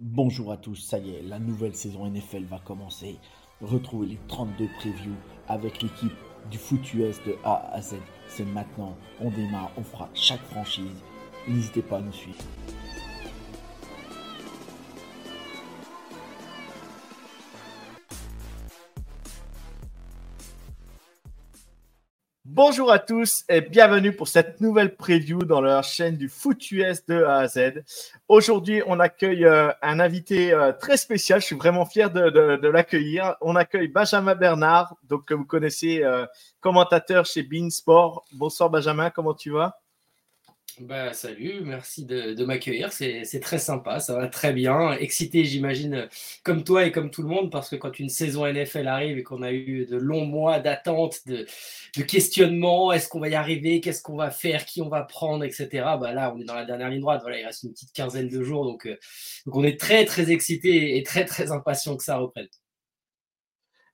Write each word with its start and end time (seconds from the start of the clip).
Bonjour 0.00 0.52
à 0.52 0.56
tous, 0.56 0.76
ça 0.76 1.00
y 1.00 1.10
est, 1.10 1.22
la 1.22 1.40
nouvelle 1.40 1.74
saison 1.74 2.08
NFL 2.08 2.44
va 2.44 2.60
commencer. 2.60 3.18
Retrouvez 3.60 4.06
les 4.06 4.18
32 4.28 4.68
previews 4.78 5.16
avec 5.48 5.82
l'équipe 5.82 6.12
du 6.52 6.56
foot 6.56 6.94
US 6.94 7.20
de 7.26 7.34
A 7.42 7.68
à 7.72 7.82
Z. 7.82 7.96
C'est 8.28 8.44
maintenant, 8.44 8.96
on 9.20 9.28
démarre, 9.28 9.72
on 9.76 9.82
fera 9.82 10.08
chaque 10.14 10.44
franchise. 10.52 11.02
N'hésitez 11.48 11.82
pas 11.82 11.96
à 11.96 12.00
nous 12.00 12.12
suivre. 12.12 12.38
Bonjour 22.50 22.90
à 22.90 22.98
tous 22.98 23.44
et 23.50 23.60
bienvenue 23.60 24.10
pour 24.10 24.26
cette 24.26 24.62
nouvelle 24.62 24.96
preview 24.96 25.40
dans 25.40 25.60
leur 25.60 25.84
chaîne 25.84 26.16
du 26.16 26.30
foot 26.30 26.70
US 26.70 27.04
de 27.04 27.22
A 27.22 27.40
à 27.40 27.46
Z. 27.46 27.84
Aujourd'hui, 28.26 28.82
on 28.86 28.98
accueille 29.00 29.44
euh, 29.44 29.70
un 29.82 30.00
invité 30.00 30.54
euh, 30.54 30.72
très 30.72 30.96
spécial. 30.96 31.42
Je 31.42 31.46
suis 31.46 31.56
vraiment 31.56 31.84
fier 31.84 32.10
de, 32.10 32.66
l'accueillir. 32.68 33.36
On 33.42 33.54
accueille 33.54 33.88
Benjamin 33.88 34.34
Bernard, 34.34 34.96
donc 35.10 35.26
que 35.26 35.34
vous 35.34 35.44
connaissez, 35.44 36.02
euh, 36.02 36.24
commentateur 36.60 37.26
chez 37.26 37.42
Bein 37.42 37.68
Sport. 37.68 38.24
Bonsoir 38.32 38.70
Benjamin, 38.70 39.10
comment 39.10 39.34
tu 39.34 39.50
vas? 39.50 39.78
Bah, 40.80 41.12
salut, 41.12 41.60
merci 41.62 42.04
de, 42.04 42.44
m'accueillir. 42.44 42.92
C'est 42.92 43.40
très 43.40 43.58
sympa, 43.58 43.98
ça 43.98 44.14
va 44.14 44.28
très 44.28 44.52
bien. 44.52 44.92
Excité, 44.92 45.44
j'imagine, 45.44 46.08
comme 46.44 46.62
toi 46.62 46.84
et 46.86 46.92
comme 46.92 47.10
tout 47.10 47.22
le 47.22 47.28
monde, 47.28 47.50
parce 47.50 47.68
que 47.68 47.74
quand 47.76 47.98
une 47.98 48.08
saison 48.08 48.46
NFL 48.46 48.86
arrive 48.86 49.18
et 49.18 49.24
qu'on 49.24 49.42
a 49.42 49.52
eu 49.52 49.86
de 49.86 49.96
longs 49.96 50.24
mois 50.24 50.60
d'attente, 50.60 51.26
de, 51.26 51.46
de 51.96 52.02
questionnement, 52.02 52.92
est-ce 52.92 53.08
qu'on 53.08 53.18
va 53.18 53.28
y 53.28 53.34
arriver, 53.34 53.80
qu'est-ce 53.80 54.02
qu'on 54.02 54.16
va 54.16 54.30
faire, 54.30 54.64
qui 54.66 54.80
on 54.80 54.88
va 54.88 55.02
prendre, 55.02 55.42
etc. 55.42 55.68
Bah 56.00 56.12
là, 56.12 56.32
on 56.34 56.40
est 56.40 56.44
dans 56.44 56.54
la 56.54 56.64
dernière 56.64 56.90
ligne 56.90 57.00
droite. 57.00 57.22
Voilà, 57.22 57.40
il 57.40 57.44
reste 57.44 57.64
une 57.64 57.72
petite 57.72 57.92
quinzaine 57.92 58.28
de 58.28 58.42
jours, 58.44 58.64
donc, 58.64 58.86
euh, 58.86 58.96
donc 59.46 59.56
on 59.56 59.64
est 59.64 59.80
très 59.80 60.04
très 60.04 60.30
excité 60.30 60.96
et 60.96 61.02
très 61.02 61.24
très 61.24 61.50
impatient 61.50 61.96
que 61.96 62.04
ça 62.04 62.18
reprenne. 62.18 62.48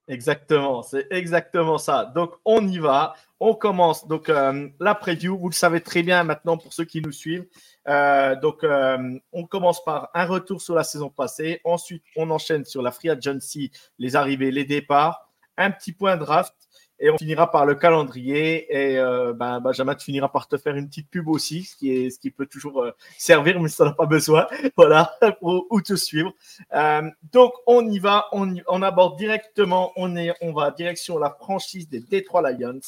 Exactement, 0.07 0.83
c'est 0.83 1.07
exactement 1.09 1.79
ça. 1.79 2.05
Donc, 2.05 2.33
on 2.45 2.67
y 2.67 2.77
va. 2.77 3.15
On 3.39 3.55
commence. 3.55 4.07
Donc, 4.07 4.29
euh, 4.29 4.69
la 4.79 4.93
preview, 4.93 5.35
vous 5.35 5.49
le 5.49 5.55
savez 5.55 5.81
très 5.81 6.03
bien 6.03 6.23
maintenant 6.23 6.57
pour 6.57 6.73
ceux 6.73 6.85
qui 6.85 7.01
nous 7.01 7.11
suivent. 7.11 7.47
Euh, 7.87 8.35
donc, 8.35 8.63
euh, 8.63 9.19
on 9.33 9.45
commence 9.45 9.83
par 9.83 10.11
un 10.13 10.25
retour 10.25 10.61
sur 10.61 10.75
la 10.75 10.83
saison 10.83 11.09
passée. 11.09 11.59
Ensuite, 11.63 12.03
on 12.15 12.29
enchaîne 12.29 12.65
sur 12.65 12.83
la 12.83 12.91
Free 12.91 13.09
Agency, 13.09 13.71
les 13.97 14.15
arrivées, 14.15 14.51
les 14.51 14.63
départs, 14.63 15.27
un 15.57 15.71
petit 15.71 15.91
point 15.91 16.17
draft. 16.17 16.53
Et 16.99 17.09
on 17.09 17.17
finira 17.17 17.51
par 17.51 17.65
le 17.65 17.75
calendrier. 17.75 18.73
Et 18.73 18.97
euh, 18.97 19.33
ben, 19.33 19.59
Benjamin, 19.59 19.95
tu 19.95 20.05
finiras 20.05 20.29
par 20.29 20.47
te 20.47 20.57
faire 20.57 20.75
une 20.75 20.87
petite 20.87 21.09
pub 21.09 21.27
aussi, 21.27 21.63
ce 21.63 21.75
qui, 21.75 21.91
est, 21.91 22.09
ce 22.09 22.19
qui 22.19 22.31
peut 22.31 22.45
toujours 22.45 22.83
euh, 22.83 22.91
servir, 23.17 23.59
mais 23.59 23.69
ça 23.69 23.85
n'a 23.85 23.93
pas 23.93 24.05
besoin. 24.05 24.47
Voilà, 24.77 25.13
pour, 25.39 25.65
ou 25.69 25.81
te 25.81 25.95
suivre. 25.95 26.33
Euh, 26.73 27.09
donc, 27.31 27.53
on 27.65 27.87
y 27.89 27.99
va, 27.99 28.27
on, 28.31 28.81
aborde 28.81 29.17
directement, 29.17 29.91
on, 29.95 30.15
est, 30.15 30.33
on 30.41 30.53
va 30.53 30.71
direction 30.71 31.17
la 31.17 31.29
franchise 31.29 31.89
des 31.89 32.01
Detroit 32.01 32.51
Lions, 32.51 32.79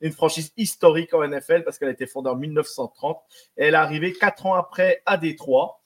une 0.00 0.12
franchise 0.12 0.52
historique 0.56 1.14
en 1.14 1.26
NFL 1.26 1.64
parce 1.64 1.78
qu'elle 1.78 1.88
a 1.88 1.92
été 1.92 2.06
fondée 2.06 2.30
en 2.30 2.36
1930 2.36 3.18
et 3.56 3.64
elle 3.64 3.74
est 3.74 3.76
arrivée 3.76 4.12
quatre 4.12 4.46
ans 4.46 4.54
après 4.54 5.02
à 5.06 5.16
Détroit. 5.16 5.80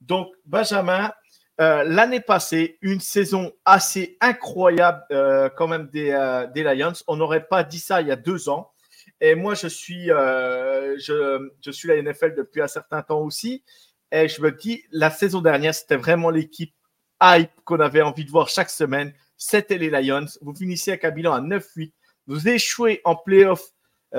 Donc, 0.00 0.28
Benjamin, 0.44 1.12
euh, 1.60 1.84
l'année 1.84 2.20
passée, 2.20 2.78
une 2.82 3.00
saison 3.00 3.52
assez 3.64 4.16
incroyable 4.20 5.04
euh, 5.12 5.48
quand 5.56 5.68
même 5.68 5.88
des, 5.88 6.10
euh, 6.10 6.46
des 6.48 6.62
Lions. 6.62 6.92
On 7.06 7.16
n'aurait 7.16 7.46
pas 7.46 7.62
dit 7.62 7.78
ça 7.78 8.00
il 8.00 8.08
y 8.08 8.12
a 8.12 8.16
deux 8.16 8.48
ans. 8.48 8.72
Et 9.20 9.34
moi, 9.34 9.54
je 9.54 9.68
suis, 9.68 10.06
je, 10.06 11.70
suis 11.70 11.88
la 11.88 12.02
NFL 12.02 12.34
depuis 12.34 12.60
un 12.60 12.66
certain 12.66 13.02
temps 13.02 13.20
aussi. 13.20 13.62
Et 14.10 14.28
je 14.28 14.40
me 14.42 14.50
dis, 14.50 14.82
la 14.90 15.10
saison 15.10 15.40
dernière, 15.40 15.74
c'était 15.74 15.96
vraiment 15.96 16.30
l'équipe 16.30 16.74
hype 17.22 17.50
qu'on 17.64 17.80
avait 17.80 18.02
envie 18.02 18.24
de 18.24 18.30
voir 18.30 18.48
chaque 18.48 18.70
semaine. 18.70 19.12
C'était 19.36 19.78
les 19.78 19.90
Lions. 19.90 20.26
Vous 20.40 20.54
finissez 20.54 20.92
avec 20.92 21.04
un 21.04 21.10
bilan 21.10 21.32
à 21.32 21.40
9-8. 21.40 21.92
Vous 22.26 22.48
échouez 22.48 23.00
en 23.04 23.14
playoff 23.14 23.62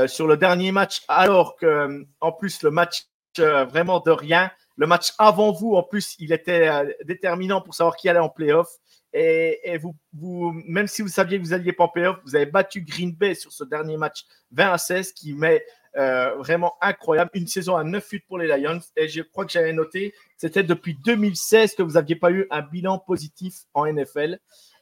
sur 0.07 0.27
le 0.27 0.37
dernier 0.37 0.71
match, 0.71 1.03
alors 1.07 1.55
que, 1.55 1.65
euh, 1.65 2.03
en 2.19 2.31
plus, 2.31 2.63
le 2.63 2.71
match 2.71 3.07
vraiment 3.37 3.99
de 3.99 4.11
rien. 4.11 4.51
Le 4.77 4.87
match 4.87 5.13
avant 5.17 5.51
vous, 5.51 5.75
en 5.75 5.83
plus, 5.83 6.15
il 6.19 6.33
était 6.33 6.67
euh, 6.67 6.91
déterminant 7.05 7.61
pour 7.61 7.73
savoir 7.73 7.95
qui 7.95 8.09
allait 8.09 8.19
en 8.19 8.29
playoff. 8.29 8.69
Et, 9.13 9.59
et 9.63 9.77
vous, 9.77 9.95
vous, 10.13 10.51
même 10.65 10.87
si 10.87 11.01
vous 11.01 11.07
saviez 11.07 11.39
que 11.39 11.43
vous 11.43 11.53
alliez 11.53 11.71
pas 11.71 11.85
en 11.85 11.89
playoff, 11.89 12.17
vous 12.25 12.35
avez 12.35 12.45
battu 12.45 12.81
Green 12.81 13.13
Bay 13.13 13.33
sur 13.33 13.53
ce 13.53 13.63
dernier 13.63 13.95
match 13.95 14.25
20 14.51 14.73
à 14.73 14.77
16 14.77 15.13
qui 15.13 15.33
met 15.33 15.63
euh, 15.97 16.35
vraiment 16.35 16.75
incroyable. 16.81 17.31
Une 17.35 17.47
saison 17.47 17.77
à 17.77 17.83
9-8 17.85 18.23
pour 18.27 18.37
les 18.37 18.47
Lions. 18.47 18.81
Et 18.97 19.07
je 19.07 19.21
crois 19.21 19.45
que 19.45 19.51
j'avais 19.51 19.71
noté, 19.71 20.13
c'était 20.37 20.63
depuis 20.63 20.97
2016 21.05 21.75
que 21.75 21.83
vous 21.83 21.93
n'aviez 21.93 22.17
pas 22.17 22.31
eu 22.31 22.47
un 22.51 22.61
bilan 22.61 22.99
positif 22.99 23.61
en 23.73 23.85
NFL. 23.85 24.39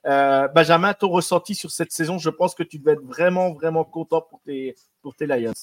Euh, 0.07 0.47
Benjamin, 0.47 0.93
ton 0.93 1.09
ressenti 1.09 1.53
sur 1.53 1.69
cette 1.69 1.91
saison, 1.91 2.17
je 2.17 2.31
pense 2.31 2.55
que 2.55 2.63
tu 2.63 2.79
devais 2.79 2.93
être 2.93 3.03
vraiment, 3.03 3.53
vraiment 3.53 3.85
content 3.85 4.21
pour 4.21 4.41
tes, 4.41 4.75
pour 5.01 5.15
tes 5.15 5.27
Lions. 5.27 5.53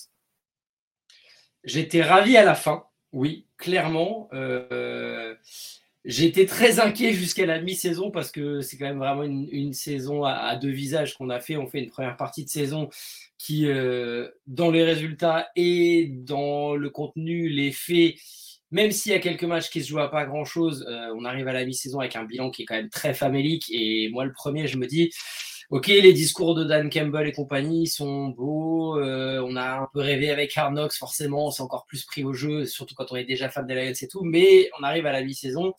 J'étais 1.65 2.03
ravi 2.03 2.37
à 2.37 2.45
la 2.45 2.55
fin, 2.55 2.85
oui, 3.13 3.47
clairement. 3.57 4.29
Euh, 4.33 5.35
J'étais 6.07 6.47
très 6.47 6.81
inquiet 6.81 7.13
jusqu'à 7.13 7.45
la 7.45 7.61
mi-saison 7.61 8.11
parce 8.11 8.31
que 8.31 8.63
c'est 8.63 8.79
quand 8.79 8.87
même 8.87 8.99
vraiment 8.99 9.23
une, 9.23 9.75
saison 9.75 10.25
à, 10.25 10.33
à 10.33 10.57
deux 10.57 10.71
visages 10.71 11.15
qu'on 11.15 11.29
a 11.29 11.41
fait. 11.41 11.59
On 11.59 11.67
fait 11.67 11.81
une 11.81 11.91
première 11.91 12.17
partie 12.17 12.43
de 12.43 12.49
saison 12.49 12.89
qui, 13.37 13.67
euh, 13.67 14.29
dans 14.47 14.71
les 14.71 14.83
résultats 14.83 15.49
et 15.57 16.07
dans 16.11 16.75
le 16.75 16.89
contenu, 16.89 17.51
les 17.51 17.71
faits, 17.71 18.15
même 18.71 18.93
s'il 18.93 19.13
y 19.13 19.15
a 19.15 19.19
quelques 19.19 19.45
matchs 19.45 19.69
qui 19.69 19.83
se 19.83 19.89
jouent 19.89 20.01
à 20.01 20.11
pas 20.11 20.25
grand-chose, 20.25 20.87
euh, 20.89 21.13
on 21.17 21.27
arrive 21.27 21.49
à 21.49 21.53
la 21.53 21.67
mi-saison 21.67 22.01
avec 22.01 22.17
un 22.17 22.25
bilan 22.25 22.51
qui 22.51 22.63
est 22.63 22.65
quand 22.65 22.77
même 22.77 22.89
très 22.89 23.13
famélique. 23.13 23.67
Et 23.71 24.09
moi, 24.11 24.25
le 24.25 24.33
premier, 24.33 24.69
je 24.69 24.79
me 24.79 24.87
dis, 24.87 25.11
Ok, 25.71 25.87
les 25.87 26.13
discours 26.13 26.57
de 26.57 26.65
Dan 26.65 26.91
Campbell 26.91 27.29
et 27.29 27.33
compagnie 27.33 27.87
sont 27.87 28.27
beaux. 28.31 28.99
euh, 28.99 29.41
on 29.47 29.55
a 29.55 29.79
un 29.83 29.89
peu 29.93 30.01
rêvé 30.01 30.31
avec 30.31 30.55
Knocks, 30.57 30.95
forcément, 30.95 31.47
on 31.47 31.51
s'est 31.53 31.63
encore 31.63 31.87
plus 31.87 32.05
pris 32.05 32.25
au 32.25 32.33
jeu, 32.33 32.67
surtout 32.67 32.97
quand 32.97 33.13
on 33.13 33.17
est 33.17 33.25
déjà 33.25 33.49
fan 33.49 33.65
des 33.69 33.77
Lions 33.77 33.93
et 34.03 34.09
tout. 34.09 34.25
Mais 34.25 34.69
on 34.81 34.83
arrive 34.83 35.07
à 35.07 35.13
la 35.13 35.23
mi-saison 35.23 35.73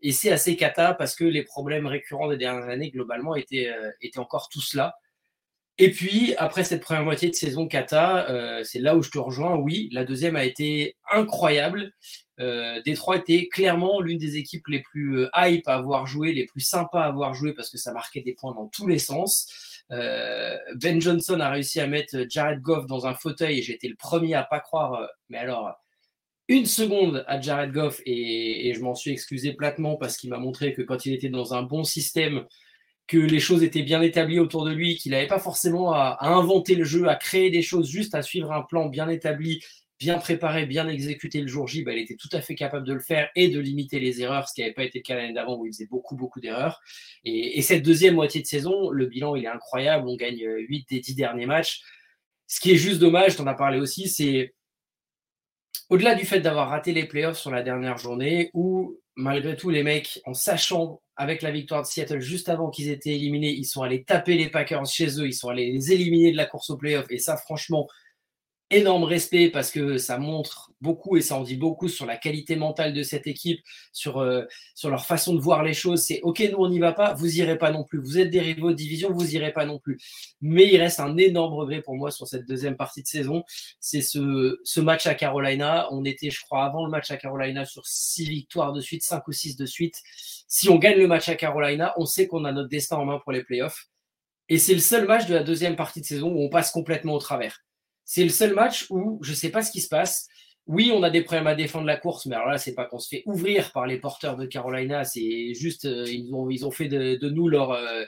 et 0.00 0.12
c'est 0.12 0.30
assez 0.30 0.54
cata 0.56 0.94
parce 0.94 1.16
que 1.16 1.24
les 1.24 1.42
problèmes 1.42 1.86
récurrents 1.88 2.28
des 2.28 2.36
dernières 2.36 2.68
années, 2.68 2.92
globalement, 2.92 3.34
étaient, 3.34 3.68
euh, 3.68 3.90
encore 4.20 4.48
tous 4.48 4.74
là. 4.74 4.94
Et 5.78 5.90
puis, 5.90 6.34
après 6.36 6.62
cette 6.62 6.82
première 6.82 7.02
moitié 7.02 7.28
de 7.28 7.34
saison 7.34 7.66
kata, 7.66 8.30
euh, 8.30 8.62
c'est 8.62 8.78
là 8.78 8.94
où 8.96 9.02
je 9.02 9.10
te 9.10 9.18
rejoins. 9.18 9.56
Oui, 9.56 9.88
la 9.92 10.04
deuxième 10.04 10.36
a 10.36 10.44
été 10.44 10.96
incroyable. 11.10 11.92
Euh, 12.42 12.82
Détroit 12.82 13.18
était 13.18 13.48
clairement 13.48 14.00
l'une 14.00 14.18
des 14.18 14.36
équipes 14.36 14.66
les 14.66 14.80
plus 14.80 15.20
euh, 15.20 15.30
hype 15.36 15.68
à 15.68 15.74
avoir 15.74 16.06
joué, 16.06 16.32
les 16.32 16.44
plus 16.44 16.60
sympas 16.60 17.02
à 17.02 17.06
avoir 17.06 17.34
joué 17.34 17.52
parce 17.52 17.70
que 17.70 17.78
ça 17.78 17.92
marquait 17.92 18.20
des 18.20 18.34
points 18.34 18.54
dans 18.54 18.66
tous 18.66 18.88
les 18.88 18.98
sens. 18.98 19.46
Euh, 19.92 20.56
ben 20.76 21.00
Johnson 21.00 21.38
a 21.40 21.50
réussi 21.50 21.78
à 21.80 21.86
mettre 21.86 22.26
Jared 22.28 22.60
Goff 22.60 22.86
dans 22.86 23.06
un 23.06 23.14
fauteuil 23.14 23.58
et 23.58 23.62
j'étais 23.62 23.88
le 23.88 23.96
premier 23.96 24.34
à 24.34 24.42
pas 24.42 24.60
croire. 24.60 25.08
mais 25.28 25.38
alors, 25.38 25.72
une 26.48 26.66
seconde 26.66 27.24
à 27.28 27.40
Jared 27.40 27.72
Goff 27.72 28.00
et, 28.04 28.68
et 28.68 28.74
je 28.74 28.80
m'en 28.80 28.94
suis 28.94 29.12
excusé 29.12 29.52
platement 29.52 29.96
parce 29.96 30.16
qu'il 30.16 30.30
m'a 30.30 30.38
montré 30.38 30.72
que 30.72 30.82
quand 30.82 31.06
il 31.06 31.12
était 31.12 31.28
dans 31.28 31.54
un 31.54 31.62
bon 31.62 31.84
système, 31.84 32.44
que 33.06 33.18
les 33.18 33.40
choses 33.40 33.62
étaient 33.62 33.82
bien 33.82 34.00
établies 34.02 34.38
autour 34.38 34.64
de 34.64 34.72
lui, 34.72 34.96
qu'il 34.96 35.12
n'avait 35.12 35.26
pas 35.26 35.38
forcément 35.38 35.92
à, 35.92 36.16
à 36.18 36.28
inventer 36.28 36.74
le 36.74 36.84
jeu, 36.84 37.08
à 37.08 37.14
créer 37.14 37.50
des 37.50 37.62
choses, 37.62 37.88
juste 37.88 38.14
à 38.14 38.22
suivre 38.22 38.52
un 38.52 38.62
plan 38.62 38.86
bien 38.86 39.08
établi, 39.08 39.62
bien 40.02 40.18
préparé, 40.18 40.66
bien 40.66 40.88
exécuté 40.88 41.40
le 41.40 41.46
jour 41.46 41.68
J, 41.68 41.84
bah, 41.84 41.92
il 41.92 42.00
était 42.00 42.16
tout 42.16 42.28
à 42.32 42.40
fait 42.40 42.56
capable 42.56 42.84
de 42.84 42.92
le 42.92 43.00
faire 43.00 43.30
et 43.36 43.48
de 43.48 43.60
limiter 43.60 44.00
les 44.00 44.20
erreurs, 44.20 44.48
ce 44.48 44.54
qui 44.54 44.60
n'avait 44.62 44.74
pas 44.74 44.82
été 44.82 44.98
le 44.98 45.02
cas 45.04 45.14
l'année 45.14 45.32
d'avant 45.32 45.56
où 45.56 45.64
il 45.64 45.72
faisait 45.72 45.86
beaucoup, 45.86 46.16
beaucoup 46.16 46.40
d'erreurs. 46.40 46.80
Et, 47.24 47.58
et 47.58 47.62
cette 47.62 47.84
deuxième 47.84 48.14
moitié 48.14 48.42
de 48.42 48.46
saison, 48.46 48.90
le 48.90 49.06
bilan, 49.06 49.36
il 49.36 49.44
est 49.44 49.48
incroyable. 49.48 50.08
On 50.08 50.16
gagne 50.16 50.44
8 50.44 50.88
des 50.90 51.00
10 51.00 51.14
derniers 51.14 51.46
matchs. 51.46 51.82
Ce 52.48 52.60
qui 52.60 52.72
est 52.72 52.76
juste 52.76 52.98
dommage, 52.98 53.36
tu 53.36 53.42
en 53.42 53.46
as 53.46 53.54
parlé 53.54 53.78
aussi, 53.78 54.08
c'est 54.08 54.54
au-delà 55.88 56.14
du 56.14 56.24
fait 56.24 56.40
d'avoir 56.40 56.70
raté 56.70 56.92
les 56.92 57.04
playoffs 57.04 57.38
sur 57.38 57.50
la 57.50 57.62
dernière 57.62 57.98
journée, 57.98 58.50
où 58.54 58.98
malgré 59.16 59.56
tout, 59.56 59.70
les 59.70 59.82
mecs, 59.82 60.20
en 60.24 60.34
sachant 60.34 61.00
avec 61.16 61.42
la 61.42 61.50
victoire 61.50 61.82
de 61.82 61.86
Seattle 61.86 62.20
juste 62.20 62.48
avant 62.48 62.70
qu'ils 62.70 62.88
étaient 62.88 63.14
éliminés, 63.14 63.50
ils 63.50 63.64
sont 63.64 63.82
allés 63.82 64.02
taper 64.04 64.34
les 64.34 64.48
Packers 64.48 64.86
chez 64.86 65.20
eux, 65.20 65.26
ils 65.26 65.34
sont 65.34 65.50
allés 65.50 65.70
les 65.70 65.92
éliminer 65.92 66.32
de 66.32 66.36
la 66.36 66.46
course 66.46 66.70
aux 66.70 66.76
playoffs. 66.76 67.10
Et 67.10 67.18
ça, 67.18 67.36
franchement, 67.36 67.86
énorme 68.72 69.04
respect 69.04 69.50
parce 69.50 69.70
que 69.70 69.98
ça 69.98 70.18
montre 70.18 70.72
beaucoup 70.80 71.16
et 71.16 71.20
ça 71.20 71.36
en 71.36 71.42
dit 71.42 71.56
beaucoup 71.56 71.88
sur 71.88 72.06
la 72.06 72.16
qualité 72.16 72.56
mentale 72.56 72.92
de 72.92 73.02
cette 73.02 73.26
équipe, 73.26 73.60
sur, 73.92 74.18
euh, 74.18 74.42
sur 74.74 74.90
leur 74.90 75.06
façon 75.06 75.34
de 75.34 75.40
voir 75.40 75.62
les 75.62 75.74
choses. 75.74 76.02
C'est 76.02 76.20
OK, 76.22 76.40
nous 76.50 76.58
on 76.58 76.68
n'y 76.68 76.80
va 76.80 76.92
pas, 76.92 77.14
vous 77.14 77.38
irez 77.38 77.56
pas 77.56 77.70
non 77.70 77.84
plus. 77.84 78.00
Vous 78.00 78.18
êtes 78.18 78.30
des 78.30 78.40
rivaux 78.40 78.70
de 78.70 78.76
division, 78.76 79.12
vous 79.12 79.34
irez 79.36 79.52
pas 79.52 79.64
non 79.64 79.78
plus. 79.78 79.98
Mais 80.40 80.66
il 80.66 80.78
reste 80.78 81.00
un 81.00 81.16
énorme 81.16 81.54
regret 81.54 81.82
pour 81.82 81.94
moi 81.94 82.10
sur 82.10 82.26
cette 82.26 82.46
deuxième 82.46 82.76
partie 82.76 83.02
de 83.02 83.06
saison. 83.06 83.44
C'est 83.78 84.02
ce, 84.02 84.58
ce 84.64 84.80
match 84.80 85.06
à 85.06 85.14
Carolina. 85.14 85.88
On 85.92 86.04
était, 86.04 86.30
je 86.30 86.40
crois, 86.40 86.64
avant 86.64 86.84
le 86.84 86.90
match 86.90 87.10
à 87.10 87.16
Carolina 87.16 87.64
sur 87.64 87.86
six 87.86 88.28
victoires 88.28 88.72
de 88.72 88.80
suite, 88.80 89.04
cinq 89.04 89.26
ou 89.28 89.32
six 89.32 89.56
de 89.56 89.66
suite. 89.66 90.00
Si 90.48 90.68
on 90.68 90.76
gagne 90.76 90.98
le 90.98 91.06
match 91.06 91.28
à 91.28 91.36
Carolina, 91.36 91.94
on 91.96 92.06
sait 92.06 92.26
qu'on 92.26 92.44
a 92.44 92.52
notre 92.52 92.68
destin 92.68 92.96
en 92.96 93.04
main 93.04 93.18
pour 93.18 93.32
les 93.32 93.44
playoffs. 93.44 93.86
Et 94.48 94.58
c'est 94.58 94.74
le 94.74 94.80
seul 94.80 95.06
match 95.06 95.26
de 95.26 95.34
la 95.34 95.42
deuxième 95.42 95.76
partie 95.76 96.00
de 96.00 96.06
saison 96.06 96.30
où 96.30 96.42
on 96.42 96.50
passe 96.50 96.72
complètement 96.72 97.14
au 97.14 97.18
travers. 97.18 97.60
C'est 98.14 98.24
le 98.24 98.28
seul 98.28 98.52
match 98.52 98.88
où 98.90 99.18
je 99.22 99.30
ne 99.30 99.34
sais 99.34 99.48
pas 99.48 99.62
ce 99.62 99.72
qui 99.72 99.80
se 99.80 99.88
passe. 99.88 100.28
Oui, 100.66 100.92
on 100.94 101.02
a 101.02 101.08
des 101.08 101.22
problèmes 101.22 101.46
à 101.46 101.54
défendre 101.54 101.86
la 101.86 101.96
course, 101.96 102.26
mais 102.26 102.36
alors 102.36 102.48
là, 102.48 102.58
c'est 102.58 102.74
pas 102.74 102.84
qu'on 102.84 102.98
se 102.98 103.08
fait 103.08 103.22
ouvrir 103.24 103.72
par 103.72 103.86
les 103.86 103.98
porteurs 103.98 104.36
de 104.36 104.44
Carolina, 104.44 105.02
c'est 105.04 105.54
juste 105.54 105.86
euh, 105.86 106.04
ils, 106.06 106.30
ont, 106.34 106.50
ils 106.50 106.66
ont 106.66 106.70
fait 106.70 106.88
de, 106.88 107.30
nous 107.30 107.48
leur, 107.48 107.70
euh, 107.70 108.04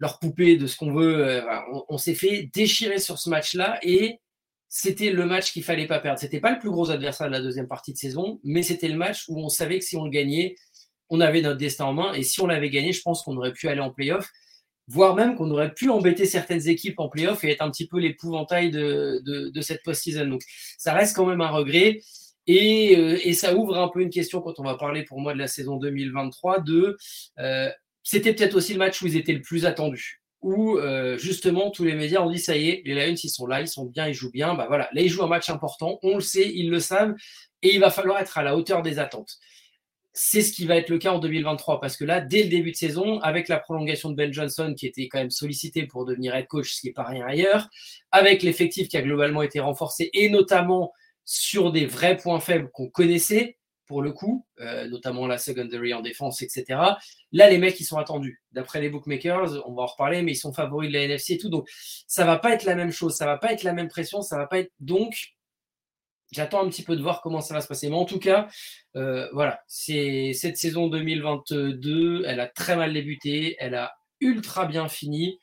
leur 0.00 0.18
poupée 0.18 0.56
de 0.56 0.66
ce 0.66 0.76
qu'on 0.76 0.92
veut. 0.92 1.24
Euh, 1.24 1.42
on, 1.88 1.96
s'est 1.96 2.16
fait 2.16 2.50
déchirer 2.52 2.98
sur 2.98 3.20
ce 3.20 3.30
match-là 3.30 3.78
et 3.82 4.18
c'était 4.68 5.12
le 5.12 5.24
match 5.26 5.52
qu'il 5.52 5.62
fallait 5.62 5.86
pas 5.86 6.00
perdre. 6.00 6.18
C'était 6.18 6.40
pas 6.40 6.50
le 6.50 6.58
plus 6.58 6.70
gros 6.70 6.90
adversaire 6.90 7.28
de 7.28 7.32
la 7.32 7.40
deuxième 7.40 7.68
partie 7.68 7.92
de 7.92 7.98
saison, 7.98 8.40
mais 8.42 8.64
c'était 8.64 8.88
le 8.88 8.96
match 8.96 9.26
où 9.28 9.38
on 9.38 9.48
savait 9.48 9.78
que 9.78 9.84
si 9.84 9.96
on 9.96 10.06
le 10.06 10.10
gagnait, 10.10 10.56
on 11.08 11.20
avait 11.20 11.40
notre 11.40 11.58
destin 11.58 11.84
en 11.84 11.92
main 11.92 12.14
et 12.14 12.24
si 12.24 12.40
on 12.40 12.48
l'avait 12.48 12.70
gagné, 12.70 12.92
je 12.92 13.00
pense 13.00 13.22
qu'on 13.22 13.36
aurait 13.36 13.52
pu 13.52 13.68
aller 13.68 13.80
en 13.80 13.92
playoff 13.92 14.28
voire 14.88 15.14
même 15.14 15.34
qu'on 15.34 15.50
aurait 15.50 15.74
pu 15.74 15.90
embêter 15.90 16.26
certaines 16.26 16.68
équipes 16.68 17.00
en 17.00 17.08
playoff 17.08 17.42
et 17.44 17.50
être 17.50 17.62
un 17.62 17.70
petit 17.70 17.86
peu 17.86 17.98
l'épouvantail 17.98 18.70
de, 18.70 19.60
cette 19.60 19.82
post-season. 19.82 20.26
Donc 20.26 20.42
ça 20.78 20.92
reste 20.92 21.16
quand 21.16 21.26
même 21.26 21.40
un 21.40 21.50
regret. 21.50 22.00
Et, 22.48 22.96
euh, 22.96 23.18
et, 23.24 23.32
ça 23.32 23.56
ouvre 23.56 23.76
un 23.76 23.88
peu 23.88 24.00
une 24.00 24.10
question 24.10 24.40
quand 24.40 24.60
on 24.60 24.62
va 24.62 24.76
parler 24.76 25.02
pour 25.02 25.20
moi 25.20 25.34
de 25.34 25.38
la 25.38 25.48
saison 25.48 25.78
2023 25.78 26.60
de 26.60 26.96
euh, 27.40 27.68
c'était 28.04 28.32
peut-être 28.32 28.54
aussi 28.54 28.72
le 28.72 28.78
match 28.78 29.02
où 29.02 29.08
ils 29.08 29.16
étaient 29.16 29.32
le 29.32 29.42
plus 29.42 29.66
attendus 29.66 30.22
où 30.42 30.78
euh, 30.78 31.18
justement 31.18 31.72
tous 31.72 31.82
les 31.82 31.94
médias 31.94 32.20
ont 32.20 32.30
dit 32.30 32.38
ça 32.38 32.56
y 32.56 32.68
est, 32.68 32.82
les 32.84 32.94
Lions 32.94 33.16
ils 33.20 33.28
sont 33.28 33.48
là, 33.48 33.60
ils 33.60 33.66
sont 33.66 33.84
bien, 33.84 34.06
ils 34.06 34.14
jouent 34.14 34.30
bien. 34.30 34.54
Bah 34.54 34.66
voilà, 34.68 34.88
là 34.92 35.00
ils 35.00 35.08
jouent 35.08 35.24
un 35.24 35.28
match 35.28 35.50
important, 35.50 35.98
on 36.04 36.14
le 36.14 36.20
sait, 36.20 36.48
ils 36.54 36.70
le 36.70 36.78
savent, 36.78 37.14
et 37.62 37.74
il 37.74 37.80
va 37.80 37.90
falloir 37.90 38.20
être 38.20 38.38
à 38.38 38.44
la 38.44 38.56
hauteur 38.56 38.82
des 38.82 39.00
attentes 39.00 39.38
c'est 40.18 40.40
ce 40.40 40.50
qui 40.50 40.64
va 40.64 40.76
être 40.76 40.88
le 40.88 40.96
cas 40.96 41.12
en 41.12 41.18
2023 41.18 41.78
parce 41.78 41.94
que 41.98 42.04
là, 42.04 42.22
dès 42.22 42.42
le 42.42 42.48
début 42.48 42.72
de 42.72 42.76
saison, 42.76 43.20
avec 43.20 43.48
la 43.48 43.58
prolongation 43.58 44.08
de 44.08 44.14
Ben 44.14 44.32
Johnson 44.32 44.74
qui 44.74 44.86
était 44.86 45.08
quand 45.08 45.18
même 45.18 45.30
sollicité 45.30 45.86
pour 45.86 46.06
devenir 46.06 46.34
head 46.34 46.46
coach, 46.46 46.72
ce 46.72 46.80
qui 46.80 46.86
n'est 46.86 46.94
pas 46.94 47.04
rien 47.04 47.26
ailleurs, 47.26 47.68
avec 48.12 48.42
l'effectif 48.42 48.88
qui 48.88 48.96
a 48.96 49.02
globalement 49.02 49.42
été 49.42 49.60
renforcé 49.60 50.08
et 50.14 50.30
notamment 50.30 50.94
sur 51.26 51.70
des 51.70 51.84
vrais 51.84 52.16
points 52.16 52.40
faibles 52.40 52.70
qu'on 52.72 52.88
connaissait 52.88 53.58
pour 53.86 54.00
le 54.00 54.10
coup, 54.10 54.46
euh, 54.60 54.88
notamment 54.88 55.26
la 55.26 55.36
secondary 55.36 55.92
en 55.92 56.00
défense, 56.00 56.40
etc. 56.40 56.64
Là, 57.32 57.50
les 57.50 57.58
mecs, 57.58 57.78
ils 57.78 57.84
sont 57.84 57.98
attendus. 57.98 58.42
D'après 58.52 58.80
les 58.80 58.88
bookmakers, 58.88 59.62
on 59.68 59.74
va 59.74 59.82
en 59.82 59.86
reparler, 59.86 60.22
mais 60.22 60.32
ils 60.32 60.36
sont 60.36 60.52
favoris 60.52 60.88
de 60.88 60.94
la 60.94 61.02
NFC 61.02 61.34
et 61.34 61.38
tout. 61.38 61.50
Donc, 61.50 61.68
ça 62.06 62.24
va 62.24 62.38
pas 62.38 62.52
être 62.54 62.64
la 62.64 62.74
même 62.74 62.90
chose, 62.90 63.14
ça 63.14 63.26
va 63.26 63.36
pas 63.36 63.52
être 63.52 63.64
la 63.64 63.74
même 63.74 63.88
pression, 63.88 64.22
ça 64.22 64.38
va 64.38 64.46
pas 64.46 64.60
être. 64.60 64.72
Donc, 64.80 65.35
J'attends 66.32 66.64
un 66.64 66.68
petit 66.68 66.82
peu 66.82 66.96
de 66.96 67.02
voir 67.02 67.20
comment 67.22 67.40
ça 67.40 67.54
va 67.54 67.60
se 67.60 67.68
passer. 67.68 67.88
Mais 67.88 67.96
en 67.96 68.04
tout 68.04 68.18
cas, 68.18 68.48
euh, 68.96 69.28
voilà, 69.32 69.60
c'est 69.68 70.32
cette 70.32 70.56
saison 70.56 70.88
2022, 70.88 72.24
elle 72.26 72.40
a 72.40 72.48
très 72.48 72.76
mal 72.76 72.92
débuté, 72.92 73.56
elle 73.58 73.74
a 73.74 73.94
ultra 74.20 74.66
bien 74.66 74.88
fini. 74.88 75.38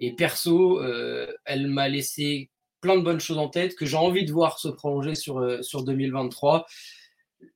Et 0.00 0.14
perso, 0.14 0.80
euh, 0.80 1.32
elle 1.44 1.68
m'a 1.68 1.88
laissé 1.88 2.50
plein 2.80 2.96
de 2.96 3.02
bonnes 3.02 3.20
choses 3.20 3.38
en 3.38 3.48
tête 3.48 3.76
que 3.76 3.86
j'ai 3.86 3.96
envie 3.96 4.24
de 4.24 4.32
voir 4.32 4.58
se 4.58 4.68
prolonger 4.68 5.14
sur, 5.14 5.38
euh, 5.38 5.62
sur 5.62 5.84
2023. 5.84 6.66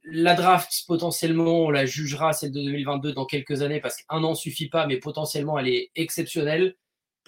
La 0.05 0.35
draft, 0.35 0.85
potentiellement, 0.87 1.65
on 1.65 1.71
la 1.71 1.85
jugera, 1.85 2.33
celle 2.33 2.53
de 2.53 2.63
2022, 2.63 3.13
dans 3.13 3.27
quelques 3.27 3.63
années, 3.63 3.81
parce 3.81 3.97
qu'un 3.97 4.23
an 4.23 4.35
suffit 4.35 4.69
pas, 4.69 4.87
mais 4.87 4.99
potentiellement, 4.99 5.59
elle 5.59 5.69
est 5.69 5.91
exceptionnelle 5.97 6.77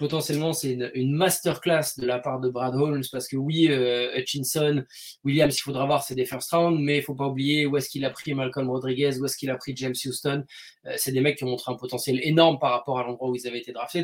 potentiellement 0.01 0.51
c'est 0.51 0.73
une, 0.95 1.15
masterclass 1.15 1.99
de 1.99 2.07
la 2.07 2.17
part 2.17 2.39
de 2.39 2.49
Brad 2.49 2.73
Holmes 2.73 3.03
parce 3.11 3.27
que 3.27 3.37
oui, 3.37 3.67
euh, 3.69 4.17
Hutchinson, 4.17 4.83
Williams, 5.23 5.55
il 5.55 5.61
faudra 5.61 5.85
voir, 5.85 6.03
c'est 6.03 6.15
des 6.15 6.25
first 6.25 6.49
round, 6.51 6.79
mais 6.79 6.97
il 6.97 7.03
faut 7.03 7.13
pas 7.13 7.27
oublier 7.27 7.67
où 7.67 7.77
est-ce 7.77 7.87
qu'il 7.87 8.03
a 8.03 8.09
pris 8.09 8.33
Malcolm 8.33 8.67
Rodriguez, 8.67 9.19
où 9.19 9.25
est-ce 9.25 9.37
qu'il 9.37 9.51
a 9.51 9.55
pris 9.55 9.73
James 9.75 9.93
Houston. 10.03 10.43
Euh, 10.87 10.93
c'est 10.97 11.11
des 11.11 11.21
mecs 11.21 11.37
qui 11.37 11.43
ont 11.43 11.49
montré 11.49 11.71
un 11.71 11.75
potentiel 11.75 12.19
énorme 12.23 12.57
par 12.57 12.71
rapport 12.71 12.97
à 12.97 13.03
l'endroit 13.03 13.29
où 13.29 13.35
ils 13.35 13.47
avaient 13.47 13.59
été 13.59 13.71
draftés. 13.73 14.03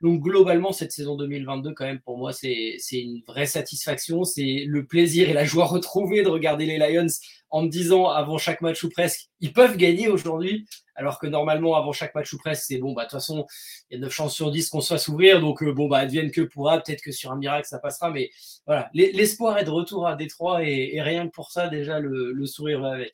Donc 0.00 0.22
globalement, 0.22 0.72
cette 0.72 0.92
saison 0.92 1.14
2022, 1.16 1.74
quand 1.74 1.84
même, 1.84 2.00
pour 2.00 2.16
moi, 2.16 2.32
c'est 2.32 2.78
une 2.92 3.20
vraie 3.26 3.46
satisfaction. 3.46 4.24
C'est 4.24 4.64
le 4.66 4.86
plaisir 4.86 5.28
et 5.28 5.34
la 5.34 5.44
joie 5.44 5.66
retrouvée 5.66 6.22
de 6.22 6.28
regarder 6.28 6.64
les 6.64 6.78
Lions 6.78 7.06
en 7.50 7.62
me 7.62 7.68
disant 7.68 8.08
avant 8.08 8.38
chaque 8.38 8.62
match 8.62 8.82
ou 8.82 8.88
presque, 8.88 9.28
ils 9.40 9.52
peuvent 9.52 9.76
gagner 9.76 10.08
aujourd'hui, 10.08 10.66
alors 10.94 11.18
que 11.18 11.26
normalement, 11.26 11.76
avant 11.76 11.92
chaque 11.92 12.14
match 12.14 12.32
ou 12.32 12.38
presque, 12.38 12.62
c'est 12.66 12.78
bon, 12.78 12.92
bah, 12.92 13.02
de 13.02 13.08
toute 13.08 13.18
façon, 13.18 13.46
il 13.90 13.94
y 13.94 13.96
a 13.98 14.00
9 14.00 14.12
chances 14.12 14.34
sur 14.34 14.50
10 14.50 14.70
qu'on 14.70 14.80
se 14.80 14.94
fasse 14.94 15.08
ouvrir, 15.08 15.40
donc 15.40 15.62
euh, 15.62 15.72
bon, 15.72 15.88
bah, 15.88 15.98
advienne 15.98 16.30
que 16.30 16.42
pourra, 16.42 16.80
peut-être 16.80 17.02
que 17.02 17.12
sur 17.12 17.32
un 17.32 17.36
miracle, 17.36 17.66
ça 17.66 17.78
passera, 17.78 18.10
mais 18.10 18.30
voilà, 18.66 18.88
l'espoir 18.94 19.58
est 19.58 19.64
de 19.64 19.70
retour 19.70 20.06
à 20.06 20.16
Détroit 20.16 20.64
et, 20.64 21.00
rien 21.02 21.26
que 21.26 21.32
pour 21.32 21.50
ça, 21.50 21.68
déjà, 21.68 21.98
le 21.98 22.46
sourire 22.46 22.80
va 22.80 22.92
avec. 22.92 23.12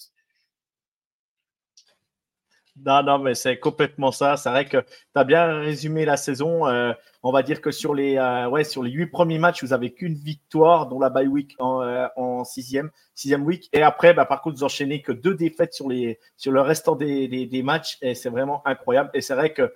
Non, 2.85 3.03
non, 3.03 3.19
mais 3.19 3.35
c'est 3.35 3.59
complètement 3.59 4.13
ça. 4.13 4.37
C'est 4.37 4.51
vrai 4.51 4.67
que 4.67 4.79
tu 4.79 4.87
as 5.15 5.25
bien 5.25 5.61
résumé 5.61 6.05
la 6.05 6.17
saison. 6.19 6.67
Euh, 6.67 6.93
on 7.23 7.33
va 7.33 7.43
dire 7.43 7.61
que 7.63 7.71
sur 7.71 7.95
les, 7.95 8.19
euh, 8.19 8.49
ouais, 8.49 8.65
sur 8.65 8.83
les 8.83 8.91
huit 8.91 9.07
premiers 9.07 9.39
matchs, 9.39 9.65
vous 9.65 9.73
avez 9.73 9.95
qu'une 9.95 10.15
victoire, 10.15 10.87
dont 10.87 11.01
la 11.01 11.09
bye 11.09 11.27
week 11.27 11.55
en, 11.59 11.83
euh, 11.83 12.07
sixième, 12.45 12.91
week. 13.45 13.71
Et 13.73 13.83
après, 13.83 14.13
bah, 14.13 14.27
par 14.27 14.43
contre, 14.43 14.57
vous 14.59 14.65
enchaînez 14.65 15.01
que 15.01 15.13
deux 15.13 15.35
défaites 15.35 15.73
sur, 15.73 15.89
les, 15.89 16.21
sur 16.37 16.53
le 16.53 16.61
restant 16.61 16.97
des, 16.97 17.29
des, 17.29 17.47
des 17.47 17.63
matchs. 17.63 17.97
Et 18.03 18.15
c'est 18.15 18.31
vraiment 18.31 18.63
incroyable. 18.67 19.11
Et 19.15 19.23
c'est 19.23 19.35
vrai 19.35 19.55
que 19.55 19.73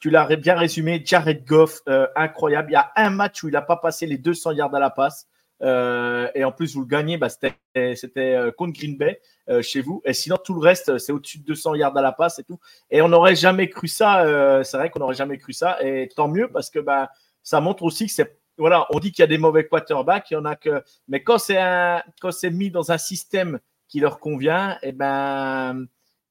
tu 0.00 0.10
l'as 0.10 0.26
bien 0.34 0.56
résumé. 0.56 1.02
Jared 1.04 1.44
Goff, 1.44 1.82
incroyable. 2.16 2.70
Il 2.70 2.72
y 2.72 2.76
a 2.76 2.90
un 2.96 3.10
match 3.10 3.44
où 3.44 3.48
il 3.48 3.52
n'a 3.52 3.62
pas 3.62 3.76
passé 3.76 4.06
les 4.06 4.18
200 4.18 4.52
yards 4.52 4.74
à 4.74 4.80
la 4.80 4.90
passe. 4.90 5.28
Euh, 5.62 6.28
et 6.34 6.44
en 6.44 6.52
plus, 6.52 6.74
vous 6.74 6.80
le 6.80 6.86
gagnez, 6.86 7.18
bah, 7.18 7.28
c'était 7.28 7.54
euh, 7.74 8.50
contre 8.50 8.78
Green 8.78 8.96
Bay 8.96 9.20
euh, 9.48 9.62
chez 9.62 9.80
vous. 9.80 10.02
Et 10.04 10.12
sinon, 10.12 10.36
tout 10.42 10.54
le 10.54 10.60
reste, 10.60 10.98
c'est 10.98 11.12
au-dessus 11.12 11.38
de 11.38 11.44
200 11.44 11.74
yards 11.74 11.96
à 11.96 12.02
la 12.02 12.12
passe 12.12 12.38
et 12.38 12.44
tout. 12.44 12.58
Et 12.90 13.02
on 13.02 13.08
n'aurait 13.08 13.36
jamais 13.36 13.68
cru 13.68 13.88
ça. 13.88 14.24
c'est 14.64 14.76
vrai 14.76 14.90
qu'on 14.90 15.00
n'aurait 15.00 15.14
jamais 15.14 15.38
cru 15.38 15.52
ça. 15.52 15.78
Et 15.82 16.08
tant 16.14 16.28
mieux 16.28 16.48
parce 16.50 16.70
que 16.70 16.78
bah, 16.78 17.10
ça 17.42 17.60
montre 17.60 17.82
aussi 17.82 18.06
que 18.06 18.12
c'est. 18.12 18.38
Voilà, 18.58 18.86
on 18.90 18.98
dit 18.98 19.10
qu'il 19.10 19.22
y 19.22 19.24
a 19.24 19.28
des 19.28 19.38
mauvais 19.38 19.66
quarterbacks, 19.66 20.30
il 20.30 20.34
y 20.34 20.36
en 20.36 20.44
a 20.44 20.54
que. 20.54 20.82
Mais 21.08 21.22
quand 21.22 21.38
c'est 21.38 22.50
mis 22.50 22.70
dans 22.70 22.92
un 22.92 22.98
système 22.98 23.58
qui 23.88 24.00
leur 24.00 24.20
convient, 24.20 24.78
eh 24.82 24.92
ben, 24.92 25.86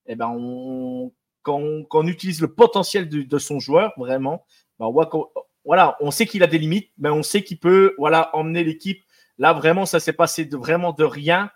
eh 0.06 0.16
ben 0.16 1.12
quand, 1.42 1.60
on, 1.60 2.08
utilise 2.08 2.42
le 2.42 2.54
potentiel 2.54 3.10
de, 3.10 3.38
son 3.40 3.60
joueur, 3.60 3.94
vraiment, 3.98 4.46
bah, 4.78 4.88
on 4.88 5.28
voilà, 5.66 5.98
on 6.00 6.12
sait 6.12 6.26
qu'il 6.26 6.44
a 6.44 6.48
des 6.48 6.58
limites, 6.58 6.92
mais 6.98 7.10
on 7.10 7.24
sait 7.24 7.44
qu'il 7.44 7.60
peut 7.60 7.94
voilà, 7.98 8.36
emmener 8.36 8.64
l'équipe 8.64 9.04
Là, 9.40 9.54
vraiment, 9.54 9.86
ça 9.86 10.02
s'est 10.02 10.14
passé 10.14 10.46
de, 10.46 10.58
vraiment 10.58 10.92
de 10.92 11.06
rien. 11.06 11.50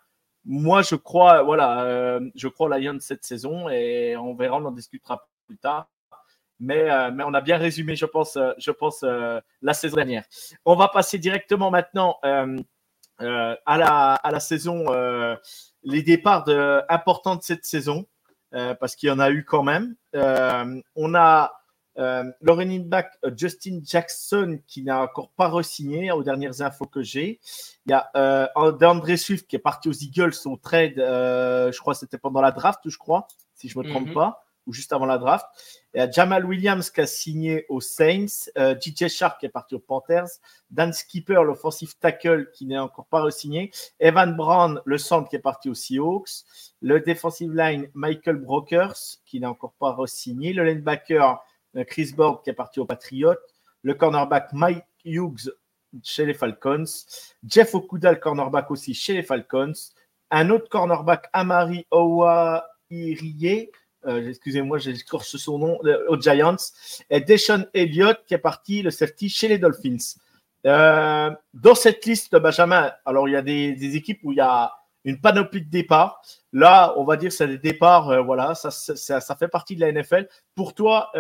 Moi, 0.46 0.82
je 0.82 0.96
crois, 0.96 1.44
voilà, 1.44 1.84
euh, 1.84 2.22
je 2.34 2.48
crois 2.48 2.80
Lion 2.80 2.98
cette 3.00 3.26
saison 3.26 3.70
et 3.70 4.16
on 4.18 4.34
verra, 4.36 4.58
on 4.58 4.66
en 4.66 4.72
discutera 4.72 5.28
plus 5.48 5.58
tard. 5.58 5.90
Mais, 6.60 6.90
euh, 6.90 7.12
mais 7.12 7.26
on 7.26 7.34
a 7.34 7.42
bien 7.42 7.58
résumé, 7.58 7.98
je 7.98 8.06
pense, 8.06 8.38
euh, 8.38 8.54
je 8.58 8.72
pense 8.72 9.04
la 9.04 9.74
saison 9.74 9.98
dernière. 9.98 10.24
On 10.64 10.76
va 10.76 10.88
passer 10.88 11.20
directement 11.20 11.72
maintenant 11.72 12.20
à, 12.24 13.78
la, 13.78 14.40
saison, 14.40 14.86
les 15.84 16.04
départs 16.04 16.46
importants 16.88 17.36
de 17.36 17.44
cette 17.44 17.66
saison, 17.66 18.06
parce 18.52 18.96
qu'il 18.96 19.10
y 19.10 19.12
en 19.12 19.20
a 19.20 19.30
eu 19.30 19.44
quand 19.44 19.64
même. 19.64 19.96
on 20.14 21.16
a 21.16 21.63
euh, 22.00 22.24
le 22.42 22.52
running 22.52 22.88
back 22.88 23.12
euh, 23.24 23.32
Justin 23.36 23.80
Jackson 23.84 24.60
qui 24.68 24.82
n'a 24.84 25.02
encore 25.02 25.30
pas 25.32 25.50
re-signé 25.50 26.12
aux 26.12 26.24
dernières 26.24 26.62
infos 26.62 26.86
que 26.86 27.04
j'ai. 27.04 27.40
Il 27.86 27.92
y 27.92 27.94
a 27.94 28.10
euh, 28.16 28.72
DeAndre 28.72 29.18
Swift 29.18 29.48
qui 29.48 29.56
est 29.56 29.60
parti 29.60 29.90
aux 29.90 29.94
Eagles 29.94 30.34
au 30.46 30.58
trade, 30.58 30.98
euh, 30.98 31.72
je 31.72 31.80
crois 31.80 31.94
que 31.94 32.00
c'était 32.00 32.18
pendant 32.18 32.42
la 32.42 32.52
draft, 32.52 32.80
je 32.86 32.98
crois, 32.98 33.28
si 33.54 33.70
je 33.70 33.78
ne 33.78 33.84
me 33.84 33.90
trompe 33.90 34.08
mhm. 34.08 34.14
pas, 34.14 34.44
ou 34.66 34.74
juste 34.74 34.94
avant 34.94 35.06
la 35.06 35.18
draft. 35.18 35.46
Il 35.94 36.00
y 36.00 36.02
a 36.02 36.10
Jamal 36.10 36.46
Williams 36.46 36.90
qui 36.90 37.02
a 37.02 37.06
signé 37.06 37.66
aux 37.70 37.82
Saints, 37.82 38.50
euh, 38.58 38.76
DJ 38.80 39.08
Shark 39.08 39.40
qui 39.40 39.46
est 39.46 39.50
parti 39.50 39.76
aux 39.76 39.80
Panthers, 39.80 40.30
Dan 40.72 40.94
Skipper, 40.94 41.42
l'offensive 41.46 41.96
tackle 42.00 42.50
qui 42.52 42.66
n'est 42.66 42.80
encore 42.80 43.06
pas 43.06 43.22
re-signé, 43.22 43.72
Evan 44.00 44.36
Brown, 44.36 44.82
le 44.86 44.98
centre 44.98 45.30
qui 45.30 45.36
est 45.36 45.40
parti 45.40 45.70
aux 45.70 45.76
Seahawks, 45.76 46.46
le 46.82 47.00
defensive 47.02 47.54
line 47.54 47.90
Michael 47.94 48.38
Brokers 48.38 48.98
qui 49.26 49.40
n'est 49.40 49.48
encore 49.48 49.74
pas 49.74 49.92
re-signé, 49.92 50.54
le 50.54 50.64
linebacker 50.64 51.44
Chris 51.88 52.14
Borg 52.16 52.44
qui 52.44 52.50
est 52.50 52.54
parti 52.54 52.80
aux 52.80 52.86
Patriots, 52.86 53.36
le 53.82 53.94
cornerback 53.94 54.54
Mike 54.54 54.84
Hughes 55.06 55.52
chez 56.02 56.26
les 56.26 56.34
Falcons, 56.34 56.86
Jeff 57.48 57.76
Okuda, 57.76 58.16
cornerback 58.16 58.72
aussi 58.72 58.94
chez 58.94 59.14
les 59.14 59.24
Falcons, 59.24 59.74
un 60.32 60.50
autre 60.50 60.70
cornerback 60.70 61.30
Amari 61.34 61.86
Owairiye, 61.92 63.70
euh, 64.06 64.30
excusez-moi, 64.30 64.80
j'écorche 64.80 65.36
son 65.38 65.60
nom, 65.60 65.80
euh, 65.86 66.04
aux 66.10 66.20
Giants, 66.20 66.58
et 67.10 67.22
Deshaun 67.22 67.68
Elliott 67.74 68.20
qui 68.26 68.34
est 68.34 68.40
parti, 68.40 68.82
le 68.82 68.92
safety, 68.92 69.30
chez 69.30 69.48
les 69.48 69.58
Dolphins. 69.58 70.16
dans 70.66 71.76
cette 71.76 72.06
liste, 72.06 72.36
Benjamin, 72.36 72.92
alors 73.06 73.28
il 73.28 73.34
y 73.34 73.36
a 73.36 73.42
des, 73.42 73.96
équipes 73.96 74.20
où 74.24 74.32
il 74.32 74.38
y 74.38 74.42
a 74.42 74.72
une 75.06 75.20
panoplie 75.20 75.62
de 75.62 75.70
départs. 75.70 76.22
Là, 76.52 76.94
on 76.98 77.04
va 77.04 77.18
dire 77.18 77.32
c'est 77.32 77.48
des 77.48 77.58
départs, 77.58 78.24
voilà, 78.24 78.56
ça, 78.56 79.36
fait 79.36 79.48
partie 79.48 79.76
de 79.76 79.82
la 79.82 79.92
NFL. 79.92 80.28
Pour 80.56 80.74
toi, 80.74 81.12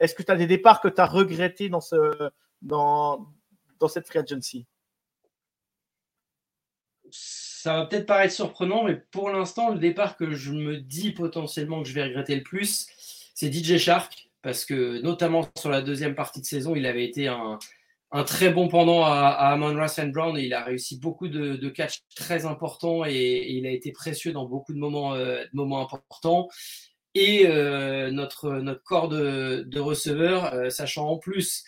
est-ce 0.00 0.14
que 0.14 0.22
tu 0.22 0.32
as 0.32 0.36
des 0.36 0.46
départs 0.46 0.80
que 0.80 0.88
tu 0.88 1.00
as 1.00 1.06
regrettés 1.06 1.68
dans, 1.68 1.80
ce, 1.80 2.30
dans, 2.62 3.26
dans 3.78 3.88
cette 3.88 4.06
free 4.06 4.18
agency? 4.18 4.66
Ça 7.10 7.74
va 7.74 7.86
peut-être 7.86 8.06
paraître 8.06 8.34
surprenant, 8.34 8.84
mais 8.84 8.96
pour 8.96 9.30
l'instant, 9.30 9.70
le 9.70 9.78
départ 9.78 10.16
que 10.16 10.34
je 10.34 10.52
me 10.52 10.78
dis 10.78 11.12
potentiellement 11.12 11.82
que 11.82 11.88
je 11.88 11.94
vais 11.94 12.04
regretter 12.04 12.36
le 12.36 12.42
plus, 12.42 12.88
c'est 13.34 13.52
DJ 13.52 13.78
Shark, 13.78 14.30
parce 14.42 14.64
que 14.64 15.00
notamment 15.00 15.48
sur 15.56 15.70
la 15.70 15.80
deuxième 15.80 16.14
partie 16.14 16.40
de 16.40 16.46
saison, 16.46 16.74
il 16.74 16.86
avait 16.86 17.04
été 17.04 17.28
un, 17.28 17.58
très 18.22 18.50
bon 18.50 18.68
pendant 18.68 19.04
à, 19.04 19.26
à 19.26 19.52
Amon 19.54 19.74
Brown 19.74 20.38
il 20.38 20.54
a 20.54 20.62
réussi 20.62 21.00
beaucoup 21.00 21.26
de, 21.26 21.56
de 21.56 21.68
catchs 21.68 22.02
très 22.14 22.46
importants 22.46 23.04
et, 23.04 23.44
il 23.48 23.66
a 23.66 23.70
été 23.70 23.90
précieux 23.90 24.32
dans 24.32 24.46
beaucoup 24.46 24.72
de 24.72 24.78
moments, 24.78 25.14
euh, 25.14 25.42
moments 25.52 25.80
importants. 25.80 26.48
Et 27.16 27.46
euh, 27.46 28.12
notre, 28.12 28.52
notre 28.52 28.84
corps 28.84 29.08
de, 29.08 29.64
de 29.66 29.80
receveurs, 29.80 30.54
euh, 30.54 30.70
sachant 30.70 31.08
en 31.08 31.18
plus 31.18 31.64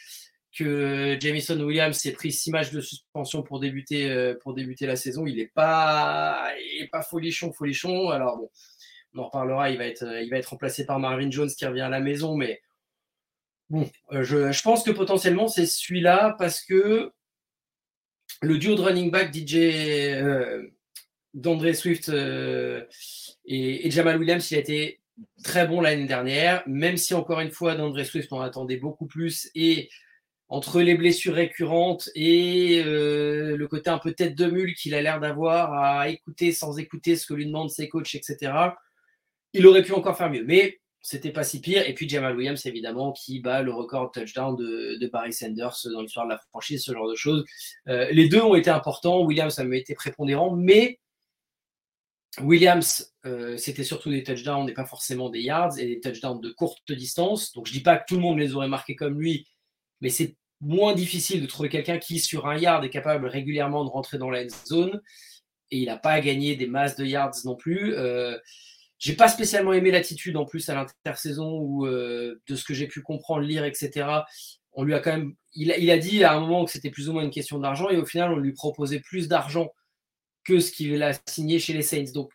que 0.57 1.19
Jamison 1.21 1.61
Williams 1.61 1.97
s'est 1.97 2.13
pris 2.13 2.31
six 2.31 2.53
matchs 2.53 2.71
de 2.71 2.81
suspension 2.81 3.43
pour 3.43 3.59
débuter, 3.59 4.35
pour 4.41 4.55
débuter 4.55 4.87
la 4.87 4.97
saison. 4.97 5.27
Il 5.27 5.37
n'est 5.37 5.51
pas, 5.53 6.51
pas 6.93 7.03
folichon, 7.03 7.53
folichon. 7.53 8.09
Alors 8.09 8.39
bon, 8.39 8.51
on 9.15 9.19
en 9.19 9.25
reparlera. 9.25 9.71
Il 9.71 9.79
va 9.79 9.87
être, 9.87 10.05
il 10.23 10.31
va 10.31 10.39
être 10.39 10.47
remplacé 10.47 10.87
par 10.87 10.99
Marvin 10.99 11.31
Jones 11.31 11.51
qui 11.51 11.67
revient 11.67 11.83
à 11.83 11.91
la 11.91 12.01
maison. 12.01 12.37
Mais 12.37 12.63
bon, 13.71 13.91
euh, 14.13 14.23
je, 14.23 14.63
pense 14.63 14.83
que 14.83 14.91
potentiellement 14.91 15.49
c'est 15.49 15.67
celui-là 15.67 16.35
parce 16.39 16.61
que 16.63 17.13
le 18.43 18.59
duo 18.59 18.75
de 18.75 18.83
running 18.83 19.11
back 19.11 19.35
DJ 19.35 19.55
euh, 19.57 20.63
d'André 21.35 21.75
Swift 21.75 22.09
et, 22.09 23.87
et, 23.87 23.91
Jamal 23.91 24.19
Williams, 24.19 24.51
il 24.51 24.57
a 24.57 24.61
été 24.61 25.01
très 25.45 25.67
bon 25.67 25.81
l'année 25.81 26.07
dernière, 26.07 26.63
même 26.67 26.97
si 26.97 27.15
encore 27.15 27.41
une 27.41 27.51
fois 27.51 27.75
d'André 27.75 28.05
Swift 28.05 28.33
on 28.33 28.41
attendait 28.41 28.77
beaucoup 28.77 29.07
plus 29.07 29.51
et 29.55 29.89
entre 30.49 30.81
les 30.81 30.95
blessures 30.95 31.35
récurrentes 31.35 32.09
et 32.15 32.83
euh, 32.85 33.57
le 33.57 33.69
côté 33.69 33.91
un 33.91 33.99
peu 33.99 34.13
tête 34.13 34.37
de 34.37 34.47
mule 34.47 34.75
qu'il 34.75 34.95
a 34.95 35.03
l'air 35.03 35.19
d'avoir 35.19 35.73
à 35.75 36.09
écouter 36.09 36.53
sans 36.53 36.79
écouter 36.79 37.17
ce 37.17 37.27
que 37.27 37.35
lui 37.35 37.47
demandent 37.47 37.71
ses 37.71 37.89
coachs, 37.89 38.15
etc., 38.15 38.53
il 39.53 39.67
aurait 39.67 39.83
pu 39.83 39.93
encore 39.93 40.17
faire 40.17 40.31
mieux. 40.31 40.45
Mais 40.45 40.81
c'était 41.07 41.31
pas 41.31 41.45
si 41.45 41.61
pire. 41.61 41.89
Et 41.89 41.95
puis 41.95 42.09
Jamal 42.09 42.37
Williams, 42.37 42.67
évidemment, 42.67 43.13
qui 43.13 43.39
bat 43.39 43.63
le 43.63 43.73
record 43.73 44.11
touchdown 44.11 44.57
de, 44.57 45.07
Barry 45.07 45.33
Sanders 45.33 45.77
dans 45.93 46.01
l'histoire 46.03 46.27
de 46.27 46.33
la 46.33 46.39
franchise, 46.51 46.83
ce 46.83 46.93
genre 46.93 47.09
de 47.09 47.15
choses. 47.15 47.45
Euh, 47.87 48.09
les 48.11 48.29
deux 48.29 48.41
ont 48.41 48.57
été 48.57 48.71
importants. 48.71 49.23
Williams 49.23 49.57
a 49.61 49.65
été 49.77 49.95
prépondérant, 49.95 50.57
mais 50.57 50.99
Williams, 52.41 53.15
euh, 53.25 53.57
c'était 53.57 53.85
surtout 53.85 54.11
des 54.11 54.25
touchdowns 54.25 54.69
et 54.69 54.73
pas 54.73 54.85
forcément 54.85 55.31
des 55.31 55.43
yards 55.43 55.79
et 55.79 55.87
des 55.87 56.01
touchdowns 56.01 56.41
de 56.41 56.51
courte 56.51 56.91
distance. 56.91 57.53
Donc 57.53 57.69
je 57.69 57.73
dis 57.73 57.83
pas 57.83 57.99
que 57.99 58.05
tout 58.09 58.17
le 58.17 58.23
monde 58.23 58.41
les 58.41 58.57
aurait 58.57 58.67
marqués 58.67 58.97
comme 58.97 59.21
lui, 59.21 59.47
mais 60.01 60.09
c'est 60.09 60.35
moins 60.61 60.93
difficile 60.93 61.41
de 61.41 61.47
trouver 61.47 61.69
quelqu'un 61.69 61.99
qui, 61.99 62.19
sur 62.19 62.49
un 62.49 62.57
yard, 62.57 62.85
est 62.85 62.91
capable 62.91 63.27
régulièrement 63.29 63.85
de 63.85 63.91
rentrer 63.91 64.19
dans 64.19 64.31
la 64.31 64.49
zone. 64.49 65.01
Et 65.71 65.79
il 65.79 65.87
n'a 65.87 65.99
pas 65.99 66.21
gagné 66.21 66.57
des 66.57 66.67
masses 66.67 66.97
de 66.97 67.05
yards 67.05 67.37
non 67.45 67.55
plus. 67.55 67.95
Euh, 67.95 68.37
j'ai 68.99 69.15
pas 69.15 69.29
spécialement 69.29 69.73
aimé 69.73 69.91
l'attitude 69.91 70.37
en 70.37 70.45
plus 70.45 70.69
à 70.69 70.75
l'intersaison 70.75 71.59
où, 71.59 71.87
euh, 71.87 72.41
de 72.49 72.57
ce 72.57 72.65
que 72.65 72.75
j'ai 72.75 72.87
pu 72.87 73.03
comprendre, 73.03 73.43
lire, 73.43 73.65
etc. 73.65 74.09
On 74.73 74.85
lui 74.85 74.95
a 74.95 75.01
quand 75.01 75.13
même, 75.13 75.35
il 75.55 75.73
a, 75.73 75.79
il 75.79 75.91
a 75.91 75.99
dit 75.99 76.25
à 76.25 76.33
un 76.33 76.41
moment 76.41 76.65
que 76.65 76.71
c'était 76.71 76.91
plus 76.91 77.09
ou 77.09 77.13
moins 77.13 77.23
une 77.23 77.31
question 77.31 77.59
d'argent 77.59 77.89
et 77.91 77.97
au 77.97 78.07
final 78.07 78.33
on 78.33 78.37
lui 78.37 78.53
proposait 78.53 79.01
plus 79.01 79.29
d'argent 79.29 79.71
que 80.45 80.61
ce 80.61 80.71
qu'il 80.71 81.03
a 81.03 81.13
signé 81.29 81.59
chez 81.59 81.73
les 81.73 81.83
Saints. 81.83 82.13
Donc 82.15 82.31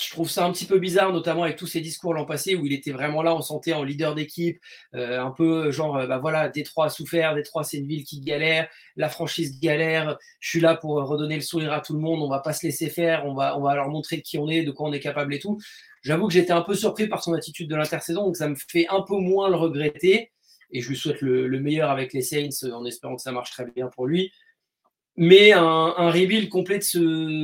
je 0.00 0.10
trouve 0.10 0.30
ça 0.30 0.44
un 0.44 0.52
petit 0.52 0.64
peu 0.64 0.78
bizarre, 0.78 1.12
notamment 1.12 1.42
avec 1.42 1.56
tous 1.56 1.66
ces 1.66 1.80
discours 1.80 2.14
l'an 2.14 2.24
passé 2.24 2.54
où 2.54 2.64
il 2.66 2.72
était 2.72 2.92
vraiment 2.92 3.22
là, 3.22 3.34
on 3.34 3.42
sentait 3.42 3.72
en 3.72 3.82
leader 3.82 4.14
d'équipe, 4.14 4.60
euh, 4.94 5.20
un 5.20 5.30
peu 5.30 5.70
genre, 5.70 5.96
euh, 5.96 6.06
bah 6.06 6.18
voilà, 6.18 6.48
Détroit 6.48 6.86
a 6.86 6.88
souffert, 6.88 7.34
Détroit 7.34 7.64
c'est 7.64 7.78
une 7.78 7.86
ville 7.86 8.04
qui 8.04 8.20
galère, 8.20 8.68
la 8.96 9.08
franchise 9.08 9.60
galère, 9.60 10.16
je 10.40 10.48
suis 10.48 10.60
là 10.60 10.76
pour 10.76 10.96
redonner 10.96 11.34
le 11.34 11.40
sourire 11.40 11.72
à 11.72 11.80
tout 11.80 11.94
le 11.94 12.00
monde, 12.00 12.22
on 12.22 12.28
va 12.28 12.40
pas 12.40 12.52
se 12.52 12.64
laisser 12.66 12.88
faire, 12.88 13.26
on 13.26 13.34
va, 13.34 13.74
leur 13.74 13.88
montrer 13.88 14.22
qui 14.22 14.38
on 14.38 14.48
est, 14.48 14.62
de 14.62 14.70
quoi 14.70 14.88
on 14.88 14.92
est 14.92 15.00
capable 15.00 15.34
et 15.34 15.38
tout. 15.38 15.58
J'avoue 16.02 16.28
que 16.28 16.32
j'étais 16.32 16.52
un 16.52 16.62
peu 16.62 16.74
surpris 16.74 17.08
par 17.08 17.22
son 17.22 17.34
attitude 17.34 17.68
de 17.68 17.74
l'intersaison, 17.74 18.24
donc 18.24 18.36
ça 18.36 18.48
me 18.48 18.54
fait 18.54 18.86
un 18.88 19.02
peu 19.02 19.16
moins 19.16 19.48
le 19.48 19.56
regretter, 19.56 20.30
et 20.70 20.80
je 20.80 20.88
lui 20.88 20.96
souhaite 20.96 21.22
le 21.22 21.60
meilleur 21.60 21.90
avec 21.90 22.12
les 22.12 22.22
Saints 22.22 22.70
en 22.72 22.84
espérant 22.84 23.16
que 23.16 23.22
ça 23.22 23.32
marche 23.32 23.50
très 23.50 23.64
bien 23.64 23.88
pour 23.88 24.06
lui. 24.06 24.30
Mais 25.20 25.50
un, 25.50 25.94
un 25.96 26.12
rebuild 26.12 26.48
complet 26.48 26.78
de 26.78 26.84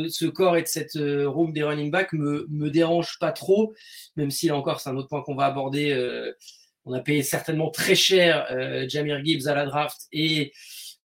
ce, 0.09 0.27
corps 0.27 0.57
et 0.57 0.63
de 0.63 0.69
cette 0.69 0.95
euh, 0.95 1.29
room 1.29 1.53
des 1.53 1.65
running 1.65 1.91
backs 1.91 2.13
me, 2.13 2.47
me 2.49 2.71
dérange 2.71 3.19
pas 3.19 3.33
trop, 3.33 3.75
même 4.15 4.31
si 4.31 4.47
là 4.47 4.55
encore, 4.55 4.81
c'est 4.81 4.91
un 4.91 4.97
autre 4.97 5.09
point 5.09 5.23
qu'on 5.23 5.35
va 5.35 5.47
aborder. 5.47 5.91
Euh, 5.91 6.33
on 6.85 6.93
a 6.93 7.01
payé 7.01 7.25
certainement 7.25 7.73
très 7.73 7.97
cher 7.97 8.47
euh, 8.53 8.89
Jamir 8.89 9.25
Gibbs 9.25 9.49
à 9.49 9.57
la 9.57 9.67
draft 9.67 10.03
et 10.13 10.53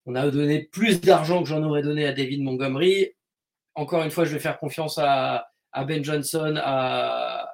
on 0.04 0.14
a 0.14 0.30
donné 0.30 0.64
plus 0.70 1.00
d'argent 1.00 1.42
que 1.42 1.48
j'en 1.48 1.62
aurais 1.62 1.80
donné 1.80 2.04
à 2.04 2.12
David 2.12 2.42
Montgomery. 2.42 3.12
Encore 3.74 4.02
une 4.02 4.10
fois, 4.10 4.26
je 4.26 4.34
vais 4.34 4.38
faire 4.38 4.58
confiance 4.58 4.98
à, 5.02 5.48
Ben 5.86 6.04
Johnson, 6.04 6.54
à, 6.58 7.48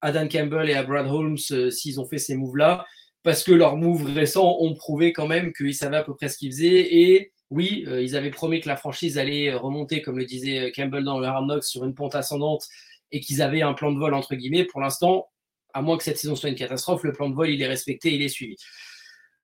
à, 0.00 0.12
Dan 0.12 0.30
Campbell 0.30 0.70
et 0.70 0.74
à 0.74 0.82
Brad 0.82 1.06
Holmes 1.08 1.36
s'ils 1.36 2.00
ont 2.00 2.06
fait 2.06 2.16
ces 2.16 2.34
moves-là, 2.34 2.86
parce 3.22 3.44
que 3.44 3.52
leurs 3.52 3.76
moves 3.76 4.14
récents 4.14 4.56
ont 4.60 4.74
prouvé 4.74 5.12
quand 5.12 5.26
même 5.26 5.52
qu'ils 5.52 5.74
savaient 5.74 5.98
à 5.98 6.04
peu 6.04 6.14
près 6.14 6.30
ce 6.30 6.38
qu'ils 6.38 6.52
faisaient 6.52 6.94
et 6.94 7.32
oui, 7.50 7.84
euh, 7.86 8.02
ils 8.02 8.16
avaient 8.16 8.30
promis 8.30 8.60
que 8.60 8.68
la 8.68 8.76
franchise 8.76 9.18
allait 9.18 9.54
remonter, 9.54 10.02
comme 10.02 10.18
le 10.18 10.24
disait 10.24 10.72
Campbell 10.74 11.04
dans 11.04 11.18
le 11.18 11.26
Hard 11.26 11.62
sur 11.62 11.84
une 11.84 11.94
pente 11.94 12.14
ascendante 12.14 12.66
et 13.12 13.20
qu'ils 13.20 13.42
avaient 13.42 13.62
un 13.62 13.72
plan 13.72 13.92
de 13.92 13.98
vol, 13.98 14.14
entre 14.14 14.34
guillemets. 14.34 14.64
Pour 14.64 14.80
l'instant, 14.80 15.28
à 15.72 15.82
moins 15.82 15.96
que 15.96 16.02
cette 16.02 16.18
saison 16.18 16.34
soit 16.34 16.48
une 16.48 16.56
catastrophe, 16.56 17.04
le 17.04 17.12
plan 17.12 17.28
de 17.28 17.34
vol, 17.34 17.50
il 17.50 17.62
est 17.62 17.66
respecté, 17.66 18.14
il 18.14 18.22
est 18.22 18.28
suivi. 18.28 18.56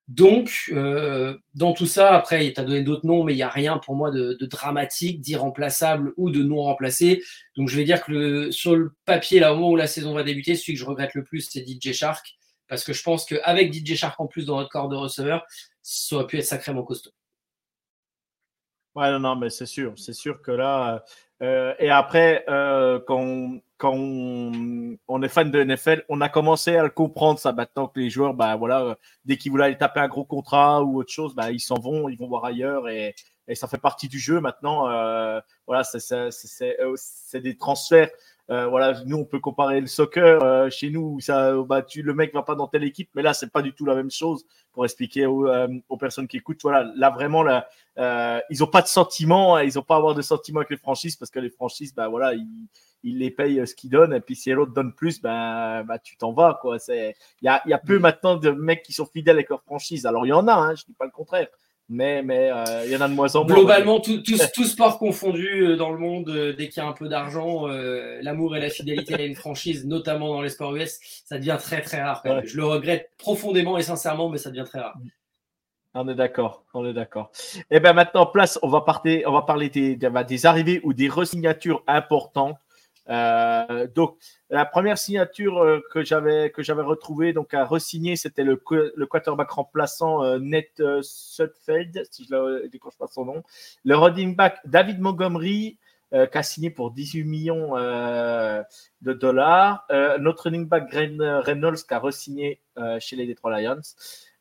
Donc, 0.08 0.64
euh, 0.72 1.38
dans 1.54 1.72
tout 1.72 1.86
ça, 1.86 2.14
après, 2.14 2.46
il 2.46 2.52
t'a 2.52 2.64
donné 2.64 2.82
d'autres 2.82 3.06
noms, 3.06 3.22
mais 3.22 3.34
il 3.34 3.36
n'y 3.36 3.42
a 3.42 3.48
rien 3.48 3.78
pour 3.78 3.94
moi 3.94 4.10
de, 4.10 4.36
dramatique, 4.46 5.20
d'irremplaçable 5.20 6.12
ou 6.16 6.30
de 6.30 6.42
non 6.42 6.62
remplacé. 6.62 7.22
Donc, 7.56 7.68
je 7.68 7.76
vais 7.76 7.84
dire 7.84 8.02
que 8.04 8.50
sur 8.50 8.74
le 8.74 8.92
papier, 9.04 9.38
là, 9.40 9.52
au 9.52 9.56
moment 9.56 9.70
où 9.70 9.76
la 9.76 9.86
saison 9.86 10.12
va 10.12 10.24
débuter, 10.24 10.56
celui 10.56 10.74
que 10.74 10.80
je 10.80 10.84
regrette 10.84 11.14
le 11.14 11.22
plus, 11.22 11.48
c'est 11.48 11.64
DJ 11.66 11.92
Shark. 11.92 12.34
Parce 12.66 12.84
que 12.84 12.92
je 12.92 13.02
pense 13.02 13.24
qu'avec 13.24 13.72
DJ 13.72 13.94
Shark 13.94 14.18
en 14.18 14.26
plus 14.26 14.46
dans 14.46 14.58
notre 14.58 14.70
corps 14.70 14.88
de 14.88 14.96
receveur, 14.96 15.44
ça 15.82 16.16
aurait 16.16 16.26
pu 16.26 16.38
être 16.38 16.44
sacrément 16.44 16.82
costaud. 16.82 17.12
Ouais, 18.94 19.10
non, 19.10 19.20
non, 19.20 19.36
mais 19.36 19.50
c'est 19.50 19.66
sûr. 19.66 19.94
C'est 19.96 20.12
sûr 20.12 20.42
que 20.42 20.50
là. 20.50 21.04
Euh, 21.42 21.74
et 21.78 21.90
après, 21.90 22.44
euh, 22.48 23.00
quand, 23.06 23.58
quand 23.78 23.94
on, 23.94 25.22
est 25.22 25.28
fan 25.28 25.50
de 25.50 25.64
NFL, 25.64 26.04
on 26.08 26.20
a 26.20 26.28
commencé 26.28 26.76
à 26.76 26.84
le 26.84 26.90
comprendre, 26.90 27.38
ça. 27.38 27.52
Maintenant 27.52 27.88
que 27.88 27.98
les 28.00 28.10
joueurs, 28.10 28.34
bah, 28.34 28.56
voilà, 28.56 28.96
dès 29.24 29.36
qu'ils 29.36 29.50
voulaient 29.50 29.64
aller 29.64 29.78
taper 29.78 30.00
un 30.00 30.08
gros 30.08 30.24
contrat 30.24 30.82
ou 30.82 30.98
autre 30.98 31.10
chose, 31.12 31.34
bah, 31.34 31.50
ils 31.50 31.60
s'en 31.60 31.78
vont, 31.78 32.08
ils 32.08 32.16
vont 32.18 32.28
voir 32.28 32.44
ailleurs. 32.44 32.88
Et, 32.88 33.14
et 33.48 33.54
ça 33.54 33.66
fait 33.66 33.78
partie 33.78 34.08
du 34.08 34.18
jeu 34.18 34.40
maintenant. 34.40 34.88
Euh, 34.88 35.40
voilà, 35.66 35.84
c'est 35.84 37.42
des 37.42 37.56
transferts 37.56 38.10
euh, 38.50 38.66
voilà, 38.66 39.00
nous 39.06 39.18
on 39.18 39.24
peut 39.24 39.38
comparer 39.38 39.80
le 39.80 39.86
soccer 39.86 40.42
euh, 40.42 40.68
chez 40.68 40.90
nous, 40.90 41.20
ça, 41.20 41.54
bah, 41.62 41.82
tu, 41.82 42.02
le 42.02 42.12
mec 42.12 42.34
va 42.34 42.42
pas 42.42 42.54
dans 42.54 42.66
telle 42.66 42.84
équipe, 42.84 43.08
mais 43.14 43.22
là 43.22 43.34
c'est 43.34 43.50
pas 43.50 43.62
du 43.62 43.72
tout 43.72 43.84
la 43.84 43.94
même 43.94 44.10
chose. 44.10 44.44
Pour 44.72 44.84
expliquer 44.84 45.26
aux, 45.26 45.46
euh, 45.48 45.68
personnes 46.00 46.26
qui 46.26 46.38
écoutent, 46.38 46.60
voilà, 46.62 46.90
là 46.96 47.10
vraiment, 47.10 47.42
là, 47.42 47.68
ils 48.50 48.64
ont 48.64 48.66
pas 48.66 48.82
de 48.82 48.86
sentiments, 48.88 49.56
hein, 49.56 49.62
ils 49.62 49.78
ont 49.78 49.82
pas 49.82 49.94
à 49.94 49.98
avoir 49.98 50.14
de 50.14 50.22
sentiments 50.22 50.60
avec 50.60 50.70
les 50.70 50.76
franchises 50.76 51.16
parce 51.16 51.30
que 51.30 51.38
les 51.38 51.50
franchises, 51.50 51.94
bah 51.94 52.08
voilà, 52.08 52.34
ils, 52.34 52.68
ils 53.04 53.18
les 53.18 53.30
payent 53.30 53.66
ce 53.66 53.74
qu'ils 53.74 53.90
donnent 53.90 54.14
et 54.14 54.20
puis 54.20 54.34
si 54.34 54.50
l'autre 54.50 54.72
donne 54.72 54.92
plus, 54.94 55.20
ben 55.20 55.84
bah, 55.84 55.98
tu 55.98 56.16
t'en 56.16 56.32
vas 56.32 56.58
quoi. 56.60 56.78
C'est, 56.78 57.14
il 57.42 57.46
y 57.46 57.48
a, 57.48 57.62
y 57.66 57.72
a 57.72 57.78
peu 57.78 57.98
maintenant 57.98 58.36
de 58.36 58.50
mecs 58.50 58.82
qui 58.82 58.92
sont 58.92 59.06
fidèles 59.06 59.36
avec 59.36 59.50
leur 59.50 59.62
franchise. 59.62 60.06
Alors 60.06 60.26
il 60.26 60.30
y 60.30 60.32
en 60.32 60.48
a, 60.48 60.54
hein, 60.54 60.74
je 60.74 60.84
dis 60.84 60.94
pas 60.94 61.04
le 61.04 61.10
contraire 61.10 61.48
mais 61.88 62.22
mais 62.22 62.50
euh, 62.50 62.84
il 62.86 62.90
y 62.90 62.96
en 62.96 63.00
a 63.00 63.08
de 63.08 63.14
moins 63.14 63.34
en 63.36 63.44
moins. 63.44 63.54
Globalement, 63.54 64.00
tout, 64.00 64.22
tout, 64.54 64.64
sport 64.64 64.98
confondu 64.98 65.62
euh, 65.62 65.76
dans 65.76 65.90
le 65.90 65.98
monde, 65.98 66.28
euh, 66.30 66.52
dès 66.52 66.68
qu'il 66.68 66.82
y 66.82 66.86
a 66.86 66.88
un 66.88 66.92
peu 66.92 67.08
d'argent, 67.08 67.66
l'amour 67.66 68.56
et 68.56 68.60
la 68.60 68.70
fidélité 68.70 69.14
à 69.14 69.22
une 69.22 69.34
franchise, 69.34 69.86
notamment 69.86 70.28
dans 70.28 70.40
les 70.40 70.48
sports 70.48 70.74
US, 70.74 70.98
ça 71.24 71.38
devient 71.38 71.58
très 71.60 71.82
très 71.82 72.02
rare. 72.02 72.22
Je 72.44 72.56
le 72.56 72.64
regrette 72.64 73.10
profondément 73.18 73.78
et 73.78 73.82
sincèrement, 73.82 74.28
mais 74.28 74.38
ça 74.38 74.50
devient 74.50 74.64
très 74.66 74.80
rare. 74.80 74.96
On 75.94 76.08
est 76.08 76.14
d'accord, 76.14 76.64
on 76.72 76.86
est 76.86 76.94
d'accord. 76.94 77.30
Et 77.56 77.76
eh 77.76 77.80
bien 77.80 77.92
maintenant, 77.92 78.24
place, 78.24 78.58
on 78.62 78.68
va, 78.68 78.80
parler, 78.80 79.24
on 79.26 79.32
va 79.32 79.42
parler 79.42 79.68
des, 79.68 79.94
des 79.96 80.46
arrivées 80.46 80.80
ou 80.84 80.94
des 80.94 81.10
resignatures 81.10 81.82
importantes 81.86 82.56
euh, 83.08 83.86
donc, 83.94 84.16
la 84.50 84.64
première 84.64 84.98
signature 84.98 85.58
euh, 85.58 85.80
que 85.90 86.04
j'avais 86.04 86.50
que 86.50 86.62
j'avais 86.62 86.82
retrouvée, 86.82 87.32
donc 87.32 87.52
à 87.54 87.64
resigner, 87.64 88.16
c'était 88.16 88.44
le, 88.44 88.56
quarterback 88.56 89.50
remplaçant 89.50 90.22
euh, 90.22 90.38
Ned 90.38 90.68
Sudfeld, 91.02 92.04
si 92.10 92.26
je 92.28 92.34
ne 92.34 92.66
décroche 92.68 92.96
pas 92.96 93.08
son 93.08 93.24
nom. 93.24 93.42
Le 93.84 93.96
running 93.96 94.36
back 94.36 94.58
David 94.64 95.00
Montgomery, 95.00 95.78
qui 96.12 96.38
a 96.38 96.42
signé 96.42 96.68
pour 96.68 96.90
18 96.90 97.24
millions 97.24 97.74
de 97.74 99.12
dollars. 99.14 99.86
notre 100.20 100.42
running 100.42 100.68
back 100.68 100.92
Reynolds, 100.92 101.86
qui 101.88 101.94
a 101.94 101.98
resigné 101.98 102.60
chez 102.98 103.16
les 103.16 103.26
Detroit 103.26 103.58
Lions. 103.58 103.80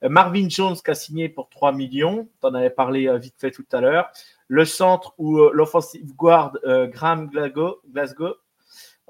Marvin 0.01 0.49
Jones 0.49 0.75
qui 0.75 0.91
a 0.91 0.95
signé 0.95 1.29
pour 1.29 1.47
3 1.47 1.71
millions. 1.71 2.27
Tu 2.41 2.47
en 2.47 2.55
avais 2.55 2.71
parlé 2.71 3.17
vite 3.19 3.35
fait 3.37 3.51
tout 3.51 3.63
à 3.71 3.79
l'heure. 3.79 4.11
Le 4.49 4.65
centre 4.65 5.13
ou 5.17 5.37
l'offensive 5.53 6.13
guard 6.13 6.57
Graham 6.65 7.29
Glasgow. 7.29 8.35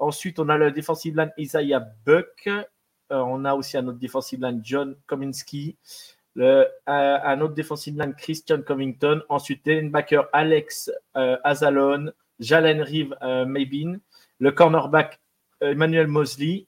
Ensuite, 0.02 0.38
on 0.40 0.48
a 0.48 0.58
le 0.58 0.72
defensive 0.72 1.16
line 1.16 1.32
Isaiah 1.38 1.80
Buck. 2.04 2.48
on 3.10 3.44
a 3.44 3.54
aussi 3.54 3.76
un 3.76 3.86
autre 3.86 3.98
defensive 3.98 4.40
line 4.40 4.60
John 4.64 4.96
Kominski. 5.06 5.76
Le, 6.34 6.66
un 6.86 7.40
autre 7.40 7.54
defensive 7.54 7.96
line 7.98 8.14
Christian 8.14 8.62
Covington. 8.62 9.22
Ensuite, 9.28 9.66
linebacker 9.66 10.28
Alex 10.32 10.90
Azalon. 11.14 12.10
Jalen 12.40 12.82
Reeve 12.82 13.14
Maybin. 13.46 14.00
Le 14.40 14.50
cornerback 14.50 15.20
Emmanuel 15.60 16.08
Mosley. 16.08 16.66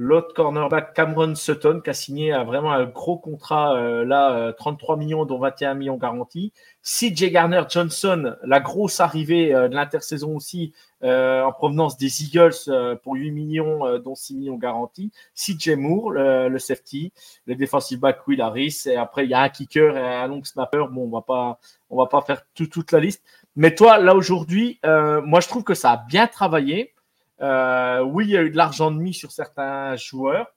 L'autre 0.00 0.32
cornerback, 0.32 0.94
Cameron 0.94 1.34
Sutton, 1.34 1.80
qui 1.82 1.90
a 1.90 1.92
signé 1.92 2.30
vraiment 2.46 2.70
un 2.70 2.84
gros 2.84 3.18
contrat, 3.18 3.74
euh, 3.74 4.04
là, 4.04 4.52
33 4.52 4.94
euh, 4.94 4.98
millions, 4.98 5.24
dont 5.24 5.40
21 5.40 5.74
millions 5.74 5.96
garantis. 5.96 6.52
CJ 6.84 7.32
Garner 7.32 7.62
Johnson, 7.68 8.36
la 8.44 8.60
grosse 8.60 9.00
arrivée 9.00 9.52
euh, 9.52 9.66
de 9.66 9.74
l'intersaison 9.74 10.36
aussi, 10.36 10.72
en 11.02 11.52
provenance 11.52 11.96
des 11.96 12.24
Eagles 12.24 12.98
pour 13.02 13.14
8 13.14 13.30
millions, 13.30 13.98
dont 13.98 14.14
6 14.14 14.36
millions 14.36 14.56
garantis. 14.56 15.12
CJ 15.34 15.76
Moore, 15.76 16.12
le, 16.12 16.58
safety, 16.58 17.12
le 17.46 17.54
defensive 17.54 18.00
back 18.00 18.26
Will 18.26 18.40
Harris, 18.40 18.82
et 18.86 18.96
après, 18.96 19.24
il 19.24 19.30
y 19.30 19.34
a 19.34 19.40
un 19.40 19.48
kicker 19.48 19.96
et 19.96 20.00
un 20.00 20.26
long 20.26 20.42
snapper. 20.42 20.84
Bon, 20.90 21.04
on 21.04 21.10
va 21.10 21.22
pas, 21.22 21.60
va 21.90 22.06
pas 22.06 22.22
faire 22.22 22.42
toute 22.54 22.92
la 22.92 23.00
liste. 23.00 23.22
Mais 23.54 23.74
toi, 23.74 23.98
là, 23.98 24.14
aujourd'hui, 24.14 24.80
moi, 24.84 25.40
je 25.40 25.48
trouve 25.48 25.64
que 25.64 25.74
ça 25.74 25.92
a 25.92 25.96
bien 26.08 26.26
travaillé. 26.26 26.94
Euh, 27.40 28.00
oui, 28.02 28.24
il 28.26 28.30
y 28.30 28.36
a 28.36 28.42
eu 28.42 28.50
de 28.50 28.56
l'argent 28.56 28.90
de 28.90 28.98
mis 28.98 29.14
sur 29.14 29.30
certains 29.30 29.96
joueurs. 29.96 30.54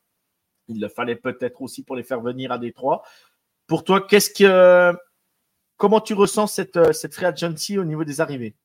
Il 0.67 0.79
le 0.79 0.87
fallait 0.87 1.15
peut-être 1.15 1.61
aussi 1.61 1.83
pour 1.83 1.95
les 1.95 2.03
faire 2.03 2.21
venir 2.21 2.51
à 2.51 2.57
Détroit. 2.57 3.03
Pour 3.67 3.83
toi, 3.83 4.05
qu'est-ce 4.05 4.29
que, 4.31 4.97
comment 5.77 6.01
tu 6.01 6.13
ressens 6.13 6.47
cette, 6.47 6.93
cette 6.93 7.13
free 7.13 7.25
agency 7.25 7.77
au 7.77 7.85
niveau 7.85 8.03
des 8.03 8.21
arrivées? 8.21 8.55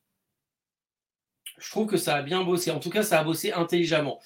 Je 1.58 1.70
trouve 1.70 1.86
que 1.86 1.96
ça 1.96 2.16
a 2.16 2.22
bien 2.22 2.42
bossé. 2.44 2.70
En 2.70 2.80
tout 2.80 2.90
cas, 2.90 3.02
ça 3.02 3.20
a 3.20 3.24
bossé 3.24 3.52
intelligemment. 3.52 4.20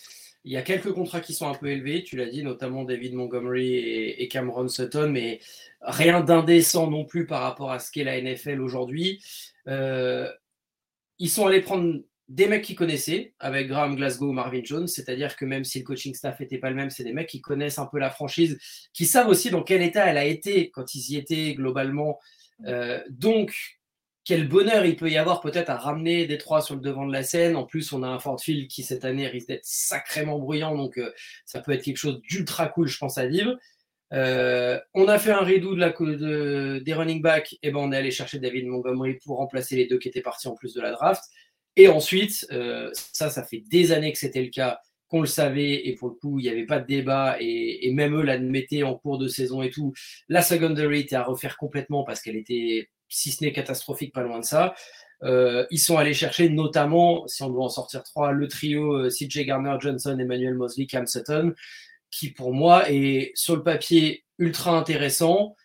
Il 0.45 0.53
y 0.53 0.57
a 0.57 0.63
quelques 0.63 0.93
contrats 0.93 1.21
qui 1.21 1.35
sont 1.35 1.49
un 1.49 1.55
peu 1.55 1.69
élevés, 1.69 2.03
tu 2.03 2.17
l'as 2.17 2.27
dit, 2.27 2.43
notamment 2.43 2.85
David 2.85 3.15
Montgomery 3.15 3.75
et, 3.77 4.29
Cameron 4.29 4.69
Sutton, 4.69 5.11
mais 5.13 5.41
rien 5.83 6.23
d'indécent 6.23 6.91
non 6.91 7.05
plus 7.05 7.27
par 7.27 7.43
rapport 7.43 7.71
à 7.71 7.79
ce 7.79 7.91
qu'est 7.91 8.05
la 8.05 8.21
NFL 8.21 8.61
aujourd'hui. 8.63 9.23
Euh, 9.69 10.31
ils 11.19 11.29
sont 11.29 11.47
allés 11.47 11.61
prendre 11.61 12.01
des 12.31 12.47
mecs 12.47 12.63
qui 12.63 12.75
connaissaient 12.75 13.35
avec 13.39 13.69
Graham 13.69 13.97
Glasgow, 13.97 14.33
Marvin 14.33 14.63
Jones, 14.65 14.87
c'est-à-dire 14.87 15.37
que 15.37 15.45
même 15.45 15.65
si 15.65 15.81
le 15.81 15.85
coaching 15.85 16.15
staff 16.15 16.41
n'était 16.41 16.59
pas 16.59 16.71
le 16.71 16.77
même, 16.77 16.89
c'est 16.89 17.05
des 17.05 17.13
mecs 17.13 17.29
qui 17.29 17.41
connaissent 17.43 17.79
un 17.79 17.87
peu 17.87 17.99
la 17.99 18.09
franchise, 18.09 18.59
qui 18.95 19.05
savent 19.05 19.29
aussi 19.29 19.51
dans 19.51 19.63
quel 19.63 19.83
état 19.83 20.07
elle 20.07 20.17
a 20.17 20.25
été 20.25 20.71
quand 20.71 20.95
ils 20.95 21.13
y 21.13 21.17
étaient 21.17 21.55
globalement. 21.55 22.19
Euh, 22.67 23.03
donc, 23.11 23.80
quel 24.25 24.49
bonheur 24.49 24.85
il 24.85 24.97
peut 24.97 25.11
y 25.11 25.17
avoir 25.17 25.41
peut-être 25.41 25.71
à 25.71 25.77
ramener 25.77 26.27
Détroit 26.27 26.61
sur 26.61 26.75
le 26.75 26.81
devant 26.81 27.07
de 27.07 27.13
la 27.13 27.23
scène. 27.23 27.57
En 27.57 27.65
plus, 27.65 27.93
on 27.93 28.03
a 28.03 28.09
un 28.09 28.19
Fort 28.19 28.41
Field 28.41 28.69
qui 28.69 28.83
cette 28.83 29.05
année 29.05 29.27
risque 29.27 29.49
d'être 29.49 29.65
sacrément 29.65 30.39
bruyant, 30.39 30.77
donc 30.77 30.99
euh, 30.99 31.13
ça 31.47 31.61
peut 31.61 31.73
être 31.73 31.83
quelque 31.83 31.97
chose 31.97 32.21
d'ultra 32.23 32.69
cool, 32.69 32.89
je 32.89 32.99
pense, 32.99 33.19
à 33.19 33.27
vivre. 33.27 33.57
Euh, 34.13 34.79
on 34.95 35.09
a 35.09 35.19
fait 35.19 35.31
un 35.31 35.45
redo 35.45 35.75
de 35.75 35.81
la, 35.81 35.91
de, 35.91 36.83
des 36.85 36.95
running 36.95 37.23
backs, 37.23 37.57
et 37.63 37.71
ben 37.71 37.79
on 37.79 37.93
est 37.93 37.97
allé 37.97 38.11
chercher 38.11 38.39
David 38.39 38.67
Montgomery 38.67 39.15
pour 39.25 39.39
remplacer 39.39 39.77
les 39.77 39.87
deux 39.87 39.99
qui 39.99 40.09
étaient 40.09 40.21
partis 40.21 40.49
en 40.49 40.55
plus 40.55 40.75
de 40.75 40.81
la 40.81 40.93
draft. 40.93 41.23
Et 41.77 41.89
ensuite, 41.89 42.47
euh, 42.53 42.91
ça, 42.95 43.31
ça 43.31 43.45
fait 43.45 43.63
des 43.71 43.93
années 43.93 44.13
que 44.13 44.19
c'était 44.19 44.43
le 44.43 44.51
cas, 44.51 44.81
qu'on 45.09 45.21
le 45.21 45.27
savait, 45.27 45.89
et 45.89 45.95
pour 45.95 46.09
le 46.09 46.15
coup, 46.15 46.39
il 46.39 46.43
n'y 46.43 46.49
avait 46.49 46.67
pas 46.67 46.81
de 46.81 46.87
débat, 46.87 47.37
et, 47.41 47.91
même 47.93 48.17
eux 48.17 48.23
l'admettaient 48.23 48.83
en 48.83 48.95
cours 48.95 49.19
de 49.19 49.29
saison 49.29 49.63
et 49.63 49.71
tout. 49.71 49.93
La 50.29 50.43
secondary 50.43 51.01
était 51.01 51.17
à 51.17 51.25
refaire 51.25 51.57
complètement 51.57 52.05
parce 52.05 52.21
qu'elle 52.21 52.37
était, 52.37 52.89
si 53.11 53.31
ce 53.31 53.45
n'est 53.45 53.53
catastrophique, 53.53 54.15
pas 54.15 54.23
loin 54.23 54.39
de 54.41 54.45
ça. 54.45 54.75
Euh, 55.23 55.67
ils 55.71 55.79
sont 55.79 55.99
allés 55.99 56.15
chercher 56.15 56.49
notamment, 56.49 57.27
si 57.27 57.43
on 57.43 57.51
doit 57.51 57.65
en 57.65 57.69
sortir 57.69 58.03
trois, 58.03 58.33
le 58.33 58.49
trio 58.49 58.95
euh, 58.95 59.11
CJ 59.11 59.45
Garner, 59.45 59.77
Johnson, 59.79 60.19
Emmanuel 60.19 60.55
Mosley, 60.55 60.87
Cam 60.87 61.07
Sutton, 61.07 61.53
qui 62.11 62.31
pour 62.31 62.55
moi 62.55 62.91
est 62.91 63.33
sur 63.35 63.55
le 63.57 63.63
papier 63.63 64.25
ultra 64.39 64.77
intéressant, 64.77 65.57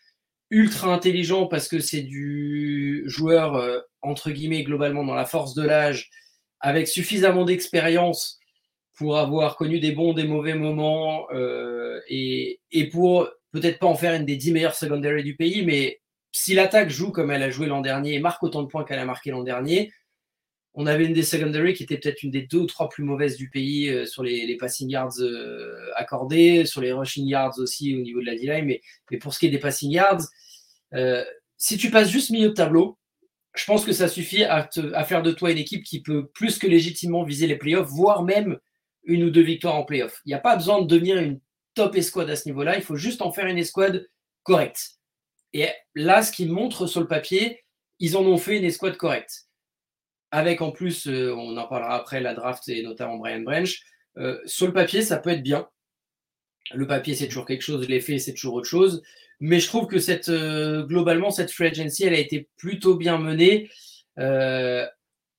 ultra 0.50 0.94
intelligent 0.94 1.48
parce 1.48 1.70
que 1.70 1.80
c'est 1.80 2.02
du 2.02 3.04
joueur 3.08 3.86
entre 4.06 4.32
guillemets, 4.32 4.64
globalement 4.64 5.04
dans 5.04 5.16
la 5.16 5.26
force 5.26 5.54
de 5.54 5.64
l'âge, 5.64 6.10
avec 6.60 6.88
suffisamment 6.88 7.46
d'expérience 7.46 8.40
pour 8.98 9.18
avoir 9.18 9.58
connu 9.58 9.80
des 9.80 9.92
bons, 9.92 10.14
des 10.14 10.24
mauvais 10.24 10.54
moments, 10.54 11.28
euh, 11.34 12.00
et, 12.08 12.60
pour 12.92 13.28
peut-être 13.52 13.80
pas 13.80 13.88
en 13.88 13.96
faire 13.96 14.14
une 14.14 14.26
des 14.26 14.38
dix 14.38 14.52
meilleures 14.52 14.76
secondaries 14.76 15.24
du 15.24 15.36
pays, 15.36 15.66
mais 15.66 16.00
si 16.38 16.54
l'attaque 16.54 16.90
joue 16.90 17.12
comme 17.12 17.32
elle 17.32 17.44
a 17.44 17.50
joué 17.50 17.66
l'an 17.66 17.80
dernier 17.80 18.16
et 18.16 18.20
marque 18.20 18.44
autant 18.44 18.62
de 18.62 18.68
points 18.68 18.84
qu'elle 18.84 19.00
a 19.00 19.06
marqué 19.06 19.32
l'an 19.32 19.42
dernier, 19.42 19.94
on 20.74 20.86
avait 20.86 21.06
une 21.06 21.14
des 21.14 21.24
secondaries 21.24 21.74
qui 21.74 21.84
était 21.84 21.98
peut-être 21.98 22.24
une 22.24 22.32
des 22.32 22.42
deux 22.42 22.58
ou 22.58 22.66
trois 22.66 22.90
plus 22.90 23.06
mauvaises 23.06 23.38
du 23.38 23.50
pays 23.50 23.88
euh, 23.88 24.06
sur 24.06 24.22
les, 24.22 24.58
passing 24.58 24.90
yards 24.90 25.22
euh, 25.22 25.74
accordés, 25.96 26.66
sur 26.66 26.82
les 26.82 26.92
rushing 26.92 27.26
yards 27.26 27.58
aussi 27.60 27.96
au 27.96 28.02
niveau 28.02 28.20
de 28.20 28.26
la 28.26 28.36
D-line, 28.36 28.66
mais, 28.66 29.18
pour 29.20 29.34
ce 29.34 29.40
qui 29.40 29.46
est 29.46 29.50
des 29.50 29.60
passing 29.60 29.90
yards, 29.90 30.24
si 31.56 31.78
tu 31.78 31.90
passes 31.90 32.10
juste 32.10 32.32
milieu 32.32 32.50
de 32.50 32.54
tableau, 32.54 32.98
je 33.56 33.64
pense 33.64 33.86
que 33.86 33.94
ça 33.94 34.10
suffit 34.10 34.44
à, 34.44 34.68
faire 35.06 35.24
de 35.24 35.32
toi 35.32 35.52
une 35.52 35.58
équipe 35.58 35.84
qui 35.84 36.02
peut 36.02 36.28
plus 36.34 36.60
que 36.60 36.68
légitimement 36.68 37.24
viser 37.24 37.48
les 37.48 37.56
playoffs, 37.56 37.88
voire 37.88 38.24
même 38.24 38.60
une 39.06 39.24
ou 39.24 39.30
deux 39.30 39.42
victoires 39.42 39.76
en 39.76 39.86
playoffs. 39.86 40.22
Il 40.26 40.30
n'y 40.30 40.36
a 40.36 40.40
pas 40.40 40.58
besoin 40.58 40.82
de 40.82 40.88
devenir 40.88 41.18
une 41.18 41.40
top 41.76 41.96
escouade 41.96 42.30
à 42.30 42.36
ce 42.36 42.50
niveau-là, 42.50 42.76
il 42.76 42.84
faut 42.84 42.98
juste 42.98 43.22
en 43.22 43.32
faire 43.32 43.46
une 43.46 43.58
escouade 43.58 44.10
correcte. 44.44 44.96
Et 45.56 45.70
là, 45.96 46.22
ce 46.22 46.34
qu'ils 46.34 46.52
montrent 46.52 46.86
sur 46.86 47.00
le 47.00 47.08
papier, 47.08 47.64
ils 48.00 48.18
en 48.18 48.26
ont 48.26 48.38
fait 48.38 48.58
une 48.58 48.66
escouade 48.66 48.98
correcte. 48.98 49.46
Avec 50.32 50.62
en 50.62 50.72
plus, 50.72 51.08
euh, 51.08 51.34
on 51.34 51.56
en 51.56 51.66
parlera 51.66 51.96
après, 51.96 52.20
la 52.20 52.34
draft 52.34 52.68
et 52.68 52.84
notamment 52.84 53.16
Brian 53.16 53.40
Branch. 53.40 53.74
Euh, 54.18 54.38
sur 54.46 54.68
le 54.68 54.74
papier, 54.74 55.02
ça 55.02 55.16
peut 55.16 55.30
être 55.30 55.44
bien. 55.44 55.70
Le 56.74 56.86
papier, 56.88 57.16
c'est 57.16 57.30
toujours 57.30 57.46
quelque 57.46 57.62
chose, 57.62 57.88
l'effet, 57.88 58.20
c'est 58.20 58.34
toujours 58.34 58.56
autre 58.56 58.68
chose. 58.68 59.02
Mais 59.40 59.62
je 59.62 59.68
trouve 59.68 59.88
que 59.88 59.96
euh, 60.30 60.84
globalement, 60.84 61.32
cette 61.32 61.54
free 61.54 61.68
agency, 61.68 62.04
elle 62.04 62.16
a 62.16 62.20
été 62.20 62.50
plutôt 62.58 62.96
bien 62.96 63.18
menée, 63.18 63.70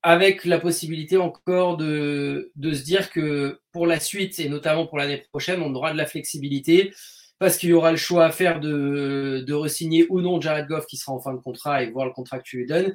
avec 0.02 0.46
la 0.46 0.60
possibilité 0.60 1.18
encore 1.18 1.76
de, 1.76 2.50
se 2.62 2.82
dire 2.82 3.10
que 3.10 3.60
pour 3.70 3.86
la 3.86 4.00
suite, 4.00 4.38
et 4.38 4.48
notamment 4.48 4.86
pour 4.86 4.96
l'année 4.96 5.26
prochaine, 5.28 5.60
on 5.60 5.74
aura 5.74 5.92
de 5.92 5.98
la 5.98 6.06
flexibilité, 6.06 6.94
parce 7.38 7.58
qu'il 7.58 7.70
y 7.70 7.72
aura 7.72 7.90
le 7.90 7.96
choix 7.96 8.24
à 8.24 8.30
faire 8.30 8.60
de, 8.60 9.44
de 9.46 9.54
re-signer 9.54 10.06
ou 10.08 10.20
non 10.20 10.40
Jared 10.40 10.66
Goff 10.66 10.86
qui 10.86 10.96
sera 10.96 11.12
en 11.12 11.20
fin 11.20 11.34
de 11.34 11.40
contrat 11.40 11.82
et 11.82 11.90
voir 11.90 12.06
le 12.06 12.12
contrat 12.12 12.38
que 12.38 12.44
tu 12.44 12.58
lui 12.58 12.66
donnes. 12.66 12.94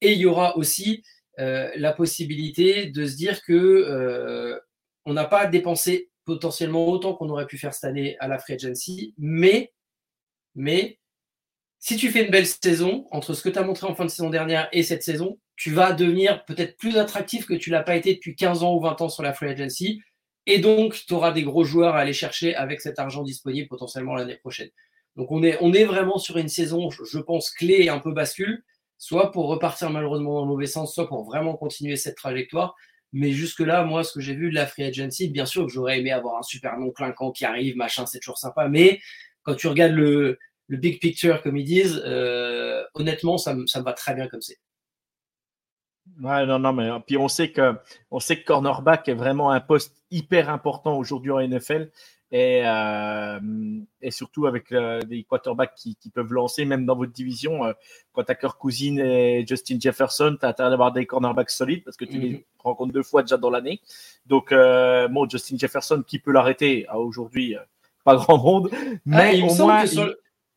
Et 0.00 0.12
il 0.12 0.18
y 0.18 0.26
aura 0.26 0.56
aussi 0.56 1.02
euh, 1.38 1.70
la 1.76 1.92
possibilité 1.92 2.86
de 2.86 3.06
se 3.06 3.16
dire 3.16 3.42
que 3.42 4.60
on 5.06 5.12
n'a 5.14 5.24
pas 5.24 5.46
dépensé 5.46 6.10
potentiellement 6.24 6.86
autant 6.88 7.14
qu'on 7.14 7.28
aurait 7.30 7.46
pu 7.46 7.58
faire 7.58 7.74
cette 7.74 7.84
année 7.84 8.16
à 8.20 8.28
la 8.28 8.38
free 8.38 8.54
agency, 8.54 9.14
mais 9.18 9.72
mais 10.54 10.98
si 11.78 11.96
tu 11.96 12.10
fais 12.10 12.24
une 12.24 12.30
belle 12.30 12.46
saison, 12.46 13.06
entre 13.10 13.32
ce 13.34 13.42
que 13.42 13.48
tu 13.48 13.58
as 13.58 13.64
montré 13.64 13.86
en 13.86 13.94
fin 13.94 14.04
de 14.04 14.10
saison 14.10 14.30
dernière 14.30 14.68
et 14.72 14.82
cette 14.82 15.02
saison, 15.02 15.38
tu 15.56 15.72
vas 15.72 15.92
devenir 15.92 16.44
peut-être 16.44 16.76
plus 16.76 16.98
attractif 16.98 17.46
que 17.46 17.54
tu 17.54 17.70
l'as 17.70 17.82
pas 17.82 17.96
été 17.96 18.14
depuis 18.14 18.36
15 18.36 18.62
ans 18.62 18.74
ou 18.74 18.80
20 18.80 19.00
ans 19.00 19.08
sur 19.08 19.22
la 19.22 19.32
free 19.32 19.48
agency. 19.48 20.02
Et 20.46 20.58
donc, 20.58 20.98
tu 21.06 21.12
auras 21.14 21.32
des 21.32 21.42
gros 21.42 21.64
joueurs 21.64 21.94
à 21.94 22.00
aller 22.00 22.12
chercher 22.12 22.54
avec 22.54 22.80
cet 22.80 22.98
argent 22.98 23.22
disponible 23.22 23.68
potentiellement 23.68 24.14
l'année 24.14 24.36
prochaine. 24.36 24.70
Donc, 25.16 25.30
on 25.32 25.42
est, 25.42 25.58
on 25.60 25.72
est 25.72 25.84
vraiment 25.84 26.18
sur 26.18 26.38
une 26.38 26.48
saison, 26.48 26.88
je 26.90 27.18
pense, 27.18 27.50
clé 27.50 27.78
et 27.80 27.88
un 27.88 27.98
peu 27.98 28.12
bascule, 28.12 28.64
soit 28.98 29.32
pour 29.32 29.48
repartir 29.48 29.90
malheureusement 29.90 30.34
dans 30.34 30.42
le 30.42 30.48
mauvais 30.48 30.66
sens, 30.66 30.94
soit 30.94 31.08
pour 31.08 31.24
vraiment 31.24 31.56
continuer 31.56 31.96
cette 31.96 32.16
trajectoire. 32.16 32.74
Mais 33.12 33.32
jusque-là, 33.32 33.84
moi, 33.84 34.04
ce 34.04 34.12
que 34.12 34.20
j'ai 34.20 34.34
vu 34.34 34.50
de 34.50 34.54
la 34.54 34.66
free 34.66 34.84
agency, 34.84 35.28
bien 35.28 35.46
sûr 35.46 35.66
que 35.66 35.72
j'aurais 35.72 35.98
aimé 35.98 36.12
avoir 36.12 36.38
un 36.38 36.42
super 36.42 36.78
nom 36.78 36.90
clinquant 36.90 37.32
qui 37.32 37.44
arrive, 37.44 37.76
machin, 37.76 38.06
c'est 38.06 38.20
toujours 38.20 38.38
sympa. 38.38 38.68
Mais 38.68 39.00
quand 39.42 39.54
tu 39.56 39.66
regardes 39.66 39.92
le, 39.92 40.38
le 40.68 40.76
big 40.76 41.00
picture, 41.00 41.42
comme 41.42 41.56
ils 41.56 41.64
disent, 41.64 42.00
euh, 42.06 42.84
honnêtement, 42.94 43.36
ça, 43.36 43.56
ça 43.66 43.80
me 43.80 43.84
va 43.84 43.92
très 43.92 44.14
bien 44.14 44.28
comme 44.28 44.40
c'est. 44.40 44.58
Ouais, 46.22 46.44
non, 46.44 46.58
non, 46.58 46.72
mais 46.72 46.88
puis 47.06 47.16
on 47.16 47.28
sait 47.28 47.50
que 47.50 47.74
on 48.10 48.20
sait 48.20 48.40
que 48.40 48.44
cornerback 48.44 49.08
est 49.08 49.14
vraiment 49.14 49.50
un 49.50 49.60
poste 49.60 49.96
hyper 50.10 50.50
important 50.50 50.96
aujourd'hui 50.98 51.30
en 51.30 51.40
NFL 51.40 51.90
et, 52.32 52.62
euh, 52.64 53.40
et 54.02 54.10
surtout 54.10 54.46
avec 54.46 54.72
des 55.06 55.24
quarterbacks 55.24 55.74
qui, 55.74 55.96
qui, 55.96 56.10
peuvent 56.10 56.32
lancer 56.32 56.64
même 56.64 56.84
dans 56.84 56.94
votre 56.94 57.12
division. 57.12 57.64
Euh, 57.64 57.72
quand 58.12 58.22
tu 58.22 58.32
as 58.32 58.34
Kirk 58.34 58.58
Cousin 58.58 58.98
et 58.98 59.44
Justin 59.48 59.78
Jefferson, 59.80 60.36
tu 60.38 60.44
as 60.44 60.50
intérêt 60.50 60.70
d'avoir 60.70 60.92
des 60.92 61.06
cornerbacks 61.06 61.50
solides 61.50 61.84
parce 61.84 61.96
que 61.96 62.04
tu 62.04 62.18
les 62.18 62.30
mhm. 62.30 62.42
rencontres 62.58 62.92
deux 62.92 63.02
fois 63.02 63.22
déjà 63.22 63.36
dans 63.36 63.50
l'année. 63.50 63.80
Donc, 64.26 64.50
bon, 64.52 65.28
Justin 65.28 65.56
Jefferson, 65.58 66.04
qui 66.06 66.18
peut 66.18 66.32
l'arrêter 66.32 66.86
aujourd'hui 66.94 67.56
Pas 68.04 68.16
grand 68.16 68.38
monde, 68.38 68.70
ah, 68.72 68.76
mais 69.06 69.42
au 69.42 69.54
moins. 69.54 69.84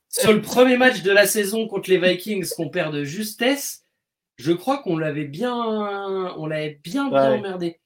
Sur 0.10 0.32
le 0.32 0.42
premier 0.42 0.78
match 0.78 1.02
de 1.02 1.10
la 1.10 1.26
saison 1.26 1.68
contre 1.68 1.90
les 1.90 1.98
Vikings 1.98 2.48
qu'on 2.56 2.70
perd 2.70 2.94
de 2.94 3.04
justesse, 3.04 3.83
je 4.38 4.52
crois 4.52 4.80
qu'on 4.80 4.98
l'avait 4.98 5.26
bien, 5.26 5.56
on 5.56 6.46
l'avait 6.46 6.80
bien, 6.84 7.10
bien 7.10 7.36
emmerdé. 7.36 7.80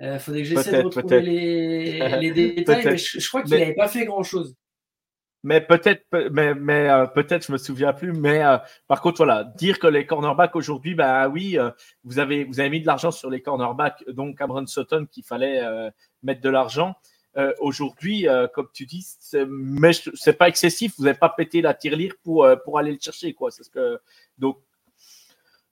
Il 0.00 0.06
euh, 0.06 0.18
faudrait 0.18 0.42
que 0.42 0.48
j'essaie 0.48 0.78
de 0.78 0.84
retrouver 0.84 1.20
les, 1.20 2.18
les, 2.20 2.30
détails, 2.54 2.84
mais 2.86 2.96
je, 2.96 3.28
crois 3.28 3.42
qu'il 3.42 3.58
n'avait 3.58 3.74
pas 3.74 3.88
fait 3.88 4.06
grand 4.06 4.22
chose. 4.22 4.56
mais 5.42 5.60
peut-être, 5.60 6.06
mais, 6.32 6.54
mais 6.54 6.88
euh, 6.88 7.06
peut-être, 7.06 7.46
je 7.46 7.52
me 7.52 7.58
souviens 7.58 7.92
plus. 7.92 8.14
Mais 8.14 8.42
euh, 8.42 8.56
par 8.88 9.02
contre, 9.02 9.18
voilà, 9.18 9.44
dire 9.44 9.78
que 9.78 9.86
les 9.86 10.06
cornerbacks 10.06 10.56
aujourd'hui, 10.56 10.94
bah 10.94 11.28
oui, 11.28 11.58
euh, 11.58 11.70
vous 12.04 12.18
avez 12.18 12.44
vous 12.44 12.60
avez 12.60 12.70
mis 12.70 12.80
de 12.80 12.86
l'argent 12.86 13.10
sur 13.10 13.28
les 13.28 13.42
cornerbacks, 13.42 14.02
donc 14.08 14.38
Cameron 14.38 14.66
Sutton 14.66 15.06
qu'il 15.10 15.24
fallait 15.24 15.62
mettre 16.22 16.40
de 16.40 16.50
l'argent. 16.50 16.94
aujourd'hui, 17.58 18.26
comme 18.54 18.68
tu 18.72 18.86
dis, 18.86 19.06
mais 19.48 19.90
c'est 20.14 20.38
pas 20.38 20.48
excessif. 20.48 20.94
Vous 20.96 21.04
n'avez 21.04 21.18
pas 21.18 21.28
pété 21.28 21.60
la 21.60 21.74
tirelire 21.74 22.14
pour 22.22 22.48
pour 22.64 22.78
aller 22.78 22.92
le 22.92 22.98
chercher, 23.00 23.34
quoi. 23.34 23.50
C'est 23.50 23.64
ce 23.64 23.70
que 23.70 24.00
donc 24.38 24.56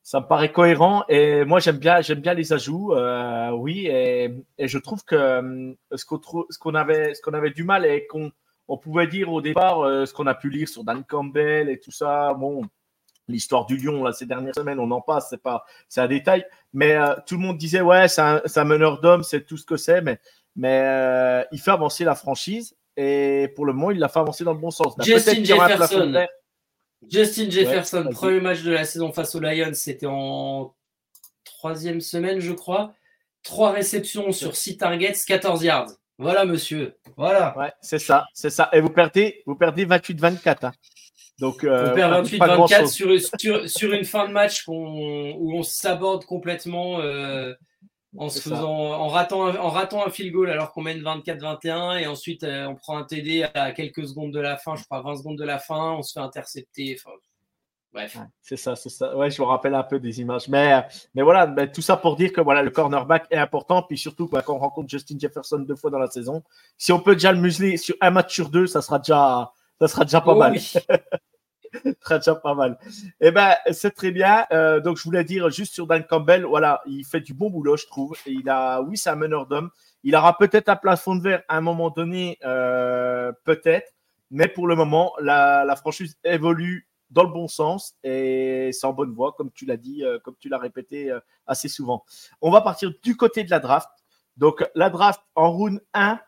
ça 0.08 0.20
me 0.20 0.26
paraît 0.26 0.52
cohérent 0.52 1.04
et 1.08 1.44
moi 1.44 1.60
j'aime 1.60 1.76
bien 1.76 2.00
j'aime 2.00 2.20
bien 2.20 2.32
les 2.32 2.54
ajouts 2.54 2.94
oui 3.58 3.86
et, 3.88 4.30
et, 4.56 4.68
je 4.68 4.78
trouve 4.78 5.04
que 5.04 5.76
ce 5.94 6.04
qu'on 6.06 6.20
ce 6.48 6.58
qu'on 6.58 6.74
avait 6.74 7.12
ce 7.14 7.20
qu'on 7.20 7.34
avait 7.34 7.50
du 7.50 7.64
mal 7.64 7.84
et 7.84 8.06
qu'on 8.06 8.32
on 8.68 8.76
pouvait 8.76 9.06
dire 9.06 9.32
au 9.32 9.40
départ 9.40 9.80
euh, 9.80 10.06
ce 10.06 10.12
qu'on 10.12 10.26
a 10.26 10.34
pu 10.34 10.50
lire 10.50 10.68
sur 10.68 10.84
Dan 10.84 11.02
Campbell 11.04 11.70
et 11.70 11.80
tout 11.80 11.90
ça. 11.90 12.34
Bon, 12.34 12.62
l'histoire 13.26 13.66
du 13.66 13.76
lion 13.76 14.04
là, 14.04 14.12
ces 14.12 14.26
dernières 14.26 14.54
semaines, 14.54 14.78
on 14.78 14.90
en 14.90 15.00
passe, 15.00 15.28
c'est 15.30 15.42
pas, 15.42 15.64
c'est 15.88 16.02
un 16.02 16.06
détail. 16.06 16.44
Mais 16.74 16.92
euh, 16.92 17.14
tout 17.26 17.36
le 17.36 17.40
monde 17.40 17.56
disait 17.56 17.80
ouais, 17.80 18.08
c'est 18.08 18.20
un, 18.20 18.64
meneur 18.64 19.00
d'hommes, 19.00 19.22
c'est 19.22 19.44
tout 19.44 19.56
ce 19.56 19.64
que 19.64 19.76
c'est, 19.76 20.02
mais, 20.02 20.20
mais 20.54 20.82
euh, 20.84 21.42
il 21.50 21.58
fait 21.58 21.70
avancer 21.70 22.04
la 22.04 22.14
franchise 22.14 22.76
et 22.96 23.52
pour 23.56 23.64
le 23.64 23.72
moment, 23.72 23.90
il 23.90 23.98
l'a 23.98 24.08
fait 24.08 24.20
avancer 24.20 24.44
dans 24.44 24.52
le 24.52 24.60
bon 24.60 24.70
sens. 24.70 24.94
Justin 25.00 25.42
Jefferson. 25.44 26.26
Justin 27.06 27.50
Jefferson, 27.50 28.08
premier 28.12 28.40
match 28.40 28.62
de 28.62 28.72
la 28.72 28.84
saison 28.84 29.12
face 29.12 29.34
aux 29.34 29.40
Lions, 29.40 29.72
c'était 29.74 30.06
en 30.06 30.74
troisième 31.44 32.00
semaine, 32.00 32.40
je 32.40 32.52
crois. 32.52 32.92
Trois 33.42 33.72
réceptions 33.72 34.32
sur 34.32 34.56
six 34.56 34.76
targets, 34.76 35.14
14 35.26 35.62
yards. 35.62 35.90
Voilà, 36.18 36.44
monsieur. 36.44 36.96
Voilà. 37.16 37.56
Ouais, 37.56 37.72
c'est 37.80 38.00
ça, 38.00 38.26
c'est 38.34 38.50
ça. 38.50 38.68
Et 38.72 38.80
vous 38.80 38.90
perdez, 38.90 39.42
vous 39.46 39.54
perdez 39.54 39.86
28-24. 39.86 40.66
Hein. 40.66 40.72
Donc, 41.38 41.62
euh, 41.62 41.92
on 41.92 41.94
perd 41.94 42.26
28-24 42.26 42.86
sur, 42.88 43.68
sur, 43.70 43.92
une 43.92 44.04
fin 44.04 44.26
de 44.26 44.32
match 44.32 44.64
où 44.66 44.74
on 44.74 45.62
s'aborde 45.62 46.24
complètement 46.24 47.00
euh, 47.00 47.54
en 48.18 48.28
se 48.28 48.40
faisant, 48.40 48.74
en 48.74 49.08
ratant, 49.08 49.46
un, 49.46 49.56
en 49.56 49.68
ratant 49.68 50.04
un 50.04 50.10
field 50.10 50.32
goal 50.32 50.50
alors 50.50 50.72
qu'on 50.72 50.82
mène 50.82 51.00
24-21 51.00 52.00
et 52.00 52.06
ensuite 52.06 52.42
euh, 52.42 52.66
on 52.66 52.74
prend 52.74 52.98
un 52.98 53.04
TD 53.04 53.46
à 53.54 53.70
quelques 53.72 54.06
secondes 54.06 54.32
de 54.32 54.40
la 54.40 54.56
fin, 54.56 54.74
je 54.74 54.84
crois 54.84 55.00
20 55.02 55.16
secondes 55.16 55.38
de 55.38 55.44
la 55.44 55.58
fin, 55.58 55.92
on 55.92 56.02
se 56.02 56.12
fait 56.12 56.20
intercepter. 56.20 56.96
C'est 58.42 58.56
ça, 58.56 58.76
c'est 58.76 58.90
ça. 58.90 59.16
Ouais, 59.16 59.30
je 59.30 59.40
me 59.40 59.46
rappelle 59.46 59.74
un 59.74 59.82
peu 59.82 59.98
des 59.98 60.20
images. 60.20 60.48
Mais, 60.48 60.86
mais 61.14 61.22
voilà, 61.22 61.46
tout 61.68 61.80
ça 61.80 61.96
pour 61.96 62.16
dire 62.16 62.32
que 62.32 62.40
voilà, 62.40 62.62
le 62.62 62.70
cornerback 62.70 63.26
est 63.30 63.38
important. 63.38 63.82
Puis 63.82 63.98
surtout, 63.98 64.28
quand 64.28 64.42
on 64.48 64.58
rencontre 64.58 64.88
Justin 64.88 65.16
Jefferson 65.18 65.58
deux 65.58 65.76
fois 65.76 65.90
dans 65.90 65.98
la 65.98 66.08
saison, 66.08 66.42
si 66.76 66.92
on 66.92 67.00
peut 67.00 67.14
déjà 67.14 67.32
le 67.32 67.40
museler 67.40 67.76
sur 67.76 67.96
un 68.00 68.10
match 68.10 68.34
sur 68.34 68.50
deux, 68.50 68.66
ça 68.66 68.82
sera 68.82 68.98
déjà, 68.98 69.52
ça 69.80 69.88
sera 69.88 70.04
déjà 70.04 70.20
pas 70.20 70.32
oh 70.32 70.38
mal. 70.38 70.56
déjà 72.10 72.34
pas 72.34 72.54
mal. 72.54 72.78
Eh 73.20 73.30
ben, 73.30 73.54
c'est 73.70 73.94
très 73.94 74.10
bien. 74.10 74.46
Euh, 74.52 74.80
donc, 74.80 74.96
je 74.96 75.04
voulais 75.04 75.24
dire 75.24 75.50
juste 75.50 75.74
sur 75.74 75.86
Dan 75.86 76.04
Campbell, 76.04 76.44
voilà, 76.44 76.80
il 76.86 77.04
fait 77.04 77.20
du 77.20 77.34
bon 77.34 77.50
boulot, 77.50 77.76
je 77.76 77.86
trouve. 77.86 78.16
Il 78.26 78.48
a, 78.48 78.80
oui, 78.82 78.96
c'est 78.96 79.10
un 79.10 79.16
meneur 79.16 79.46
d'homme. 79.46 79.70
Il 80.02 80.14
aura 80.16 80.36
peut-être 80.36 80.68
un 80.68 80.76
plafond 80.76 81.16
de 81.16 81.22
verre 81.22 81.42
à 81.48 81.56
un 81.56 81.60
moment 81.60 81.90
donné, 81.90 82.38
euh, 82.44 83.32
peut-être. 83.44 83.92
Mais 84.30 84.48
pour 84.48 84.66
le 84.66 84.74
moment, 84.74 85.12
la, 85.20 85.74
franchise 85.76 86.16
évolue 86.24 86.88
dans 87.10 87.22
le 87.22 87.30
bon 87.30 87.48
sens 87.48 87.94
et 88.04 88.70
c'est 88.72 88.86
en 88.86 88.92
bonne 88.92 89.14
voie, 89.14 89.32
comme 89.32 89.50
tu 89.50 89.64
l'as 89.64 89.78
dit, 89.78 90.04
euh, 90.04 90.18
comme 90.18 90.34
tu 90.38 90.50
l'as 90.50 90.58
répété 90.58 91.10
assez 91.46 91.68
souvent. 91.68 92.04
On 92.42 92.50
va 92.50 92.60
partir 92.60 92.92
du 93.02 93.16
côté 93.16 93.44
de 93.44 93.50
la 93.50 93.60
draft. 93.60 93.88
Donc, 94.36 94.64
la 94.74 94.90
draft 94.90 95.20
en 95.34 95.50
round 95.50 95.80
1, 95.94 96.20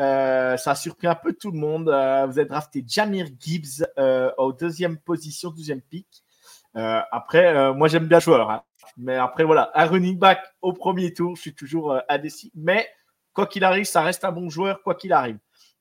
euh, 0.00 0.56
ça 0.56 0.72
a 0.72 0.74
surpris 0.74 1.06
un 1.06 1.14
peu 1.14 1.32
tout 1.32 1.50
le 1.50 1.58
monde. 1.58 1.84
vous 1.84 2.38
avez 2.38 2.44
drafté 2.44 2.84
Jamir 2.86 3.26
Gibbs 3.38 3.84
au 4.38 4.52
deuxième 4.52 4.98
position, 4.98 5.50
deuxième 5.50 5.82
pick. 5.82 6.08
après, 6.74 7.72
moi, 7.74 7.88
j'aime 7.88 8.06
bien 8.06 8.18
le 8.18 8.22
joueur. 8.22 8.50
Hein. 8.50 8.62
Mais 8.96 9.16
après, 9.16 9.44
voilà, 9.44 9.70
un 9.74 9.86
running 9.86 10.18
back 10.18 10.40
au 10.62 10.72
premier 10.72 11.12
tour, 11.12 11.36
je 11.36 11.40
suis 11.40 11.54
toujours 11.54 11.98
indécis. 12.08 12.52
Mais 12.54 12.88
quoi 13.32 13.46
qu'il 13.46 13.64
arrive, 13.64 13.84
ça 13.84 14.02
reste 14.02 14.24
un 14.24 14.32
bon 14.32 14.48
joueur, 14.48 14.82
quoi 14.82 14.94
qu'il 14.94 15.12
arrive. 15.12 15.38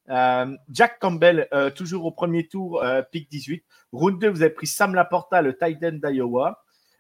Euh, 0.10 0.58
Jack 0.70 1.00
Campbell, 1.00 1.48
euh, 1.54 1.70
toujours 1.70 2.06
au 2.06 2.12
premier 2.12 2.48
tour, 2.48 2.84
euh, 2.84 3.02
pick 3.02 3.30
18. 3.30 3.64
Round 3.94 4.20
2, 4.20 4.30
vous 4.30 4.42
avez 4.42 4.54
pris 4.54 4.68
Sam 4.68 4.96
Laporta, 4.96 5.42
le 5.42 5.58
Titan 5.58 5.94
d'Iowa. 5.94 6.60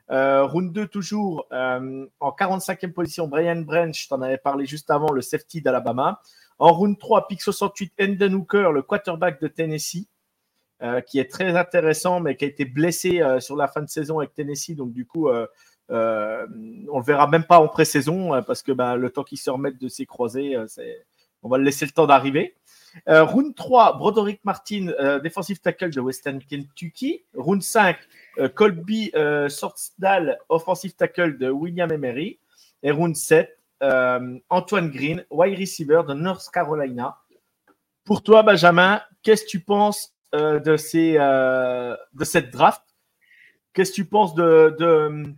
round 0.10 0.72
2, 0.72 0.88
toujours 0.88 1.48
en 1.52 2.32
45e 2.32 2.94
position, 2.94 3.28
Brian 3.28 3.62
Branch, 3.62 4.00
je 4.00 4.08
t'en 4.08 4.22
avais 4.22 4.38
parlé 4.38 4.66
juste 4.66 4.90
avant, 4.92 5.12
le 5.12 5.22
safety 5.22 5.62
d'Alabama. 5.62 6.22
En 6.60 6.74
round 6.74 6.98
3, 6.98 7.28
pick 7.28 7.42
68, 7.42 7.94
Enden 8.02 8.36
Hooker, 8.36 8.72
le 8.72 8.82
quarterback 8.82 9.42
de 9.42 9.48
Tennessee, 9.48 10.08
qui 11.08 11.20
est 11.20 11.32
très 11.32 11.56
intéressant, 11.56 12.20
mais 12.20 12.36
qui 12.36 12.46
a 12.46 12.48
été 12.48 12.66
blessé 12.66 13.22
sur 13.40 13.56
la 13.56 13.68
fin 13.68 13.82
de 13.82 13.90
saison 13.90 14.20
avec 14.20 14.34
Tennessee. 14.34 14.76
Donc, 14.76 14.92
du 14.92 15.06
coup, 15.06 15.30
on 15.30 15.48
ne 15.90 16.98
le 16.98 17.04
verra 17.04 17.28
même 17.28 17.46
pas 17.46 17.60
en 17.60 17.68
pré-saison 17.68 18.42
parce 18.44 18.62
que 18.64 18.72
bah, 18.72 18.96
le 18.96 19.10
temps 19.10 19.24
qu'il 19.24 19.38
se 19.38 19.50
remette 19.50 19.80
de 19.80 19.88
ses 19.88 20.06
croisés, 20.06 20.58
on 21.42 21.50
va 21.50 21.58
le 21.58 21.64
laisser 21.64 21.86
le 21.86 21.92
temps 21.92 22.08
d'arriver. 22.08 22.56
Euh, 23.10 23.24
round 23.24 23.56
3, 23.56 23.98
Broderick 23.98 24.44
Martin, 24.46 24.90
euh, 25.00 25.20
defensive 25.20 25.60
tackle 25.60 25.90
de 25.90 26.00
Western 26.00 26.40
Kentucky. 26.40 27.24
Round 27.34 27.62
5, 27.62 27.98
euh, 28.38 28.50
Colby 28.50 29.12
Sortsdal, 29.50 30.40
offensive 30.50 30.96
tackle 30.96 31.38
de 31.38 31.50
William 31.50 31.92
Emery. 31.92 32.40
Et 32.84 32.92
round 32.92 33.16
7, 33.16 33.58
Antoine 34.50 34.90
Green, 34.90 35.26
wide 35.30 35.60
receiver 35.60 36.02
de 36.08 36.14
North 36.14 36.50
Carolina. 36.52 37.18
Pour 38.06 38.24
toi, 38.24 38.44
Benjamin, 38.44 39.02
qu'est-ce 39.22 39.44
que 39.44 39.50
tu 39.50 39.60
penses 39.60 40.16
de, 40.34 40.78
ces, 40.78 41.14
de 41.14 42.24
cette 42.24 42.52
draft? 42.52 42.82
Qu'est-ce 43.74 43.92
que 43.92 43.96
tu 43.96 44.06
penses 44.06 44.36
de, 44.36 45.36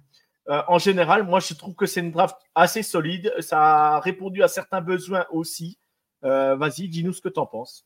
en 0.48 0.78
général, 0.78 1.24
moi, 1.24 1.40
je 1.40 1.54
trouve 1.54 1.76
que 1.76 1.86
c'est 1.86 2.02
une 2.02 2.12
draft 2.12 2.38
assez 2.54 2.84
solide. 2.84 3.34
Ça 3.40 3.96
a 3.96 4.00
répondu 4.00 4.44
à 4.44 4.48
certains 4.48 4.82
besoins 4.82 5.26
aussi. 5.32 5.80
Euh, 6.24 6.56
vas-y, 6.56 6.88
dis-nous 6.88 7.14
ce 7.14 7.22
que 7.22 7.30
tu 7.30 7.40
en 7.40 7.46
penses. 7.46 7.86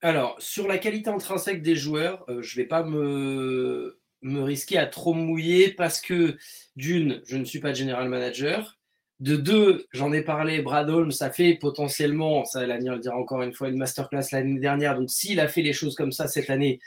Alors, 0.00 0.36
sur 0.40 0.68
la 0.68 0.78
qualité 0.78 1.10
intrinsèque 1.10 1.62
des 1.62 1.74
joueurs, 1.74 2.24
euh, 2.28 2.42
je 2.42 2.56
ne 2.56 2.62
vais 2.62 2.68
pas 2.68 2.84
me, 2.84 3.97
me 4.22 4.40
risquer 4.40 4.78
à 4.78 4.86
trop 4.86 5.14
mouiller 5.14 5.72
parce 5.72 6.00
que, 6.00 6.36
d'une, 6.76 7.22
je 7.26 7.36
ne 7.36 7.44
suis 7.44 7.60
pas 7.60 7.74
general 7.74 8.08
manager. 8.08 8.78
De 9.20 9.36
deux, 9.36 9.86
j'en 9.92 10.12
ai 10.12 10.22
parlé, 10.22 10.62
Brad 10.62 10.88
Holmes, 10.88 11.10
ça 11.10 11.30
fait 11.30 11.54
potentiellement, 11.54 12.44
ça 12.44 12.64
l'avenir 12.66 12.94
le 12.94 13.00
dira 13.00 13.16
encore 13.16 13.42
une 13.42 13.52
fois, 13.52 13.68
une 13.68 13.76
masterclass 13.76 14.26
l'année 14.30 14.60
dernière. 14.60 14.96
Donc, 14.96 15.10
s'il 15.10 15.40
a 15.40 15.48
fait 15.48 15.62
les 15.62 15.72
choses 15.72 15.96
comme 15.96 16.12
ça 16.12 16.28
cette 16.28 16.50
année, 16.50 16.78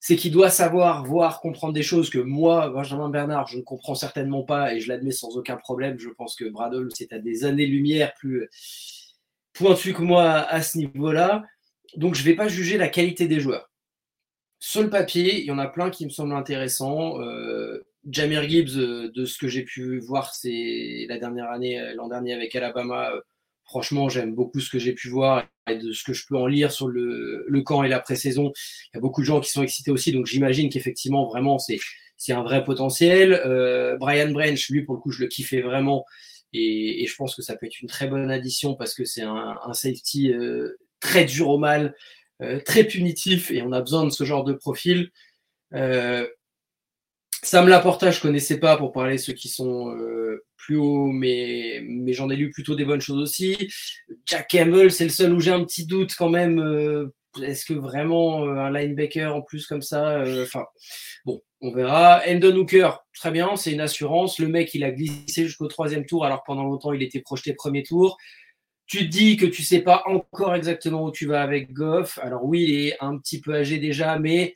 c'est 0.00 0.14
qu'il 0.14 0.30
doit 0.30 0.50
savoir, 0.50 1.04
voir, 1.04 1.40
comprendre 1.40 1.72
des 1.72 1.82
choses 1.82 2.10
que 2.10 2.18
moi, 2.18 2.68
Benjamin 2.70 3.08
Bernard, 3.08 3.48
je 3.48 3.56
ne 3.56 3.62
comprends 3.62 3.96
certainement 3.96 4.44
pas 4.44 4.72
et 4.74 4.80
je 4.80 4.88
l'admets 4.88 5.10
sans 5.10 5.36
aucun 5.36 5.56
problème. 5.56 5.98
Je 5.98 6.10
pense 6.10 6.36
que 6.36 6.44
Bradle, 6.44 6.88
c'est 6.94 7.12
à 7.12 7.18
des 7.18 7.44
années-lumière 7.44 8.14
plus 8.14 8.48
pointu 9.52 9.92
que 9.92 10.02
moi 10.02 10.24
à 10.24 10.62
ce 10.62 10.78
niveau-là. 10.78 11.42
Donc, 11.96 12.14
je 12.14 12.20
ne 12.20 12.26
vais 12.26 12.36
pas 12.36 12.46
juger 12.46 12.78
la 12.78 12.88
qualité 12.88 13.26
des 13.26 13.40
joueurs. 13.40 13.67
Sur 14.58 14.82
le 14.82 14.90
papier, 14.90 15.40
il 15.40 15.44
y 15.44 15.50
en 15.50 15.58
a 15.58 15.68
plein 15.68 15.90
qui 15.90 16.04
me 16.04 16.10
semblent 16.10 16.34
intéressants. 16.34 17.20
Euh, 17.20 17.84
Jamir 18.10 18.48
Gibbs, 18.48 18.76
euh, 18.76 19.10
de 19.14 19.24
ce 19.24 19.38
que 19.38 19.48
j'ai 19.48 19.64
pu 19.64 19.98
voir, 19.98 20.34
c'est 20.34 21.06
la 21.08 21.18
dernière 21.18 21.50
année, 21.50 21.78
euh, 21.80 21.94
l'an 21.94 22.08
dernier 22.08 22.34
avec 22.34 22.54
Alabama, 22.54 23.12
euh, 23.12 23.20
Franchement, 23.64 24.08
j'aime 24.08 24.34
beaucoup 24.34 24.60
ce 24.60 24.70
que 24.70 24.78
j'ai 24.78 24.94
pu 24.94 25.10
voir 25.10 25.46
et 25.70 25.76
de 25.76 25.92
ce 25.92 26.02
que 26.02 26.14
je 26.14 26.24
peux 26.26 26.38
en 26.38 26.46
lire 26.46 26.72
sur 26.72 26.88
le, 26.88 27.46
camp 27.66 27.82
et 27.82 27.88
la 27.90 28.00
pré-saison. 28.00 28.50
Il 28.54 28.96
y 28.96 28.96
a 28.96 29.00
beaucoup 29.00 29.20
de 29.20 29.26
gens 29.26 29.40
qui 29.40 29.50
sont 29.50 29.62
excités 29.62 29.90
aussi, 29.90 30.10
donc 30.10 30.24
j'imagine 30.24 30.70
qu'effectivement, 30.70 31.26
vraiment, 31.26 31.58
c'est, 31.58 31.78
c'est 32.16 32.32
un 32.32 32.42
vrai 32.42 32.64
potentiel. 32.64 33.38
Brian 34.00 34.30
Branch, 34.30 34.70
lui, 34.70 34.84
pour 34.84 34.94
le 34.94 35.00
coup, 35.02 35.10
je 35.10 35.20
le 35.20 35.28
kiffais 35.28 35.60
vraiment. 35.60 36.06
Et, 36.54 37.04
je 37.06 37.14
pense 37.14 37.34
que 37.34 37.42
ça 37.42 37.56
peut 37.56 37.66
être 37.66 37.78
une 37.82 37.88
très 37.88 38.08
bonne 38.08 38.30
addition 38.30 38.74
parce 38.74 38.94
que 38.94 39.04
c'est 39.04 39.20
un, 39.20 39.58
safety 39.74 40.32
très 40.98 41.26
dur 41.26 41.50
au 41.50 41.58
mal, 41.58 41.94
très 42.64 42.84
punitif, 42.84 43.50
et 43.50 43.62
on 43.62 43.72
a 43.72 43.80
besoin 43.80 44.04
de 44.04 44.10
ce 44.10 44.24
genre 44.24 44.44
de 44.44 44.52
profil. 44.52 45.10
Sam 47.42 47.68
Laporta, 47.68 48.10
je 48.10 48.20
connaissais 48.20 48.58
pas 48.58 48.76
pour 48.76 48.92
parler 48.92 49.18
ceux 49.18 49.32
qui 49.32 49.48
sont 49.48 49.96
plus 50.68 50.76
haut, 50.76 51.06
mais, 51.06 51.80
mais 51.82 52.12
j'en 52.12 52.28
ai 52.28 52.36
lu 52.36 52.50
plutôt 52.50 52.74
des 52.74 52.84
bonnes 52.84 53.00
choses 53.00 53.22
aussi. 53.22 53.56
Jack 54.26 54.48
Campbell, 54.50 54.92
c'est 54.92 55.04
le 55.04 55.10
seul 55.10 55.32
où 55.32 55.40
j'ai 55.40 55.50
un 55.50 55.64
petit 55.64 55.86
doute 55.86 56.14
quand 56.14 56.28
même. 56.28 56.60
Euh, 56.60 57.14
est-ce 57.42 57.64
que 57.64 57.72
vraiment 57.72 58.44
euh, 58.44 58.56
un 58.56 58.70
linebacker 58.70 59.34
en 59.34 59.40
plus 59.40 59.66
comme 59.66 59.80
ça 59.80 60.18
euh, 60.18 60.42
Enfin, 60.42 60.66
bon, 61.24 61.40
on 61.62 61.72
verra. 61.72 62.20
Endon 62.28 62.54
Hooker, 62.54 62.90
très 63.14 63.30
bien, 63.30 63.56
c'est 63.56 63.72
une 63.72 63.80
assurance. 63.80 64.38
Le 64.38 64.48
mec, 64.48 64.74
il 64.74 64.84
a 64.84 64.90
glissé 64.90 65.44
jusqu'au 65.46 65.68
troisième 65.68 66.04
tour, 66.04 66.26
alors 66.26 66.42
pendant 66.44 66.64
longtemps, 66.64 66.92
il 66.92 67.02
était 67.02 67.20
projeté 67.20 67.54
premier 67.54 67.82
tour. 67.82 68.18
Tu 68.88 69.00
te 69.00 69.04
dis 69.04 69.36
que 69.36 69.46
tu 69.46 69.62
sais 69.62 69.82
pas 69.82 70.02
encore 70.06 70.54
exactement 70.54 71.04
où 71.04 71.12
tu 71.12 71.26
vas 71.26 71.42
avec 71.42 71.72
Goff. 71.72 72.18
Alors 72.22 72.44
oui, 72.44 72.64
il 72.68 72.86
est 72.88 72.96
un 73.00 73.18
petit 73.18 73.40
peu 73.40 73.54
âgé 73.54 73.78
déjà, 73.78 74.18
mais 74.18 74.54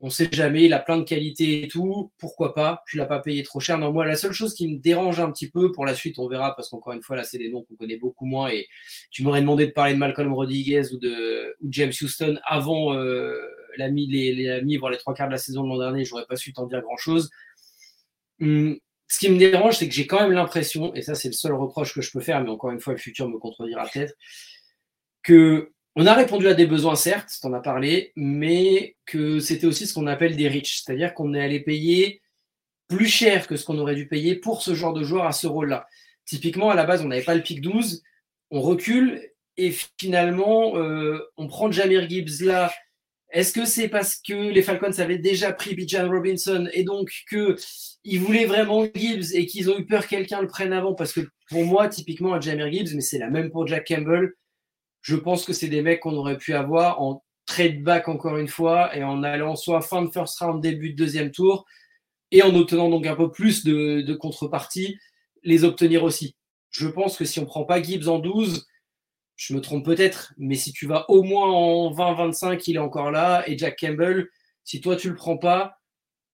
On 0.00 0.06
ne 0.08 0.10
sait 0.12 0.28
jamais, 0.32 0.64
il 0.66 0.74
a 0.74 0.80
plein 0.80 0.98
de 0.98 1.04
qualités 1.04 1.64
et 1.64 1.68
tout. 1.68 2.12
Pourquoi 2.18 2.54
pas? 2.54 2.82
Tu 2.88 2.98
l'as 2.98 3.06
pas 3.06 3.20
payé 3.20 3.42
trop 3.42 3.60
cher. 3.60 3.78
Non, 3.78 3.92
moi, 3.92 4.06
la 4.06 4.16
seule 4.16 4.32
chose 4.32 4.54
qui 4.54 4.68
me 4.68 4.78
dérange 4.78 5.20
un 5.20 5.32
petit 5.32 5.50
peu 5.50 5.72
pour 5.72 5.86
la 5.86 5.94
suite, 5.94 6.18
on 6.18 6.28
verra, 6.28 6.54
parce 6.56 6.68
qu'encore 6.70 6.92
une 6.92 7.02
fois, 7.02 7.16
là, 7.16 7.24
c'est 7.24 7.38
des 7.38 7.48
noms 7.50 7.62
qu'on 7.64 7.76
connaît 7.76 7.96
beaucoup 7.98 8.26
moins. 8.26 8.48
Et 8.50 8.68
tu 9.10 9.22
m'aurais 9.22 9.40
demandé 9.40 9.66
de 9.66 9.72
parler 9.72 9.94
de 9.94 9.98
Malcolm 9.98 10.34
Rodriguez 10.34 10.92
ou 10.92 10.98
de 10.98 11.56
James 11.70 11.92
Houston 12.02 12.38
avant 12.44 12.94
euh, 12.94 13.40
l'ami, 13.78 14.06
les, 14.06 14.34
les 14.34 14.98
trois 14.98 15.14
quarts 15.14 15.28
de 15.28 15.32
la 15.32 15.38
saison 15.38 15.64
de 15.64 15.68
l'an 15.68 15.78
dernier. 15.78 16.04
J'aurais 16.04 16.26
pas 16.26 16.36
su 16.36 16.52
t'en 16.52 16.66
dire 16.66 16.82
grand 16.82 16.96
chose. 16.98 17.30
Hum, 18.40 18.78
ce 19.08 19.18
qui 19.18 19.30
me 19.30 19.38
dérange, 19.38 19.76
c'est 19.78 19.88
que 19.88 19.94
j'ai 19.94 20.06
quand 20.06 20.20
même 20.20 20.32
l'impression, 20.32 20.94
et 20.94 21.02
ça, 21.02 21.14
c'est 21.14 21.28
le 21.28 21.34
seul 21.34 21.54
reproche 21.54 21.94
que 21.94 22.02
je 22.02 22.10
peux 22.10 22.20
faire, 22.20 22.42
mais 22.42 22.50
encore 22.50 22.70
une 22.70 22.80
fois, 22.80 22.92
le 22.92 22.98
futur 22.98 23.28
me 23.28 23.38
contredira 23.38 23.86
peut-être, 23.86 24.14
que 25.22 25.72
on 25.98 26.06
a 26.06 26.12
répondu 26.12 26.46
à 26.46 26.54
des 26.54 26.66
besoins, 26.66 26.94
certes, 26.94 27.30
tu 27.40 27.46
en 27.46 27.54
as 27.54 27.60
parlé, 27.60 28.12
mais 28.16 28.96
que 29.06 29.40
c'était 29.40 29.66
aussi 29.66 29.86
ce 29.86 29.94
qu'on 29.94 30.06
appelle 30.06 30.36
des 30.36 30.48
riches, 30.48 30.82
c'est-à-dire 30.82 31.14
qu'on 31.14 31.32
est 31.32 31.40
allé 31.40 31.60
payer 31.60 32.20
plus 32.88 33.06
cher 33.06 33.46
que 33.46 33.56
ce 33.56 33.64
qu'on 33.64 33.78
aurait 33.78 33.94
dû 33.94 34.06
payer 34.06 34.36
pour 34.36 34.62
ce 34.62 34.74
genre 34.74 34.92
de 34.92 35.02
joueur 35.02 35.24
à 35.24 35.32
ce 35.32 35.46
rôle-là. 35.46 35.86
Typiquement, 36.26 36.70
à 36.70 36.74
la 36.74 36.84
base, 36.84 37.02
on 37.02 37.08
n'avait 37.08 37.24
pas 37.24 37.34
le 37.34 37.42
pic 37.42 37.60
12, 37.62 38.02
on 38.50 38.60
recule 38.60 39.22
et 39.56 39.72
finalement, 39.98 40.76
euh, 40.76 41.20
on 41.36 41.46
prend 41.46 41.70
Jamir 41.70 42.08
Gibbs 42.08 42.42
là. 42.44 42.72
Est-ce 43.30 43.52
que 43.52 43.64
c'est 43.64 43.88
parce 43.88 44.16
que 44.16 44.50
les 44.50 44.62
Falcons 44.62 44.98
avaient 44.98 45.18
déjà 45.18 45.52
pris 45.52 45.74
Bijan 45.74 46.08
Robinson 46.08 46.68
et 46.72 46.84
donc 46.84 47.10
qu'ils 47.28 48.20
voulaient 48.20 48.46
vraiment 48.46 48.86
Gibbs 48.94 49.34
et 49.34 49.46
qu'ils 49.46 49.70
ont 49.70 49.78
eu 49.78 49.84
peur 49.84 50.04
que 50.04 50.10
quelqu'un 50.10 50.40
le 50.40 50.46
prenne 50.46 50.72
avant? 50.72 50.94
Parce 50.94 51.12
que 51.12 51.20
pour 51.50 51.64
moi, 51.64 51.88
typiquement, 51.88 52.34
un 52.34 52.40
Jamir 52.40 52.70
Gibbs, 52.72 52.94
mais 52.94 53.00
c'est 53.00 53.18
la 53.18 53.30
même 53.30 53.50
pour 53.50 53.66
Jack 53.66 53.86
Campbell, 53.88 54.32
je 55.02 55.16
pense 55.16 55.44
que 55.44 55.52
c'est 55.52 55.68
des 55.68 55.82
mecs 55.82 56.00
qu'on 56.00 56.16
aurait 56.16 56.38
pu 56.38 56.54
avoir 56.54 57.00
en 57.00 57.24
trade 57.46 57.82
back 57.82 58.08
encore 58.08 58.38
une 58.38 58.48
fois 58.48 58.96
et 58.96 59.04
en 59.04 59.22
allant 59.22 59.54
soit 59.54 59.80
fin 59.80 60.02
de 60.02 60.10
first 60.10 60.38
round, 60.40 60.62
début 60.62 60.90
de 60.90 60.96
deuxième 60.96 61.30
tour 61.30 61.64
et 62.32 62.42
en 62.42 62.54
obtenant 62.54 62.88
donc 62.88 63.06
un 63.06 63.14
peu 63.14 63.30
plus 63.30 63.64
de, 63.64 64.00
de 64.02 64.14
contrepartie, 64.14 64.98
les 65.44 65.64
obtenir 65.64 66.02
aussi. 66.02 66.36
Je 66.70 66.88
pense 66.88 67.16
que 67.16 67.24
si 67.24 67.38
on 67.38 67.46
prend 67.46 67.64
pas 67.64 67.80
Gibbs 67.82 68.08
en 68.08 68.18
12, 68.18 68.66
je 69.36 69.54
me 69.54 69.60
trompe 69.60 69.84
peut-être, 69.84 70.32
mais 70.38 70.54
si 70.54 70.72
tu 70.72 70.86
vas 70.86 71.08
au 71.10 71.22
moins 71.22 71.50
en 71.50 71.92
20-25, 71.92 72.62
il 72.66 72.76
est 72.76 72.80
encore 72.80 73.10
là. 73.10 73.44
Et 73.46 73.56
Jack 73.56 73.78
Campbell, 73.78 74.28
si 74.64 74.80
toi 74.80 74.96
tu 74.96 75.10
le 75.10 75.14
prends 75.14 75.36
pas, 75.36 75.78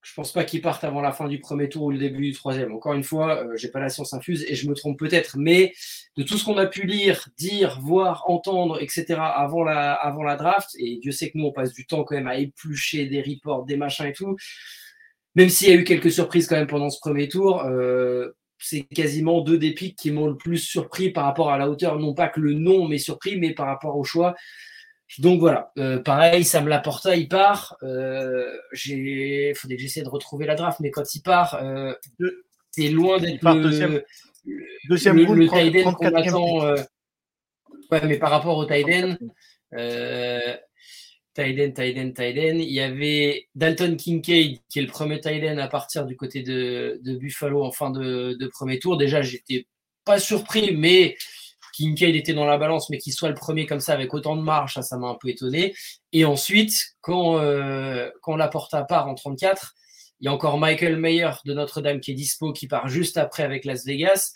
je 0.02 0.14
pense 0.14 0.32
pas 0.32 0.44
qu'il 0.44 0.60
parte 0.60 0.82
avant 0.82 1.00
la 1.00 1.12
fin 1.12 1.28
du 1.28 1.38
premier 1.38 1.68
tour 1.68 1.84
ou 1.84 1.90
le 1.92 1.98
début 1.98 2.22
du 2.22 2.32
troisième. 2.32 2.72
Encore 2.72 2.94
une 2.94 3.04
fois, 3.04 3.44
euh, 3.44 3.56
j'ai 3.56 3.68
pas 3.68 3.78
la 3.78 3.88
science 3.88 4.12
infuse 4.12 4.44
et 4.48 4.54
je 4.56 4.68
me 4.68 4.74
trompe 4.74 4.98
peut-être, 4.98 5.36
mais 5.38 5.72
de 6.16 6.24
tout 6.24 6.36
ce 6.36 6.44
qu'on 6.44 6.58
a 6.58 6.66
pu 6.66 6.86
lire, 6.86 7.28
dire, 7.38 7.80
voir, 7.80 8.28
entendre, 8.28 8.82
etc. 8.82 9.14
avant 9.18 9.62
la, 9.62 9.94
avant 9.94 10.24
la 10.24 10.36
draft, 10.36 10.70
et 10.78 10.96
Dieu 10.96 11.12
sait 11.12 11.30
que 11.30 11.38
nous 11.38 11.46
on 11.46 11.52
passe 11.52 11.72
du 11.72 11.86
temps 11.86 12.02
quand 12.02 12.16
même 12.16 12.26
à 12.26 12.36
éplucher 12.36 13.06
des 13.06 13.22
reports, 13.22 13.64
des 13.64 13.76
machins 13.76 14.06
et 14.06 14.12
tout. 14.12 14.36
Même 15.36 15.48
s'il 15.48 15.68
y 15.68 15.72
a 15.72 15.74
eu 15.74 15.84
quelques 15.84 16.10
surprises 16.10 16.46
quand 16.46 16.56
même 16.56 16.66
pendant 16.66 16.90
ce 16.90 16.98
premier 16.98 17.28
tour, 17.28 17.64
euh, 17.64 18.32
c'est 18.62 18.82
quasiment 18.82 19.40
deux 19.40 19.58
des 19.58 19.72
pics 19.72 19.96
qui 19.96 20.10
m'ont 20.10 20.26
le 20.26 20.36
plus 20.36 20.58
surpris 20.58 21.10
par 21.10 21.24
rapport 21.24 21.50
à 21.50 21.58
la 21.58 21.68
hauteur. 21.68 21.98
Non 21.98 22.14
pas 22.14 22.28
que 22.28 22.40
le 22.40 22.54
nom 22.54 22.88
m'ait 22.88 22.98
surpris, 22.98 23.38
mais 23.38 23.52
par 23.52 23.66
rapport 23.66 23.96
au 23.96 24.04
choix. 24.04 24.34
Donc 25.18 25.40
voilà, 25.40 25.72
euh, 25.78 25.98
pareil, 25.98 26.42
Sam 26.42 26.68
Laporta, 26.68 27.16
il 27.16 27.28
part. 27.28 27.76
Euh, 27.82 28.50
il 28.86 29.52
faudrait 29.54 29.76
que 29.76 29.82
j'essaie 29.82 30.02
de 30.02 30.08
retrouver 30.08 30.46
la 30.46 30.54
draft, 30.54 30.80
mais 30.80 30.90
quand 30.90 31.14
il 31.14 31.20
part, 31.20 31.54
euh, 31.62 31.92
c'est 32.70 32.88
loin 32.88 33.18
d'être 33.18 33.42
le 33.42 33.62
deuxième, 33.62 34.00
deuxième 34.88 35.16
le, 35.18 35.34
le 35.34 35.48
Tiden 35.48 35.92
qu'on 35.92 36.14
attend. 36.14 36.64
Euh, 36.64 36.76
ouais, 37.90 38.06
mais 38.06 38.16
par 38.18 38.30
rapport 38.30 38.56
au 38.56 38.64
Tiden, 38.64 39.18
Tiden, 41.34 41.72
Tiden, 41.72 42.12
Tiden, 42.12 42.60
il 42.60 42.72
y 42.72 42.80
avait 42.80 43.48
Dalton 43.54 43.96
Kincaid, 43.96 44.58
qui 44.68 44.78
est 44.78 44.82
le 44.82 44.88
premier 44.88 45.20
Tiden 45.20 45.58
à 45.58 45.68
partir 45.68 46.04
du 46.04 46.16
côté 46.16 46.42
de, 46.42 47.00
Buffalo 47.04 47.64
en 47.64 47.72
fin 47.72 47.90
de, 47.90 48.46
premier 48.52 48.78
tour. 48.78 48.96
Déjà, 48.96 49.22
j'étais 49.22 49.66
pas 50.04 50.18
surpris, 50.18 50.76
mais 50.76 51.16
Kincaid 51.74 52.14
était 52.14 52.34
dans 52.34 52.44
la 52.44 52.58
balance, 52.58 52.90
mais 52.90 52.98
qu'il 52.98 53.12
soit 53.12 53.30
le 53.30 53.34
premier 53.34 53.66
comme 53.66 53.80
ça 53.80 53.94
avec 53.94 54.12
autant 54.12 54.36
de 54.36 54.42
marge, 54.42 54.78
ça, 54.80 54.98
m'a 54.98 55.08
un 55.08 55.14
peu 55.14 55.28
étonné. 55.28 55.74
Et 56.12 56.24
ensuite, 56.24 56.74
quand, 57.00 57.38
euh, 57.38 58.10
quand 58.20 58.36
la 58.36 58.48
porte 58.48 58.74
à 58.74 58.84
part 58.84 59.08
en 59.08 59.14
34, 59.14 59.74
il 60.20 60.26
y 60.26 60.28
a 60.28 60.32
encore 60.32 60.58
Michael 60.58 60.98
Mayer 60.98 61.30
de 61.44 61.54
Notre-Dame 61.54 62.00
qui 62.00 62.12
est 62.12 62.14
dispo, 62.14 62.52
qui 62.52 62.68
part 62.68 62.88
juste 62.88 63.16
après 63.16 63.42
avec 63.42 63.64
Las 63.64 63.84
Vegas. 63.84 64.32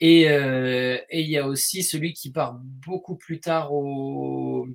Et, 0.00 0.28
euh, 0.28 0.98
et 1.08 1.22
il 1.22 1.30
y 1.30 1.38
a 1.38 1.46
aussi 1.46 1.82
celui 1.82 2.12
qui 2.12 2.30
part 2.30 2.54
beaucoup 2.62 3.16
plus 3.16 3.40
tard 3.40 3.72
au. 3.72 4.66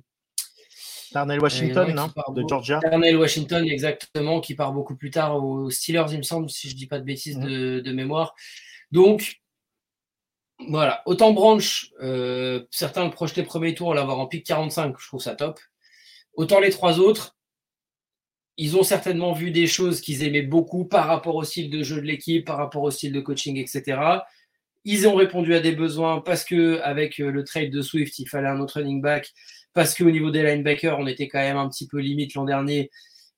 Darnell 1.12 1.40
Washington, 1.40 1.94
non 1.94 2.10
De 2.32 2.44
Georgia. 2.48 2.80
Darnell 2.80 3.16
Washington, 3.16 3.66
exactement, 3.66 4.40
qui 4.40 4.54
part 4.54 4.72
beaucoup 4.72 4.96
plus 4.96 5.10
tard 5.10 5.42
aux 5.42 5.70
Steelers, 5.70 6.06
il 6.12 6.18
me 6.18 6.22
semble, 6.22 6.50
si 6.50 6.68
je 6.68 6.74
ne 6.74 6.78
dis 6.78 6.86
pas 6.86 6.98
de 6.98 7.04
bêtises 7.04 7.38
de, 7.38 7.80
de 7.80 7.92
mémoire. 7.92 8.34
Donc, 8.90 9.42
voilà, 10.68 11.02
autant 11.06 11.32
Branch, 11.32 11.90
euh, 12.02 12.64
certains 12.70 13.04
le 13.04 13.10
projetaient 13.10 13.42
premier 13.42 13.74
tour, 13.74 13.94
l'avoir 13.94 14.18
en 14.18 14.26
pic 14.26 14.44
45, 14.44 14.94
je 14.98 15.06
trouve 15.06 15.20
ça 15.20 15.34
top. 15.34 15.58
Autant 16.34 16.60
les 16.60 16.70
trois 16.70 17.00
autres, 17.00 17.36
ils 18.56 18.76
ont 18.76 18.82
certainement 18.82 19.32
vu 19.32 19.50
des 19.50 19.66
choses 19.66 20.00
qu'ils 20.00 20.22
aimaient 20.22 20.42
beaucoup 20.42 20.84
par 20.84 21.06
rapport 21.06 21.36
au 21.36 21.44
style 21.44 21.70
de 21.70 21.82
jeu 21.82 21.96
de 21.96 22.06
l'équipe, 22.06 22.46
par 22.46 22.58
rapport 22.58 22.82
au 22.82 22.90
style 22.90 23.12
de 23.12 23.20
coaching, 23.20 23.56
etc. 23.56 24.00
Ils 24.84 25.08
ont 25.08 25.14
répondu 25.14 25.54
à 25.54 25.60
des 25.60 25.72
besoins 25.72 26.20
parce 26.20 26.44
que 26.44 26.80
avec 26.80 27.20
euh, 27.20 27.30
le 27.30 27.44
trade 27.44 27.70
de 27.70 27.82
Swift, 27.82 28.18
il 28.18 28.28
fallait 28.28 28.48
un 28.48 28.60
autre 28.60 28.78
running 28.78 29.00
back, 29.00 29.32
parce 29.74 29.94
qu'au 29.94 30.10
niveau 30.10 30.30
des 30.30 30.42
linebackers, 30.42 30.98
on 30.98 31.06
était 31.06 31.28
quand 31.28 31.40
même 31.40 31.56
un 31.56 31.68
petit 31.68 31.86
peu 31.86 31.98
limite 31.98 32.34
l'an 32.34 32.44
dernier. 32.44 32.90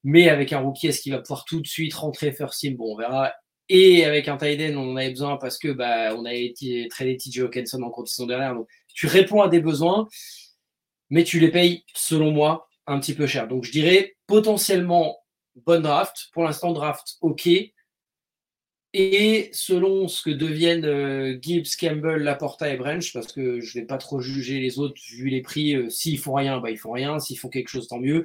Mais 0.02 0.28
avec 0.28 0.52
un 0.52 0.60
rookie, 0.60 0.88
est-ce 0.88 1.00
qu'il 1.00 1.12
va 1.12 1.20
pouvoir 1.20 1.44
tout 1.44 1.60
de 1.60 1.66
suite 1.66 1.94
rentrer 1.94 2.32
first 2.32 2.60
team? 2.60 2.76
Bon, 2.76 2.94
on 2.94 2.96
verra. 2.96 3.32
Et 3.68 4.04
avec 4.04 4.28
un 4.28 4.36
tight 4.36 4.60
end, 4.60 4.76
on 4.76 4.92
en 4.92 4.96
avait 4.96 5.10
besoin 5.10 5.38
parce 5.38 5.58
que 5.58 5.68
bah, 5.68 6.14
on 6.14 6.26
a 6.26 6.34
été 6.34 6.86
tradé 6.90 7.16
TJ 7.16 7.40
Hawkinson 7.40 7.82
en 7.82 7.90
condition 7.90 8.26
derrière. 8.26 8.54
Donc, 8.54 8.68
tu 8.94 9.06
réponds 9.06 9.40
à 9.40 9.48
des 9.48 9.60
besoins, 9.60 10.06
mais 11.08 11.24
tu 11.24 11.40
les 11.40 11.50
payes, 11.50 11.84
selon 11.94 12.30
moi, 12.30 12.68
un 12.86 13.00
petit 13.00 13.14
peu 13.14 13.26
cher. 13.26 13.48
Donc, 13.48 13.64
je 13.64 13.72
dirais 13.72 14.16
potentiellement 14.26 15.18
bonne 15.56 15.82
draft. 15.82 16.28
Pour 16.32 16.44
l'instant, 16.44 16.72
draft 16.72 17.16
OK. 17.22 17.48
Et 18.96 19.50
selon 19.52 20.06
ce 20.06 20.22
que 20.22 20.30
deviennent 20.30 20.84
euh, 20.84 21.36
Gibbs, 21.42 21.74
Campbell, 21.78 22.22
Laporta 22.22 22.72
et 22.72 22.76
Branch, 22.76 23.12
parce 23.12 23.32
que 23.32 23.60
je 23.60 23.76
ne 23.76 23.82
vais 23.82 23.86
pas 23.88 23.98
trop 23.98 24.20
juger 24.20 24.60
les 24.60 24.78
autres 24.78 24.94
vu 25.10 25.28
les 25.28 25.42
prix, 25.42 25.74
euh, 25.74 25.90
s'ils 25.90 26.16
font 26.16 26.34
rien, 26.34 26.60
bah, 26.60 26.70
ils 26.70 26.78
font 26.78 26.92
rien. 26.92 27.18
S'ils 27.18 27.36
font 27.36 27.48
quelque 27.48 27.68
chose, 27.68 27.88
tant 27.88 27.98
mieux. 27.98 28.24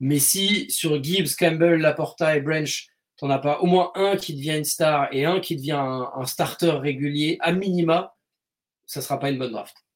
Mais 0.00 0.18
si 0.18 0.70
sur 0.70 1.02
Gibbs, 1.02 1.34
Campbell, 1.38 1.80
Laporta 1.80 2.36
et 2.36 2.42
Branch, 2.42 2.86
tu 3.16 3.24
n'en 3.24 3.30
as 3.30 3.38
pas 3.38 3.60
au 3.60 3.66
moins 3.66 3.92
un 3.94 4.16
qui 4.16 4.34
devient 4.34 4.58
une 4.58 4.64
star 4.64 5.08
et 5.10 5.24
un 5.24 5.40
qui 5.40 5.56
devient 5.56 5.72
un, 5.72 6.26
starter 6.26 6.72
régulier, 6.72 7.38
à 7.40 7.52
minima, 7.52 8.14
ça 8.84 9.00
ne 9.00 9.04
sera 9.04 9.18
pas 9.18 9.30
une 9.30 9.38
bonne 9.38 9.52
draft. 9.52 9.86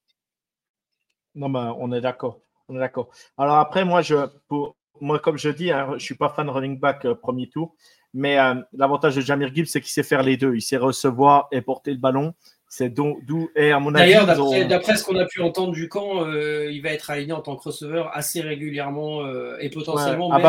Non, 1.35 1.51
ben, 1.51 1.77
on 1.79 1.93
est 1.93 2.01
d'accord. 2.01 2.41
On 2.69 2.77
est 2.77 2.81
d'accord. 2.81 3.11
Alors 3.37 3.57
après, 3.57 3.85
moi, 3.85 4.01
je, 4.01 4.27
pour, 4.49 4.75
moi, 5.03 5.19
comme 5.19 5.37
je 5.37 5.51
dis, 5.51 5.71
hein, 5.71 5.87
je 5.91 5.95
ne 5.95 5.99
suis 5.99 6.15
pas 6.15 6.31
fan 6.31 6.49
running 6.49 6.79
back 6.79 7.05
euh, 7.05 7.15
premier 7.15 7.49
tour, 7.51 7.75
mais 8.15 8.39
euh, 8.39 8.55
l'avantage 8.73 9.17
de 9.17 9.21
Jamir 9.21 9.55
Gibbs, 9.55 9.67
c'est 9.67 9.81
qu'il 9.81 9.91
sait 9.91 10.03
faire 10.03 10.23
les 10.23 10.37
deux. 10.37 10.55
Il 10.55 10.63
sait 10.63 10.77
recevoir 10.77 11.49
et 11.53 11.61
porter 11.61 11.93
le 11.93 11.99
ballon. 11.99 12.35
C'est 12.71 12.91
d'où 12.91 13.19
et 13.57 13.73
à 13.73 13.81
mon 13.81 13.95
avis. 13.95 14.13
D'ailleurs, 14.13 14.27
d'après 14.69 14.97
ce 14.97 15.05
qu'on 15.05 15.17
a 15.17 15.25
pu 15.25 15.41
entendre 15.41 15.73
du 15.73 15.89
camp, 15.89 16.27
euh, 16.27 16.71
il 16.71 16.83
va 16.83 16.91
être 16.91 17.09
aligné 17.11 17.33
en 17.33 17.41
tant 17.41 17.57
que 17.57 17.63
receveur 17.63 18.11
assez 18.15 18.43
régulièrement 18.43 19.25
euh, 19.25 19.57
et 19.59 19.71
potentiellement 19.71 20.29
même 20.29 20.45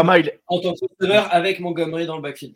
en 0.48 0.60
tant 0.60 0.74
que 0.74 0.86
receveur 1.00 1.34
avec 1.34 1.62
Montgomery 1.62 2.06
dans 2.06 2.18
le 2.18 2.22
backfield. 2.22 2.56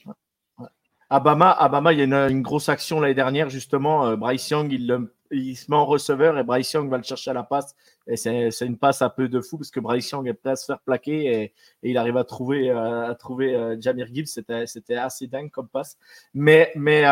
Abama, 1.09 1.51
Abama, 1.51 1.93
il 1.93 1.99
y 1.99 2.13
a 2.13 2.29
une, 2.29 2.41
grosse 2.41 2.69
action 2.69 2.99
l'année 2.99 3.13
dernière, 3.13 3.49
justement. 3.49 4.17
Bryce 4.17 4.49
Young, 4.49 4.71
il, 4.71 5.07
il, 5.33 5.55
se 5.55 5.69
met 5.69 5.77
en 5.77 5.85
receveur 5.85 6.37
et 6.37 6.43
Bryce 6.43 6.71
Young 6.73 6.89
va 6.89 6.97
le 6.97 7.03
chercher 7.03 7.31
à 7.31 7.33
la 7.33 7.43
passe. 7.43 7.75
Et 8.07 8.17
c'est 8.17 8.49
une 8.61 8.77
passe 8.77 9.01
un 9.01 9.09
peu 9.09 9.27
de 9.27 9.41
fou 9.41 9.57
parce 9.57 9.71
que 9.71 9.79
Bryce 9.79 10.09
Young 10.11 10.27
est 10.27 10.33
prêt 10.33 10.51
à 10.51 10.55
se 10.55 10.65
faire 10.65 10.79
plaquer 10.79 11.25
et, 11.25 11.43
et 11.43 11.91
il 11.91 11.97
arrive 11.97 12.17
à 12.17 12.23
trouver, 12.23 12.69
à 12.69 13.15
trouver 13.17 13.77
Jamir 13.79 14.07
Gibbs. 14.13 14.27
C'était 14.65 14.95
assez 14.95 15.27
dingue 15.27 15.51
comme 15.51 15.67
passe. 15.67 15.97
Mais, 16.33 16.71
mais 16.75 17.05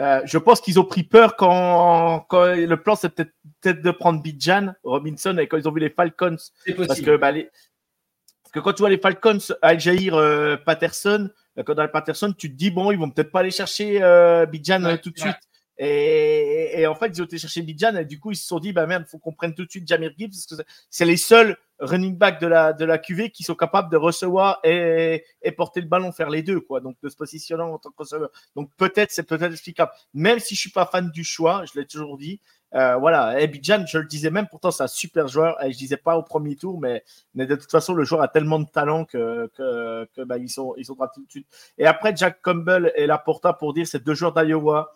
euh, 0.00 0.20
je 0.24 0.38
pense 0.38 0.60
qu'ils 0.60 0.80
ont 0.80 0.84
pris 0.84 1.04
peur 1.04 1.36
quand, 1.36 2.26
quand 2.28 2.54
le 2.54 2.76
plan 2.76 2.96
c'était 2.96 3.26
peut-être 3.60 3.80
de 3.80 3.90
prendre 3.92 4.20
Bijan 4.20 4.74
Robinson 4.82 5.36
et 5.38 5.46
quand 5.46 5.56
ils 5.56 5.68
ont 5.68 5.72
vu 5.72 5.80
les 5.80 5.90
Falcons. 5.90 6.36
Parce 6.76 7.00
que, 7.00 7.16
bah, 7.16 7.30
les, 7.30 7.44
parce 7.44 8.52
que 8.52 8.58
quand 8.58 8.72
tu 8.72 8.82
vois 8.82 8.90
les 8.90 8.98
Falcons, 8.98 9.38
Aljair 9.62 10.14
euh, 10.14 10.56
Patterson, 10.56 11.30
euh, 11.58 11.62
quand 11.62 11.74
dans 11.74 11.86
Patterson, 11.86 12.32
tu 12.36 12.50
te 12.50 12.56
dis 12.56 12.72
bon, 12.72 12.90
ils 12.90 12.98
vont 12.98 13.10
peut-être 13.10 13.30
pas 13.30 13.40
aller 13.40 13.52
chercher 13.52 14.02
euh, 14.02 14.46
Bijan 14.46 14.96
tout 15.00 15.10
de 15.10 15.18
suite. 15.18 15.36
Et, 15.78 16.86
en 16.86 16.94
fait, 16.94 17.08
ils 17.08 17.20
ont 17.20 17.24
été 17.24 17.38
chercher 17.38 17.62
Bijan 17.62 17.96
et 17.96 18.04
du 18.04 18.20
coup, 18.20 18.30
ils 18.30 18.36
se 18.36 18.46
sont 18.46 18.60
dit, 18.60 18.72
bah 18.72 18.86
merde, 18.86 19.06
faut 19.08 19.18
qu'on 19.18 19.32
prenne 19.32 19.54
tout 19.54 19.64
de 19.64 19.70
suite 19.70 19.88
Jamir 19.88 20.12
Gibbs 20.16 20.30
parce 20.30 20.46
que 20.46 20.68
c'est 20.88 21.04
les 21.04 21.16
seuls 21.16 21.56
running 21.80 22.16
backs 22.16 22.40
de 22.40 22.46
la, 22.46 22.72
de 22.72 22.84
la 22.84 22.98
QV 22.98 23.30
qui 23.30 23.42
sont 23.42 23.56
capables 23.56 23.90
de 23.90 23.96
recevoir 23.96 24.60
et, 24.62 25.24
porter 25.56 25.80
le 25.80 25.88
ballon, 25.88 26.12
faire 26.12 26.30
les 26.30 26.42
deux, 26.42 26.60
quoi. 26.60 26.80
Donc, 26.80 26.96
de 27.02 27.08
se 27.08 27.16
positionner 27.16 27.64
en 27.64 27.78
tant 27.78 27.90
que 27.90 27.96
receveur. 27.98 28.30
Donc, 28.54 28.70
peut-être, 28.76 29.10
c'est 29.10 29.24
peut-être 29.24 29.52
explicable. 29.52 29.90
Même 30.12 30.38
si 30.38 30.54
je 30.54 30.60
suis 30.60 30.70
pas 30.70 30.86
fan 30.86 31.10
du 31.10 31.24
choix, 31.24 31.64
je 31.64 31.78
l'ai 31.78 31.86
toujours 31.86 32.18
dit. 32.18 32.40
Euh, 32.74 32.96
voilà, 32.96 33.40
et 33.40 33.46
Bijan, 33.46 33.84
je 33.86 33.98
le 33.98 34.06
disais 34.06 34.30
même, 34.30 34.48
pourtant 34.48 34.72
c'est 34.72 34.82
un 34.82 34.88
super 34.88 35.28
joueur, 35.28 35.62
et 35.62 35.70
je 35.70 35.78
disais 35.78 35.96
pas 35.96 36.16
au 36.16 36.24
premier 36.24 36.56
tour, 36.56 36.80
mais, 36.80 37.04
mais 37.32 37.46
de 37.46 37.54
toute 37.54 37.70
façon, 37.70 37.94
le 37.94 38.02
joueur 38.02 38.20
a 38.20 38.26
tellement 38.26 38.58
de 38.58 38.68
talent 38.68 39.04
que, 39.04 39.48
que 39.54 40.24
bah, 40.24 40.38
ils 40.38 40.48
sont, 40.48 40.74
ils 40.76 40.84
sont 40.84 40.96
tout 40.96 41.24
de 41.24 41.30
suite. 41.30 41.46
Et 41.78 41.86
après, 41.86 42.16
Jack 42.16 42.42
Campbell 42.42 42.92
et 42.96 43.06
Laporta 43.06 43.52
pour 43.52 43.74
dire, 43.74 43.86
c'est 43.86 44.02
deux 44.02 44.14
joueurs 44.14 44.34
d'Iowa 44.34 44.92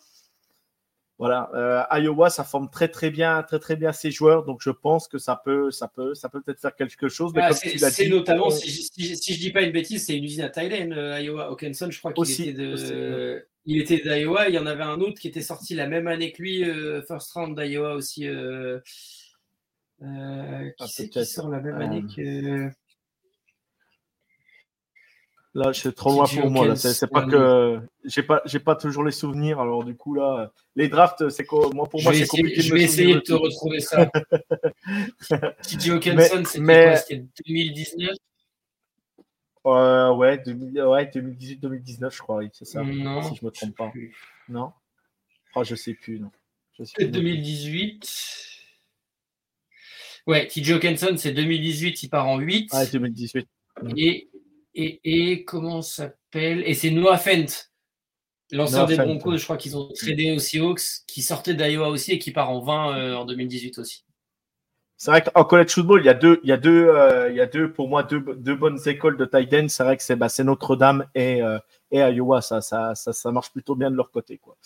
voilà, 1.19 1.51
euh, 1.55 1.99
Iowa, 1.99 2.31
ça 2.31 2.45
forme 2.45 2.71
très 2.71 2.87
très 2.87 3.11
bien, 3.11 3.43
très 3.43 3.59
très 3.59 3.75
bien 3.75 3.91
ses 3.91 4.13
joueurs, 4.13 4.45
donc 4.45 4.61
je 4.63 4.71
pense 4.71 5.09
que 5.09 5.19
ça 5.19 5.35
peut, 5.35 5.73
ça 5.73 5.89
peut, 5.89 6.15
ça 6.15 6.29
peut 6.29 6.41
peut-être 6.41 6.61
faire 6.61 6.77
quelque 6.77 7.09
chose. 7.09 7.33
Ah, 7.35 7.53
c'est 7.53 8.09
notamment, 8.09 8.51
si, 8.51 8.71
je, 8.71 9.15
si, 9.15 9.37
dis 9.37 9.51
pas 9.51 9.63
une 9.63 9.73
bêtise, 9.73 10.07
c'est 10.07 10.17
une 10.17 10.23
usine 10.23 10.43
à 10.43 10.49
Thailand, 10.49 10.93
euh, 10.93 11.21
Iowa. 11.21 11.47
Hawkinson, 11.47 11.91
je 11.91 11.99
crois 11.99 12.13
qu'il 12.13 12.31
était 12.31 12.53
de, 12.53 13.45
il 13.65 13.81
était 13.81 13.99
d'Iowa. 13.99 14.49
Il 14.49 14.55
y 14.55 14.59
en 14.59 14.67
avait 14.67 14.85
un 14.85 15.01
autre 15.01 15.19
qui 15.21 15.27
était 15.27 15.43
sorti 15.43 15.75
la 15.75 15.89
même 15.89 16.07
année 16.07 16.31
que 16.31 16.41
lui, 16.41 16.63
euh, 16.63 17.03
first 17.03 17.33
round 17.33 17.61
d'Iowa 17.61 17.95
aussi. 17.95 18.21
qui 18.21 18.29
ah, 20.01 20.87
qui 20.87 21.27
sort 21.27 21.49
la 21.49 21.61
même 21.61 21.81
année 21.81 22.05
que 22.15 22.71
Là, 25.55 25.73
c'est 25.73 25.95
trop 25.95 26.13
loin 26.13 26.27
pour 26.27 26.51
moi. 26.51 26.77
C'est 26.77 27.11
pas 27.11 27.25
que 27.25 27.81
j'ai 28.05 28.23
pas, 28.23 28.43
j'ai 28.45 28.61
pas 28.61 28.77
toujours 28.77 29.03
les 29.05 29.13
souvenirs. 29.13 29.61
Alors 29.61 29.85
du 29.85 29.95
coup 29.95 30.15
là, 30.15 30.53
les 30.77 30.89
drafts, 30.89 31.29
c'est 31.31 31.45
quoi 31.45 31.71
Moi 31.73 31.87
pour 31.89 32.03
moi, 32.03 32.13
c'est 32.13 32.27
compliqué. 32.27 32.61
Je 32.61 32.75
vais 32.75 32.83
essayer 32.83 33.15
de 33.15 33.21
te 33.21 33.33
retrouver 33.33 33.81
ça. 33.81 34.11
TJ 35.63 35.91
Hawkinson, 35.91 36.45
c'était 36.45 36.85
quoi 36.85 36.97
C'était 36.97 37.25
2019 37.47 38.11
euh, 39.67 40.15
ouais, 40.15 40.37
2018-2019, 40.37 42.15
je 42.15 42.19
crois, 42.19 42.41
c'est 42.53 42.65
ça. 42.65 42.83
Non, 42.83 43.23
si 43.23 43.37
je 43.37 43.45
me 43.45 43.51
trompe 43.51 43.77
pas. 43.77 43.93
Non? 44.49 44.73
Oh, 45.55 45.65
Je 45.65 45.75
sais 45.75 45.95
plus, 45.95 46.21
non. 46.21 46.31
Peut-être 46.79 47.11
2018. 47.11 48.09
Ouais, 50.27 50.47
TJ 50.47 50.73
Hawkinson, 50.73 51.17
c'est 51.17 51.33
2018, 51.33 52.03
il 52.03 52.09
part 52.09 52.29
en 52.29 52.39
8. 52.39 52.71
Ah, 52.73 52.87
2018. 52.87 53.47
Et 53.97 54.29
et, 54.79 55.45
comment 55.45 55.83
s'appelle 55.83 56.63
Et 56.67 56.75
c'est 56.75 56.91
Noah 56.91 57.19
Fent, 57.19 57.71
l'ancien 58.53 58.85
des 58.87 58.97
Broncos, 58.97 59.37
je 59.37 59.45
crois 59.45 59.57
qu'ils 59.57 59.77
ont 59.77 59.89
tradé 59.93 60.33
aux 60.33 60.39
Seahawks, 60.39 61.05
qui 61.07 61.23
sortait 61.23 61.55
d'Iowa 61.55 61.89
aussi 61.89 62.13
et 62.13 62.19
qui 62.19 62.31
part 62.31 62.51
en 62.51 62.61
20 62.61 62.97
euh, 62.97 63.15
en 63.15 63.25
2018 63.25 63.79
aussi. 63.79 64.05
C'est 64.97 65.13
vrai 65.13 65.23
qu'en 65.23 65.45
college 65.45 65.71
football, 65.71 66.01
il 66.03 66.07
y 66.07 66.09
a 66.09 66.15
deux, 66.15 66.41
il 66.43 66.49
y 66.49 66.53
a 66.53 66.57
deux, 66.57 66.89
euh, 66.89 67.31
il 67.31 67.37
y 67.37 67.41
a 67.41 67.47
deux 67.47 67.73
pour 67.73 67.89
moi 67.89 68.03
deux, 68.03 68.19
bonnes 68.57 68.81
écoles 68.87 69.17
de 69.17 69.25
tight 69.25 69.55
end. 69.55 69.69
C'est 69.69 69.85
vrai 69.85 69.97
que 69.97 70.03
c'est 70.03 70.17
bah, 70.17 70.27
Notre-Dame 70.41 71.07
et, 71.15 71.41
euh, 71.41 71.59
et 71.93 71.99
Iowa, 71.99 72.43
ça, 72.43 72.61
ça, 72.61 72.95
ça, 72.97 73.31
marche 73.31 73.53
plutôt 73.53 73.77
bien 73.77 73.93
de 73.93 73.97
leur 73.97 74.11
côté, 74.11 74.39
quoi. 74.39 74.57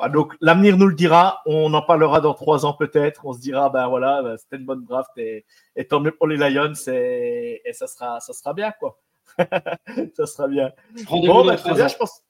Ah, 0.00 0.08
donc 0.08 0.34
l'avenir 0.40 0.76
nous 0.76 0.86
le 0.86 0.94
dira. 0.94 1.40
On 1.46 1.72
en 1.72 1.82
parlera 1.82 2.20
dans 2.20 2.34
trois 2.34 2.66
ans 2.66 2.74
peut-être. 2.74 3.24
On 3.24 3.32
se 3.32 3.40
dira, 3.40 3.70
ben 3.70 3.88
voilà, 3.88 4.22
bah, 4.22 4.36
c'était 4.36 4.56
une 4.56 4.66
bonne 4.66 4.84
draft 4.84 5.10
et, 5.16 5.46
et 5.74 5.86
tant 5.86 6.00
mieux 6.00 6.12
pour 6.12 6.26
les 6.26 6.36
Lions 6.36 6.74
et, 6.86 7.62
et 7.64 7.72
ça 7.72 7.86
sera, 7.86 8.20
ça 8.20 8.32
sera 8.34 8.52
bien, 8.52 8.72
quoi. 8.78 8.98
ça 10.16 10.26
sera 10.26 10.48
bien. 10.48 10.72
Bon, 11.10 11.44
bah, 11.44 11.56
très 11.56 11.74
bien, 11.74 11.88
je 11.88 11.96
pense. 11.96 12.22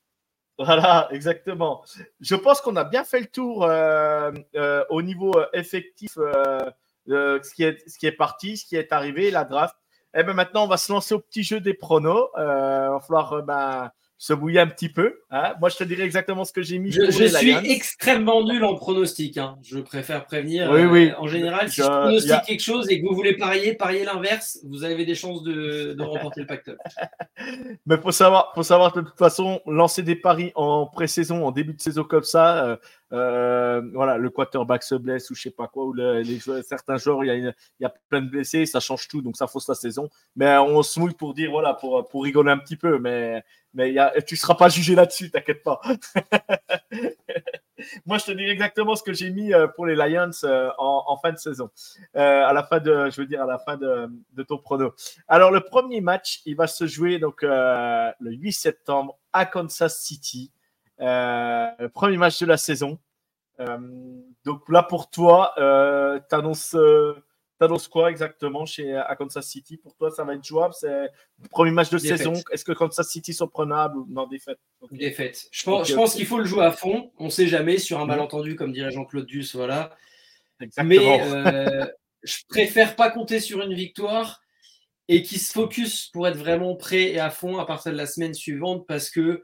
Voilà, 0.58 1.08
exactement. 1.12 1.84
Je 2.20 2.34
pense 2.34 2.60
qu'on 2.60 2.74
a 2.76 2.84
bien 2.84 3.04
fait 3.04 3.20
le 3.20 3.26
tour 3.26 3.64
euh, 3.64 4.32
euh, 4.56 4.84
au 4.90 5.02
niveau 5.02 5.32
euh, 5.38 5.46
effectif, 5.52 6.14
ce, 6.14 7.54
qui 7.54 7.62
est, 7.62 7.88
ce 7.88 7.96
qui 7.96 8.06
est 8.06 8.12
parti, 8.12 8.56
ce 8.56 8.66
qui 8.66 8.74
est 8.76 8.92
arrivé, 8.92 9.30
la 9.30 9.44
draft. 9.44 9.76
Et 10.14 10.20
eh 10.20 10.22
ben 10.24 10.32
maintenant, 10.32 10.64
on 10.64 10.68
va 10.68 10.78
se 10.78 10.90
lancer 10.90 11.14
au 11.14 11.20
petit 11.20 11.42
jeu 11.42 11.60
des 11.60 11.74
pronos. 11.74 12.28
il 12.36 12.42
va 12.42 12.98
falloir 13.06 13.42
ben, 13.42 13.90
se 14.20 14.32
bouiller 14.32 14.58
un 14.58 14.66
petit 14.66 14.88
peu. 14.88 15.20
Hein. 15.30 15.54
Moi, 15.60 15.68
je 15.68 15.76
te 15.76 15.84
dirais 15.84 16.02
exactement 16.02 16.44
ce 16.44 16.52
que 16.52 16.60
j'ai 16.60 16.78
mis. 16.78 16.90
Je, 16.90 17.08
suis 17.08 17.52
extrêmement 17.70 18.44
nul 18.44 18.64
en 18.64 18.74
pronostic. 18.74 19.38
Hein. 19.38 19.56
Je 19.62 19.78
préfère 19.78 20.24
prévenir. 20.24 20.68
Oui, 20.72 20.82
oui. 20.82 21.12
en 21.16 21.28
général, 21.28 21.70
si 21.70 21.76
je, 21.80 21.86
pronostique 21.86 22.42
quelque 22.44 22.62
chose 22.62 22.90
et 22.90 23.00
que 23.00 23.06
vous 23.06 23.14
voulez 23.14 23.36
parier, 23.36 23.74
parier 23.74 24.04
l'inverse, 24.04 24.58
vous 24.64 24.82
avez 24.82 25.04
des 25.04 25.14
chances 25.14 25.44
de, 25.44 25.96
remporter 26.00 26.40
le 26.40 26.46
pacte. 26.46 26.72
Mais 27.86 27.96
faut 27.96 28.10
savoir, 28.10 28.50
faut 28.56 28.64
savoir 28.64 28.92
de 28.92 29.02
toute 29.02 29.18
façon, 29.18 29.60
lancer 29.66 30.02
des 30.02 30.16
paris 30.16 30.50
en 30.56 30.86
pré-saison, 30.86 31.46
en 31.46 31.52
début 31.52 31.74
de 31.74 31.80
saison 31.80 32.02
comme 32.02 32.24
ça. 32.24 32.64
Euh, 32.64 32.76
euh, 33.12 33.80
voilà, 33.94 34.18
le 34.18 34.28
quarterback 34.30 34.82
se 34.82 34.94
blesse 34.94 35.30
ou 35.30 35.34
je 35.34 35.42
sais 35.42 35.50
pas 35.50 35.66
quoi, 35.66 35.84
ou 35.86 35.92
les 35.94 36.38
certains 36.62 36.98
joueurs, 36.98 37.24
il 37.24 37.54
y, 37.80 37.84
a, 37.84 37.94
plein 38.08 38.20
de 38.20 38.28
blessés, 38.28 38.66
ça 38.66 38.80
change 38.80 39.08
tout, 39.08 39.22
donc 39.22 39.36
ça 39.36 39.46
fausse 39.46 39.68
la 39.68 39.74
saison. 39.74 40.10
Mais 40.36 40.56
on 40.58 40.82
se 40.82 41.00
mouille 41.00 41.14
pour 41.14 41.34
dire, 41.34 41.50
voilà, 41.50 41.74
pour, 41.74 42.06
rigoler 42.22 42.50
un 42.50 42.58
petit 42.58 42.76
peu, 42.76 42.98
mais, 42.98 43.42
tu 44.26 44.36
seras 44.36 44.54
pas 44.54 44.68
jugé 44.68 44.94
là-dessus, 44.94 45.30
t'inquiète 45.30 45.62
pas. 45.62 45.80
Moi, 48.06 48.18
je 48.18 48.24
te 48.24 48.32
dirai 48.32 48.50
exactement 48.50 48.96
ce 48.96 49.04
que 49.04 49.12
j'ai 49.12 49.30
mis 49.30 49.54
euh, 49.54 49.68
pour 49.68 49.86
les 49.86 49.94
Lions 49.94 50.30
euh, 50.42 50.68
en, 50.78 51.16
fin 51.22 51.30
de 51.30 51.38
saison, 51.38 51.70
à 52.14 52.52
la 52.52 52.64
fin 52.64 52.80
de, 52.80 53.08
je 53.10 53.20
veux 53.20 53.26
dire, 53.26 53.42
à 53.42 53.46
la 53.46 53.58
fin 53.58 53.76
de, 53.76 54.10
de 54.32 54.42
ton 54.42 54.58
prono. 54.58 54.92
Alors, 55.28 55.52
le 55.52 55.60
premier 55.60 56.00
match, 56.00 56.40
il 56.44 56.56
va 56.56 56.66
se 56.66 56.86
jouer 56.86 57.18
donc 57.20 57.42
le 57.42 58.12
8 58.20 58.52
septembre 58.52 59.16
à 59.32 59.46
Kansas 59.46 60.02
City. 60.02 60.50
Euh, 61.00 61.66
le 61.78 61.88
premier 61.88 62.16
match 62.16 62.40
de 62.40 62.46
la 62.46 62.56
saison. 62.56 62.98
Euh, 63.60 63.78
donc 64.44 64.68
là, 64.68 64.82
pour 64.82 65.10
toi, 65.10 65.52
euh, 65.58 66.20
tu 66.28 66.34
annonces 66.34 66.76
T'annonces 67.58 67.88
quoi 67.88 68.08
exactement 68.08 68.66
chez 68.66 68.94
à 68.94 69.16
Kansas 69.16 69.44
City? 69.44 69.78
Pour 69.78 69.96
toi, 69.96 70.12
ça 70.12 70.22
va 70.22 70.34
être 70.34 70.44
jouable? 70.44 70.74
C'est 70.78 71.08
le 71.42 71.48
premier 71.50 71.72
match 71.72 71.90
de 71.90 71.98
saison. 71.98 72.34
Est-ce 72.52 72.64
que 72.64 72.70
Kansas 72.70 73.08
City 73.08 73.34
sont 73.34 73.48
prenables 73.48 73.98
non 74.08 74.28
défaite? 74.28 74.60
Défaite. 74.92 75.48
Je 75.50 75.64
pense, 75.64 75.88
je 75.88 75.94
pense 75.94 76.14
qu'il 76.14 76.26
faut 76.26 76.38
le 76.38 76.44
jouer 76.44 76.64
à 76.64 76.70
fond. 76.70 77.10
On 77.18 77.24
ne 77.24 77.30
sait 77.30 77.48
jamais 77.48 77.78
sur 77.78 77.98
un 77.98 78.02
mhm. 78.02 78.10
malentendu, 78.10 78.54
comme 78.54 78.70
dirait 78.70 78.92
Jean-Claude 78.92 79.26
Duss. 79.26 79.56
Voilà. 79.56 79.90
Mais 80.84 80.98
euh, 81.00 81.84
je 82.22 82.36
préfère 82.48 82.94
pas 82.94 83.10
compter 83.10 83.40
sur 83.40 83.60
une 83.60 83.74
victoire 83.74 84.40
et 85.08 85.24
qui 85.24 85.40
se 85.40 85.52
focus 85.52 86.06
pour 86.12 86.28
être 86.28 86.36
vraiment 86.36 86.76
prêt 86.76 87.10
et 87.10 87.18
à 87.18 87.30
fond 87.30 87.58
à 87.58 87.66
partir 87.66 87.90
de 87.90 87.96
la 87.96 88.06
semaine 88.06 88.34
suivante 88.34 88.86
parce 88.86 89.10
que 89.10 89.42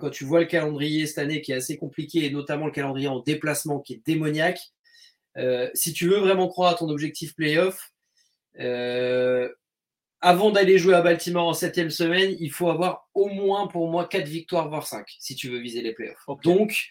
quand 0.00 0.10
tu 0.10 0.24
vois 0.24 0.40
le 0.40 0.46
calendrier 0.46 1.06
cette 1.06 1.18
année 1.18 1.40
qui 1.40 1.52
est 1.52 1.56
assez 1.56 1.76
compliqué 1.76 2.24
et 2.24 2.30
notamment 2.30 2.66
le 2.66 2.72
calendrier 2.72 3.08
en 3.08 3.20
déplacement 3.20 3.80
qui 3.80 3.94
est 3.94 4.02
démoniaque, 4.06 4.60
euh, 5.36 5.68
si 5.74 5.92
tu 5.92 6.08
veux 6.08 6.18
vraiment 6.18 6.48
croire 6.48 6.72
à 6.72 6.74
ton 6.74 6.88
objectif 6.88 7.34
playoff, 7.34 7.92
euh, 8.60 9.48
avant 10.20 10.50
d'aller 10.50 10.78
jouer 10.78 10.94
à 10.94 11.02
Baltimore 11.02 11.48
en 11.48 11.54
septième 11.54 11.90
semaine, 11.90 12.34
il 12.40 12.50
faut 12.50 12.70
avoir 12.70 13.08
au 13.14 13.28
moins 13.28 13.66
pour 13.66 13.90
moi 13.90 14.06
quatre 14.06 14.28
victoires, 14.28 14.68
voire 14.68 14.86
cinq, 14.86 15.06
si 15.18 15.34
tu 15.34 15.50
veux 15.50 15.58
viser 15.58 15.82
les 15.82 15.92
playoffs. 15.92 16.24
Donc, 16.42 16.88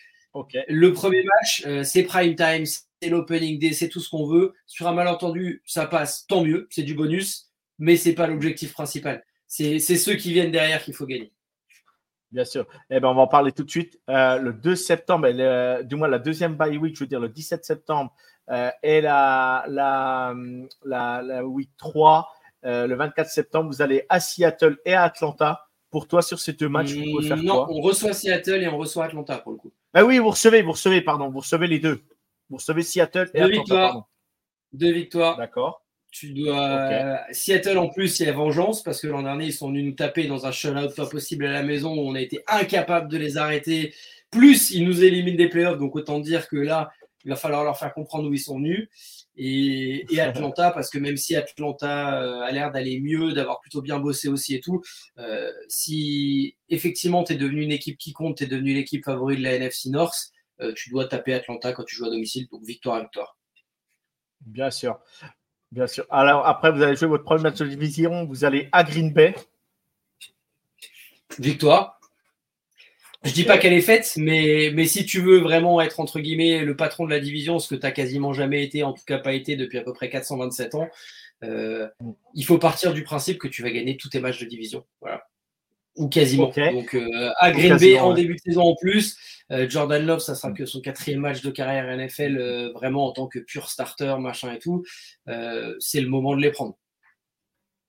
le 0.68 0.90
premier 0.94 1.24
match, 1.24 1.66
c'est 1.84 2.04
prime 2.04 2.36
time, 2.36 2.66
c'est 2.66 3.10
l'opening 3.10 3.58
day, 3.58 3.74
c'est 3.74 3.90
tout 3.90 4.00
ce 4.00 4.10
qu'on 4.10 4.28
veut. 4.28 4.54
Sur 4.68 4.88
un 4.88 4.94
malentendu, 4.94 5.64
ça 5.66 5.88
passe, 5.88 6.28
tant 6.28 6.44
mieux, 6.44 6.68
c'est 6.70 6.84
du 6.84 6.94
bonus 6.94 7.50
mais 7.80 7.98
ce 7.98 8.10
n'est 8.10 8.16
pas 8.16 8.28
l'objectif 8.28 8.74
principal. 8.74 9.24
C'est 9.48 9.80
ceux 9.80 10.16
qui 10.16 10.34
viennent 10.34 10.52
derrière 10.52 10.84
qu'il 10.84 10.94
faut 10.94 11.06
gagner. 11.06 11.32
Bien 12.34 12.46
sûr. 12.46 12.66
Eh 12.90 13.00
ben, 13.00 13.10
on 13.10 13.14
va 13.14 13.22
en 13.22 13.28
parler 13.28 13.52
tout 13.52 13.64
de 13.64 13.70
suite. 13.70 14.00
Euh, 14.10 14.40
le 14.40 14.54
2 14.54 14.76
septembre, 14.76 15.30
du 15.84 15.96
moins 15.96 16.08
la 16.08 16.18
deuxième 16.18 16.56
bye 16.56 16.78
week, 16.78 16.96
je 16.96 17.04
veux 17.04 17.08
dire 17.08 17.20
le 17.20 17.30
17 17.30 17.64
septembre, 17.64 18.12
euh, 18.50 18.72
et 18.82 19.02
la, 19.02 19.64
la, 19.68 20.34
la, 20.84 21.46
week 21.46 21.70
3, 21.78 22.28
euh, 22.66 22.88
le 22.88 22.96
24 22.96 23.30
septembre, 23.30 23.70
vous 23.70 23.84
allez 23.84 24.06
à 24.10 24.20
Seattle 24.20 24.78
et 24.84 24.96
à 24.96 25.04
Atlanta. 25.04 25.68
Pour 25.92 26.08
toi, 26.08 26.24
sur 26.24 26.40
ces 26.40 26.54
deux 26.54 26.70
matchs, 26.70 26.94
vous 26.94 27.04
pouvez 27.12 27.28
faire 27.28 27.38
Non, 27.38 27.68
on 27.70 27.80
reçoit 27.80 28.14
Seattle 28.14 28.64
et 28.64 28.68
on 28.68 28.80
reçoit 28.80 29.06
Atlanta 29.06 29.38
pour 29.38 29.52
le 29.52 29.60
coup. 29.60 29.72
Ah 29.94 30.04
oui, 30.04 30.18
vous 30.18 30.32
recevez, 30.32 30.64
vous 30.64 30.72
recevez, 30.72 31.02
pardon, 31.02 31.30
vous 31.30 31.42
recevez 31.42 31.68
les 31.68 31.78
deux. 31.78 32.02
Vous 32.50 32.58
recevez 32.58 32.82
Seattle 32.82 33.30
et 33.36 33.42
deux 33.42 33.46
Atlanta. 33.46 33.60
Victoires. 33.60 34.10
Deux 34.74 34.92
victoires. 34.92 35.38
D'accord. 35.38 35.83
Tu 36.14 36.32
dois. 36.32 37.22
Seattle 37.32 37.80
en 37.80 37.90
plus, 37.90 38.20
il 38.20 38.28
y 38.28 38.30
a 38.30 38.34
vengeance 38.34 38.84
parce 38.84 39.02
que 39.02 39.08
l'an 39.08 39.24
dernier, 39.24 39.48
ils 39.48 39.54
sont 39.54 39.70
venus 39.70 39.84
nous 39.84 39.96
taper 39.96 40.28
dans 40.28 40.46
un 40.46 40.52
shutout 40.52 40.94
pas 40.96 41.08
possible 41.08 41.48
à 41.48 41.52
la 41.52 41.64
maison 41.64 41.96
où 41.96 42.08
on 42.08 42.14
a 42.14 42.22
été 42.22 42.44
incapable 42.48 43.10
de 43.10 43.18
les 43.18 43.38
arrêter. 43.38 43.96
Plus, 44.30 44.70
ils 44.70 44.86
nous 44.86 45.04
éliminent 45.04 45.38
des 45.38 45.50
playoffs. 45.50 45.80
Donc, 45.80 45.96
autant 45.96 46.20
dire 46.20 46.48
que 46.48 46.56
là, 46.56 46.92
il 47.26 47.30
va 47.30 47.36
falloir 47.36 47.64
leur 47.64 47.80
faire 47.80 47.96
comprendre 47.96 48.30
où 48.30 48.34
ils 48.34 48.40
sont 48.40 48.58
venus. 48.58 48.90
Et, 49.36 50.06
Atlanta, 50.20 50.70
parce 50.70 50.92
que 50.92 51.00
même 51.00 51.18
si 51.18 51.36
Atlanta 51.36 52.22
euh, 52.22 52.42
a 52.42 52.52
l'air 52.52 52.72
d'aller 52.72 53.00
mieux, 53.00 53.34
d'avoir 53.34 53.60
plutôt 53.60 53.82
bien 53.82 53.98
bossé 53.98 54.28
aussi 54.28 54.54
et 54.54 54.60
tout, 54.60 54.84
euh, 55.18 55.52
si 55.68 56.56
effectivement 56.70 57.24
tu 57.24 57.34
es 57.34 57.38
devenu 57.38 57.64
une 57.64 57.72
équipe 57.72 57.98
qui 57.98 58.14
compte, 58.14 58.38
tu 58.38 58.44
es 58.44 58.48
devenu 58.48 58.76
l'équipe 58.76 59.04
favorite 59.04 59.40
de 59.40 59.44
la 59.44 59.56
NFC 59.56 59.90
North, 59.90 60.30
euh, 60.62 60.74
tu 60.76 60.92
dois 60.92 61.08
taper 61.08 61.34
Atlanta 61.34 61.74
quand 61.74 61.86
tu 61.86 61.96
joues 61.96 62.06
à 62.06 62.12
domicile. 62.12 62.48
Donc, 62.52 62.64
victoire 62.64 62.98
à 62.98 63.02
victoire. 63.02 63.36
Bien 64.42 64.70
sûr. 64.70 65.00
Bien 65.74 65.88
sûr. 65.88 66.06
Alors 66.12 66.46
après, 66.46 66.72
vous 66.72 66.84
allez 66.84 66.96
jouer 66.96 67.08
votre 67.08 67.24
premier 67.24 67.42
match 67.42 67.58
de 67.58 67.66
division, 67.66 68.26
vous 68.26 68.46
allez 68.46 68.70
à 68.72 68.84
Green 68.84 69.12
Bay. 69.12 69.34
Victoire. 71.40 72.00
Je 73.24 73.32
dis 73.32 73.44
pas 73.44 73.58
qu'elle 73.58 73.74
est 73.74 73.82
faite, 73.82 74.14
mais, 74.18 74.70
mais 74.72 74.86
si 74.86 75.04
tu 75.04 75.20
veux 75.20 75.40
vraiment 75.40 75.82
être 75.82 76.00
entre 76.00 76.20
guillemets 76.20 76.64
le 76.64 76.76
patron 76.76 77.06
de 77.06 77.10
la 77.10 77.20
division, 77.20 77.58
ce 77.58 77.68
que 77.70 77.74
tu 77.74 77.82
n'as 77.82 77.92
quasiment 77.92 78.34
jamais 78.34 78.64
été, 78.64 78.84
en 78.84 78.94
tout 78.94 79.04
cas 79.08 79.18
pas 79.18 79.34
été 79.34 79.56
depuis 79.56 79.80
à 79.80 79.82
peu 79.82 79.94
près 79.94 80.12
427 80.12 80.76
ans, 80.76 80.88
euh, 81.44 81.88
il 82.36 82.46
faut 82.46 82.60
partir 82.60 82.94
du 82.94 83.02
principe 83.02 83.40
que 83.40 83.48
tu 83.48 83.64
vas 83.64 83.72
gagner 83.72 83.98
tous 83.98 84.10
tes 84.10 84.20
matchs 84.20 84.42
de 84.42 84.46
division. 84.46 84.86
Voilà. 85.02 85.28
Ou 85.96 86.10
quasiment. 86.10 86.52
Donc 86.56 86.96
euh, 86.96 87.32
à 87.40 87.52
Green 87.52 87.78
Bay 87.78 88.00
en 88.00 88.14
début 88.14 88.36
de 88.36 88.40
saison 88.40 88.64
en 88.64 88.76
plus. 88.76 89.18
Euh, 89.52 89.70
Jordan 89.70 90.04
Love, 90.06 90.20
ça 90.20 90.34
sera 90.34 90.52
que 90.52 90.66
son 90.66 90.82
quatrième 90.82 91.20
match 91.20 91.42
de 91.42 91.52
carrière 91.52 91.86
NFL, 91.96 92.72
vraiment 92.74 93.06
en 93.08 93.12
tant 93.12 93.28
que 93.28 93.40
pur 93.40 93.70
starter, 93.70 94.16
machin 94.20 94.54
et 94.54 94.60
tout. 94.60 94.84
c'est 95.80 96.02
le 96.02 96.08
moment 96.08 96.36
de 96.36 96.42
les 96.42 96.52
prendre. 96.52 96.76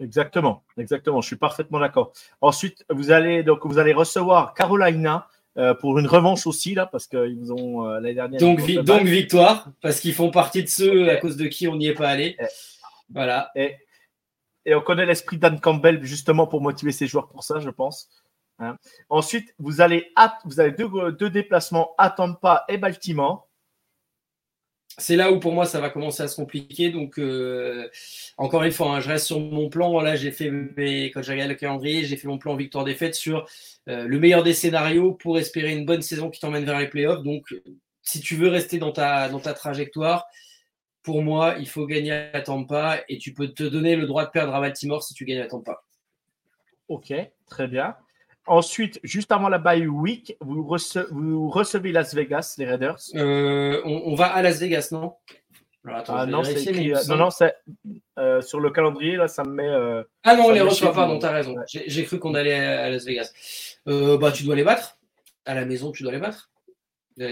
Exactement, 0.01 0.65
exactement. 0.77 1.21
Je 1.21 1.29
suis 1.29 1.37
parfaitement 1.37 1.79
d'accord. 1.79 2.13
Ensuite, 2.41 2.85
vous 2.91 3.11
allez 3.11 3.43
donc 3.43 3.65
vous 3.65 3.79
allez 3.79 3.93
recevoir 3.93 4.55
Carolina 4.55 5.29
euh, 5.57 5.73
pour 5.73 5.99
une 6.01 6.09
revanche 6.09 6.49
aussi 6.49 6.75
là, 6.75 6.87
parce 6.87 7.07
qu'ils 7.07 7.39
vous 7.39 7.53
ont 7.53 7.87
euh, 7.87 8.01
l'année 8.01 8.15
dernière. 8.15 8.41
Donc, 8.41 8.59
donc 8.83 9.03
victoire, 9.05 9.69
parce 9.81 10.01
qu'ils 10.01 10.15
font 10.15 10.33
partie 10.33 10.65
de 10.65 10.69
ceux 10.69 11.09
à 11.11 11.17
cause 11.17 11.37
de 11.37 11.47
qui 11.47 11.69
on 11.69 11.77
n'y 11.77 11.87
est 11.87 11.95
pas 11.95 12.09
allé. 12.09 12.37
voilà. 13.13 13.51
Et, 13.55 13.77
et, 14.65 14.75
on 14.75 14.81
connaît 14.81 15.07
l'esprit 15.07 15.39
d'Anne 15.39 15.61
Campbell 15.61 16.03
justement 16.05 16.47
pour 16.47 16.61
motiver 16.61 16.93
ses 16.93 17.07
joueurs 17.07 17.29
pour 17.29 17.43
ça, 17.45 17.61
je 17.61 17.71
pense. 17.71 18.09
Hein. 18.59 18.77
Ensuite, 19.09 19.55
vous 19.59 19.81
allez, 19.81 20.13
vous 20.45 20.61
avez 20.61 20.73
deux, 20.73 21.31
déplacements 21.31 21.95
à 21.99 22.11
Tampa 22.11 22.65
et 22.69 22.79
Baltimore 22.79 23.49
c'est 24.97 25.17
là 25.17 25.33
où 25.33 25.41
pour 25.41 25.53
moi 25.53 25.67
ça 25.67 25.81
va 25.81 25.91
commencer 25.91 26.23
à 26.23 26.29
se 26.29 26.37
compliquer. 26.37 26.91
Donc, 26.91 27.19
euh, 27.19 27.89
encore 28.37 28.63
une 28.63 28.71
fois, 28.71 28.95
hein, 28.95 29.01
je 29.01 29.09
reste 29.09 29.27
sur 29.27 29.41
mon 29.41 29.69
plan. 29.69 30.01
Là, 30.01 30.15
j'ai 30.15 30.31
fait 30.31 30.47
quand 31.13 31.21
j'ai 31.21 31.33
regardé 31.33 31.55
le 31.55 31.59
calendrier, 31.59 32.05
j'ai 32.05 32.17
fait 32.17 32.29
mon 32.29 32.39
plan 32.39 32.55
victoire-défaite 32.55 33.17
sur 33.17 33.47
euh, 33.89 34.07
le 34.07 34.21
meilleur 34.21 34.45
des 34.45 34.55
scénarios 34.55 35.13
pour 35.13 35.39
espérer 35.39 35.73
une 35.73 35.85
bonne 35.85 36.03
saison 36.03 36.31
qui 36.31 36.41
t'emmène 36.41 36.65
vers 36.65 36.79
les 36.79 36.89
playoffs. 36.89 37.25
Donc, 37.25 37.53
si 38.03 38.21
tu 38.21 38.37
veux 38.37 38.49
rester 38.49 38.79
dans 38.79 38.93
ta, 38.93 39.29
dans 39.29 39.41
ta 39.41 39.55
trajectoire, 39.55 40.27
pour 41.05 41.23
moi, 41.23 41.55
il 41.59 41.69
faut 41.69 41.87
gagner 41.87 42.13
à 42.33 42.41
Tampa 42.41 43.01
et 43.09 43.19
tu 43.19 43.33
peux 43.33 43.49
te 43.49 43.63
donner 43.63 43.95
le 43.95 44.07
droit 44.07 44.25
de 44.25 44.31
perdre 44.31 44.55
à 44.55 44.61
Baltimore 44.61 45.05
si 45.05 45.15
tu 45.15 45.25
gagnes 45.25 45.43
à 45.43 45.47
Tampa. 45.47 45.85
Ok, 46.89 47.13
très 47.47 47.69
bien. 47.69 47.95
Ensuite, 48.47 49.01
juste 49.05 49.31
avant 49.31 49.49
la 49.49 49.59
bye 49.59 49.87
week, 49.87 50.37
vous, 50.41 50.67
recevez 50.67 51.93
Las 51.93 52.15
Vegas, 52.15 52.55
les 52.59 52.67
Raiders. 52.67 52.99
Euh, 53.15 53.81
on, 53.85 54.15
va 54.15 54.27
à 54.27 54.43
Las 54.43 54.59
Vegas, 54.59 54.89
non? 54.93 55.15
Ah, 55.87 56.25
non, 56.27 56.43
euh, 56.43 57.03
non, 57.09 57.17
non, 57.17 57.29
euh, 58.19 58.41
sur 58.41 58.59
le 58.59 58.71
calendrier, 58.71 59.17
là, 59.17 59.29
ça 59.29 59.45
me 59.45 59.53
met. 59.53 60.05
ah 60.25 60.37
non, 60.37 60.47
on 60.47 60.51
les 60.51 60.63
reçoit 60.63 60.93
pas, 60.93 61.07
non, 61.07 61.19
t'as 61.19 61.33
raison. 61.33 61.55
J'ai 61.67 62.05
cru 62.05 62.19
qu'on 62.19 62.35
allait 62.35 62.55
à, 62.55 62.89
Las 62.89 63.05
Vegas. 63.05 63.31
bah, 63.87 64.33
tu 64.33 64.45
dois 64.45 64.57
les 64.57 64.65
battre. 64.65 64.99
À 65.45 65.55
la 65.55 65.67
maison, 65.67 65.93
tu 65.93 66.03
dois 66.03 66.13
les 66.13 66.19
battre. 66.19 66.51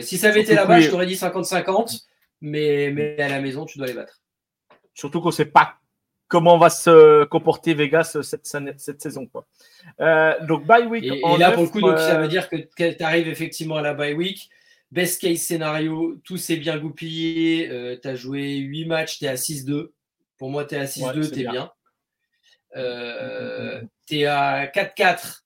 Si 0.00 0.18
ça 0.18 0.28
avait 0.28 0.42
été 0.42 0.54
là-bas, 0.54 0.80
je 0.80 0.90
t'aurais 0.90 1.06
dit 1.06 1.14
50-50, 1.14 2.06
mais, 2.42 2.90
mais 2.92 3.18
à 3.20 3.28
la 3.28 3.40
maison, 3.40 3.64
tu 3.64 3.78
dois 3.78 3.86
les 3.86 3.94
battre. 3.94 4.20
Surtout 4.92 5.20
qu'on 5.20 5.28
ne 5.28 5.32
sait 5.32 5.46
pas 5.46 5.78
comment 6.28 6.58
va 6.58 6.70
se 6.70 7.24
comporter 7.24 7.74
Vegas 7.74 8.16
cette, 8.22 8.46
cette 8.46 9.02
saison. 9.02 9.26
Quoi. 9.26 9.46
Euh, 10.00 10.34
donc, 10.46 10.66
bye 10.66 10.86
week. 10.86 11.04
Et, 11.04 11.20
là, 11.38 11.52
pour 11.52 11.62
le 11.62 11.68
coup, 11.68 11.80
donc, 11.80 11.98
ça 11.98 12.16
veut 12.18 12.24
euh, 12.24 12.28
dire 12.28 12.48
que 12.48 12.56
tu 12.56 13.02
arrives 13.02 13.28
effectivement 13.28 13.76
à 13.76 13.82
la 13.82 13.94
bye 13.94 14.14
week. 14.14 14.48
Best 14.90 15.20
case 15.20 15.38
scénario, 15.38 16.20
tout 16.24 16.36
s'est 16.36 16.56
bien 16.56 16.78
goupillé. 16.78 17.68
Euh, 17.70 17.98
tu 18.00 18.08
as 18.08 18.14
joué 18.14 18.56
8 18.56 18.86
matchs, 18.86 19.18
tu 19.18 19.26
es 19.26 19.28
à 19.28 19.34
6-2. 19.34 19.90
Pour 20.38 20.50
moi, 20.50 20.64
tu 20.64 20.74
es 20.74 20.78
à 20.78 20.84
6-2, 20.84 21.32
tu 21.32 21.40
es 21.40 21.50
bien. 21.50 21.70
tu 24.08 24.16
es 24.16 24.26
à 24.26 24.66
4-4. 24.66 25.42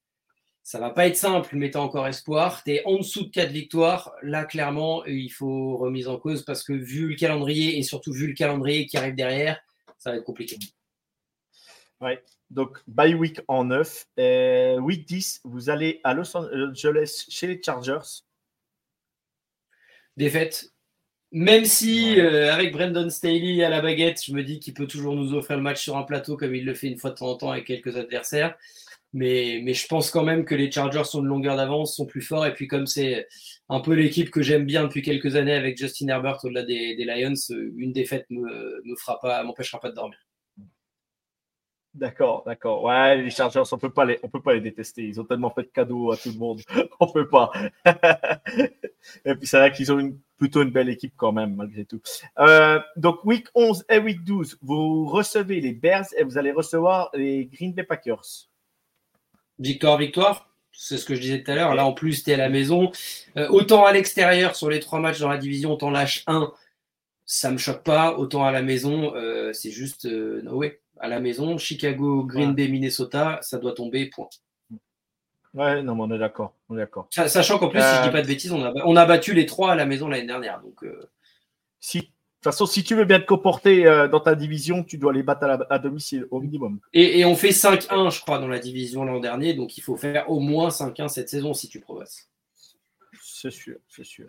Ça 0.67 0.81
va 0.81 0.91
pas 0.91 1.07
être 1.07 1.17
simple, 1.17 1.55
mais 1.55 1.71
tu 1.71 1.79
as 1.79 1.81
encore 1.81 2.09
espoir. 2.09 2.65
Tu 2.65 2.73
es 2.73 2.83
en 2.87 2.97
dessous 2.97 3.27
de 3.27 3.31
4 3.31 3.53
victoires. 3.53 4.13
Là, 4.21 4.45
clairement, 4.45 5.05
il 5.05 5.31
faut 5.31 5.77
remise 5.77 6.09
en 6.09 6.19
cause 6.19 6.45
parce 6.45 6.65
que 6.65 6.73
vu 6.73 7.11
le 7.11 7.15
calendrier 7.15 7.79
et 7.79 7.85
surtout 7.85 8.13
vu 8.13 8.27
le 8.27 8.35
calendrier 8.35 8.85
qui 8.87 8.97
arrive 8.97 9.15
derrière, 9.15 9.61
ça 9.97 10.11
va 10.11 10.17
être 10.17 10.25
compliqué. 10.25 10.59
Ouais. 12.01 12.21
Donc, 12.51 12.79
bye 12.89 13.15
week 13.15 13.41
en 13.47 13.63
9. 13.63 14.07
Et 14.17 14.75
week 14.81 15.07
10, 15.07 15.43
vous 15.45 15.71
allez 15.71 16.01
à 16.03 16.15
Los 16.15 16.37
Angeles 16.37 17.27
chez 17.29 17.47
les 17.47 17.63
Chargers. 17.63 18.25
Défaite. 20.17 20.73
Même 21.31 21.65
si, 21.65 22.19
euh, 22.19 22.53
avec 22.53 22.73
Brandon 22.73 23.09
Staley 23.09 23.63
à 23.63 23.69
la 23.69 23.81
baguette, 23.81 24.21
je 24.25 24.33
me 24.33 24.43
dis 24.43 24.59
qu'il 24.59 24.75
peut 24.75 24.89
toujours 24.89 25.15
nous 25.15 25.33
offrir 25.33 25.59
le 25.59 25.63
match 25.63 25.81
sur 25.81 25.97
un 25.97 26.03
plateau 26.03 26.37
comme 26.37 26.57
il 26.57 26.65
le 26.65 26.75
fait 26.75 26.89
une 26.89 26.99
fois 26.99 27.11
de 27.11 27.15
temps 27.15 27.31
en 27.31 27.37
temps 27.37 27.53
avec 27.53 27.67
quelques 27.67 27.97
adversaires. 27.97 28.59
Mais, 29.13 29.73
je 29.73 29.87
pense 29.87 30.11
quand 30.11 30.25
même 30.25 30.45
que 30.45 30.55
les 30.55 30.71
Chargers 30.71 31.05
sont 31.05 31.23
de 31.23 31.27
longueur 31.27 31.57
d'avance, 31.57 31.97
sont 31.97 32.07
plus 32.07 32.23
forts. 32.23 32.47
Et 32.47 32.53
puis, 32.53 32.67
comme 32.67 32.87
c'est 32.87 33.27
un 33.69 33.81
peu 33.81 33.95
l'équipe 33.95 34.31
que 34.31 34.43
j'aime 34.43 34.67
bien 34.67 34.85
depuis 34.85 35.03
quelques 35.03 35.37
années 35.37 35.55
avec 35.55 35.79
Justin 35.79 36.09
Herbert 36.09 36.39
au-delà 36.45 36.63
des, 36.65 36.97
Lions, 36.99 37.35
une 37.77 37.93
défaite 37.93 38.27
ne 38.31 39.43
m'empêchera 39.45 39.81
pas 39.81 39.91
de 39.91 39.95
dormir. 39.95 40.19
D'accord, 41.97 42.43
d'accord. 42.45 42.85
Ouais, 42.85 43.17
les 43.23 43.31
Chargers, 43.31 43.63
on 43.73 43.79
peut 43.79 43.89
peut 43.89 44.43
pas 44.43 44.53
les 44.53 44.61
détester. 44.61 45.03
Ils 45.03 45.19
ont 45.19 45.25
tellement 45.25 45.49
fait 45.51 45.63
de 45.63 45.69
cadeaux 45.69 46.13
à 46.13 46.19
tout 46.19 46.31
le 46.31 46.39
monde, 46.39 46.61
on 47.01 47.11
peut 47.11 47.27
pas. 47.27 47.51
et 49.25 49.35
puis 49.35 49.47
c'est 49.47 49.57
vrai 49.57 49.73
qu'ils 49.73 49.91
ont 49.91 50.15
plutôt 50.37 50.61
une 50.61 50.71
belle 50.71 50.91
équipe 50.91 51.15
quand 51.17 51.33
même, 51.33 51.55
malgré 51.57 51.87
tout. 51.87 52.03
Euh, 52.39 52.79
donc 52.97 53.25
week 53.25 53.47
11 53.55 53.87
et 53.89 53.99
week 53.99 54.25
12, 54.25 54.59
vous 54.61 55.07
recevez 55.07 55.63
les 55.63 55.73
Bears 55.73 56.05
et 56.19 56.25
vous 56.25 56.37
allez 56.37 56.53
recevoir 56.53 57.09
les 57.15 57.47
Green 57.47 57.73
Bay 57.73 57.85
Packers. 57.85 58.51
Victoire, 59.59 59.99
victoire. 59.99 60.51
C'est 60.73 60.99
ce 60.99 61.07
que 61.07 61.15
je 61.15 61.21
disais 61.21 61.43
tout 61.43 61.51
à 61.51 61.55
l'heure. 61.55 61.75
Là, 61.75 61.87
en 61.87 61.93
plus, 61.93 62.23
tu 62.23 62.31
es 62.31 62.35
à 62.35 62.37
la 62.37 62.51
maison. 62.51 62.93
Euh, 63.37 63.49
autant 63.49 63.87
à 63.87 63.93
l'extérieur, 63.93 64.55
sur 64.57 64.69
les 64.69 64.81
trois 64.81 65.01
matchs 65.01 65.21
dans 65.21 65.29
la 65.29 65.39
division, 65.39 65.73
on 65.73 65.77
t'en 65.77 65.91
lâche 65.91 66.23
un. 66.27 66.53
Ça 67.25 67.51
me 67.51 67.57
choque 67.57 67.83
pas. 67.83 68.17
Autant 68.19 68.45
à 68.45 68.53
la 68.53 68.63
maison, 68.63 69.15
euh, 69.15 69.53
c'est 69.53 69.71
juste 69.71 70.05
euh, 70.05 70.43
no 70.43 70.63
À 71.01 71.09
la 71.09 71.19
maison, 71.21 71.57
Chicago, 71.57 72.25
Green 72.25 72.55
Bay, 72.55 72.69
Minnesota, 72.69 73.39
ça 73.43 73.59
doit 73.59 73.73
tomber, 73.73 74.07
point. 74.07 74.29
Ouais, 75.55 75.83
non, 75.83 75.95
mais 75.95 76.03
on 76.03 76.15
est 76.15 76.19
d'accord. 76.19 76.55
On 76.69 76.75
est 76.75 76.81
d'accord. 76.81 77.09
Sachant 77.11 77.59
qu'en 77.59 77.69
plus, 77.69 77.81
si 77.81 77.97
je 77.97 78.03
dis 78.03 78.11
pas 78.11 78.23
de 78.23 78.27
bêtises, 78.27 78.53
on 78.53 78.63
a, 78.63 78.73
on 78.85 78.97
a 78.97 79.07
battu 79.07 79.33
les 79.33 79.47
trois 79.47 79.73
à 79.73 79.75
la 79.75 79.87
maison 79.87 80.09
l'année 80.09 80.27
dernière. 80.27 80.61
Donc, 80.61 80.85
si 81.81 82.11
toute 82.47 82.59
façon, 82.59 82.67
si 82.67 82.85
tu 82.85 82.95
veux 82.95 83.05
bien 83.05 83.21
te 83.21 83.27
comporter 83.27 83.87
euh, 83.87 84.09
dans 84.09 84.21
ta 84.21 84.35
division, 84.35 84.85
tu 84.85 84.99
dois 84.99 85.13
les 85.13 85.23
battre 85.23 85.67
à, 85.69 85.79
domicile 85.79 86.27
au 86.31 86.41
minimum. 86.41 86.81
Et, 86.93 87.25
on 87.25 87.35
fait 87.35 87.51
5-1, 87.51 88.15
je 88.15 88.21
crois, 88.21 88.39
dans 88.39 88.49
la 88.49 88.59
division 88.59 89.05
l'an 89.05 89.21
dernier. 89.21 89.55
Donc 89.55 89.77
il 89.77 89.81
faut 89.81 89.97
faire 89.97 90.31
au 90.31 90.39
moins 90.39 90.69
5-1 90.69 91.09
cette 91.09 91.29
saison 91.29 91.55
si 91.55 91.69
tu 91.69 91.81
progresses. 91.81 92.29
C'est 93.21 93.51
sûr, 93.51 93.79
c'est 93.89 94.05
sûr. 94.05 94.29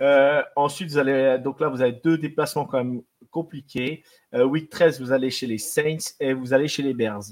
Euh, 0.00 0.42
ensuite, 0.56 0.88
vous 0.90 0.98
allez, 0.98 1.38
donc 1.38 1.60
là, 1.60 1.68
vous 1.68 1.82
avez 1.82 1.92
deux 1.92 2.16
déplacements 2.16 2.64
quand 2.64 2.78
même 2.78 3.02
compliqués. 3.30 4.02
Euh, 4.34 4.44
week 4.44 4.70
13, 4.70 5.00
vous 5.00 5.12
allez 5.12 5.30
chez 5.30 5.46
les 5.46 5.58
Saints 5.58 6.14
et 6.20 6.32
vous 6.32 6.52
allez 6.52 6.68
chez 6.68 6.82
les 6.82 6.94
Bears. 6.94 7.22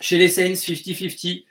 Chez 0.00 0.18
les 0.18 0.28
Saints, 0.28 0.54
50-50. 0.54 1.44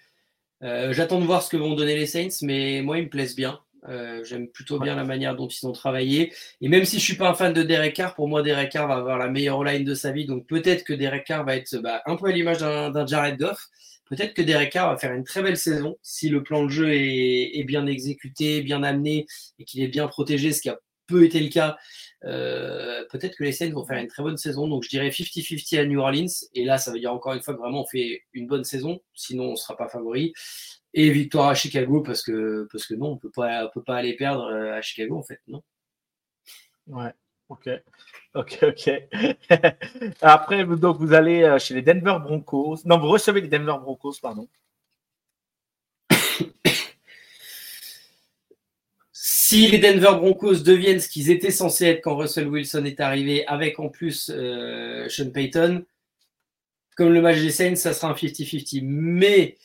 J'attends 0.91 1.19
de 1.19 1.25
voir 1.25 1.43
ce 1.43 1.49
que 1.49 1.57
vont 1.57 1.75
donner 1.75 1.95
les 1.95 2.07
Saints, 2.07 2.37
mais 2.41 2.81
moi, 2.81 2.97
ils 2.97 3.05
me 3.05 3.09
plaisent 3.09 3.35
bien. 3.35 3.59
Euh, 3.89 4.23
j'aime 4.23 4.47
plutôt 4.47 4.79
bien 4.79 4.95
la 4.95 5.03
manière 5.03 5.35
dont 5.35 5.47
ils 5.47 5.65
ont 5.67 5.71
travaillé. 5.71 6.33
Et 6.61 6.69
même 6.69 6.85
si 6.85 6.99
je 6.99 7.03
suis 7.03 7.15
pas 7.15 7.29
un 7.29 7.33
fan 7.33 7.53
de 7.53 7.63
Derek 7.63 7.95
Carr, 7.95 8.15
pour 8.15 8.27
moi, 8.27 8.41
Derek 8.41 8.71
Carr 8.71 8.87
va 8.87 8.95
avoir 8.95 9.17
la 9.17 9.29
meilleure 9.29 9.63
line 9.63 9.83
de 9.83 9.93
sa 9.93 10.11
vie. 10.11 10.25
Donc 10.25 10.47
peut-être 10.47 10.83
que 10.83 10.93
Derek 10.93 11.25
Carr 11.25 11.45
va 11.45 11.55
être 11.55 11.77
bah, 11.77 12.01
un 12.05 12.15
peu 12.15 12.27
à 12.27 12.31
l'image 12.31 12.59
d'un 12.59 13.05
Jared 13.05 13.37
Goff. 13.37 13.67
Peut-être 14.05 14.33
que 14.33 14.41
Derek 14.41 14.71
Carr 14.71 14.91
va 14.91 14.97
faire 14.97 15.13
une 15.13 15.23
très 15.23 15.41
belle 15.41 15.57
saison 15.57 15.97
si 16.01 16.29
le 16.29 16.43
plan 16.43 16.63
de 16.63 16.69
jeu 16.69 16.93
est, 16.93 17.63
bien 17.65 17.87
exécuté, 17.87 18.61
bien 18.61 18.83
amené 18.83 19.25
et 19.59 19.65
qu'il 19.65 19.81
est 19.81 19.87
bien 19.87 20.07
protégé, 20.07 20.51
ce 20.51 20.61
qui 20.61 20.69
a 20.69 20.79
peu 21.07 21.23
été 21.25 21.39
le 21.39 21.49
cas. 21.49 21.77
Euh, 22.25 23.03
peut-être 23.11 23.35
que 23.35 23.43
les 23.43 23.51
Saints 23.51 23.71
vont 23.71 23.85
faire 23.85 23.97
une 23.97 24.07
très 24.07 24.23
bonne 24.23 24.37
saison. 24.37 24.67
Donc 24.67 24.83
je 24.83 24.89
dirais 24.89 25.09
50-50 25.09 25.79
à 25.79 25.85
New 25.85 25.99
Orleans. 25.99 26.27
Et 26.53 26.63
là, 26.63 26.77
ça 26.77 26.91
veut 26.91 26.99
dire 26.99 27.13
encore 27.13 27.33
une 27.33 27.41
fois 27.41 27.53
que 27.53 27.59
vraiment 27.59 27.81
on 27.81 27.87
fait 27.87 28.21
une 28.33 28.47
bonne 28.47 28.63
saison. 28.63 29.01
Sinon, 29.13 29.45
on 29.45 29.51
ne 29.51 29.55
sera 29.55 29.75
pas 29.75 29.89
favori 29.89 30.33
et 30.93 31.09
victoire 31.09 31.49
à 31.49 31.55
Chicago 31.55 32.01
parce 32.01 32.21
que, 32.21 32.67
parce 32.71 32.85
que 32.85 32.93
non, 32.93 33.11
on 33.11 33.17
peut 33.17 33.31
pas, 33.31 33.67
peut 33.69 33.83
pas 33.83 33.97
aller 33.97 34.15
perdre 34.15 34.45
euh, 34.45 34.77
à 34.77 34.81
Chicago 34.81 35.17
en 35.17 35.23
fait, 35.23 35.39
non 35.47 35.63
Ouais, 36.87 37.11
ok. 37.49 37.69
Ok, 38.35 38.59
ok. 38.63 38.89
Après, 40.21 40.65
donc, 40.65 40.97
vous 40.97 41.13
allez 41.13 41.43
euh, 41.43 41.59
chez 41.59 41.75
les 41.75 41.81
Denver 41.81 42.17
Broncos. 42.21 42.79
Non, 42.85 42.97
vous 42.99 43.07
recevez 43.07 43.41
les 43.41 43.47
Denver 43.47 43.77
Broncos, 43.79 44.15
pardon. 44.21 44.47
si 49.11 49.67
les 49.67 49.77
Denver 49.77 50.17
Broncos 50.17 50.63
deviennent 50.63 50.99
ce 50.99 51.07
qu'ils 51.07 51.29
étaient 51.29 51.51
censés 51.51 51.85
être 51.85 52.01
quand 52.01 52.17
Russell 52.17 52.47
Wilson 52.47 52.85
est 52.85 52.99
arrivé, 52.99 53.45
avec 53.47 53.79
en 53.79 53.89
plus 53.89 54.31
euh, 54.33 55.07
Sean 55.09 55.29
Payton, 55.31 55.85
comme 56.95 57.13
le 57.13 57.21
match 57.21 57.37
des 57.39 57.51
Saints, 57.51 57.75
ça 57.75 57.93
sera 57.93 58.09
un 58.09 58.15
50-50. 58.15 58.81
Mais 58.83 59.57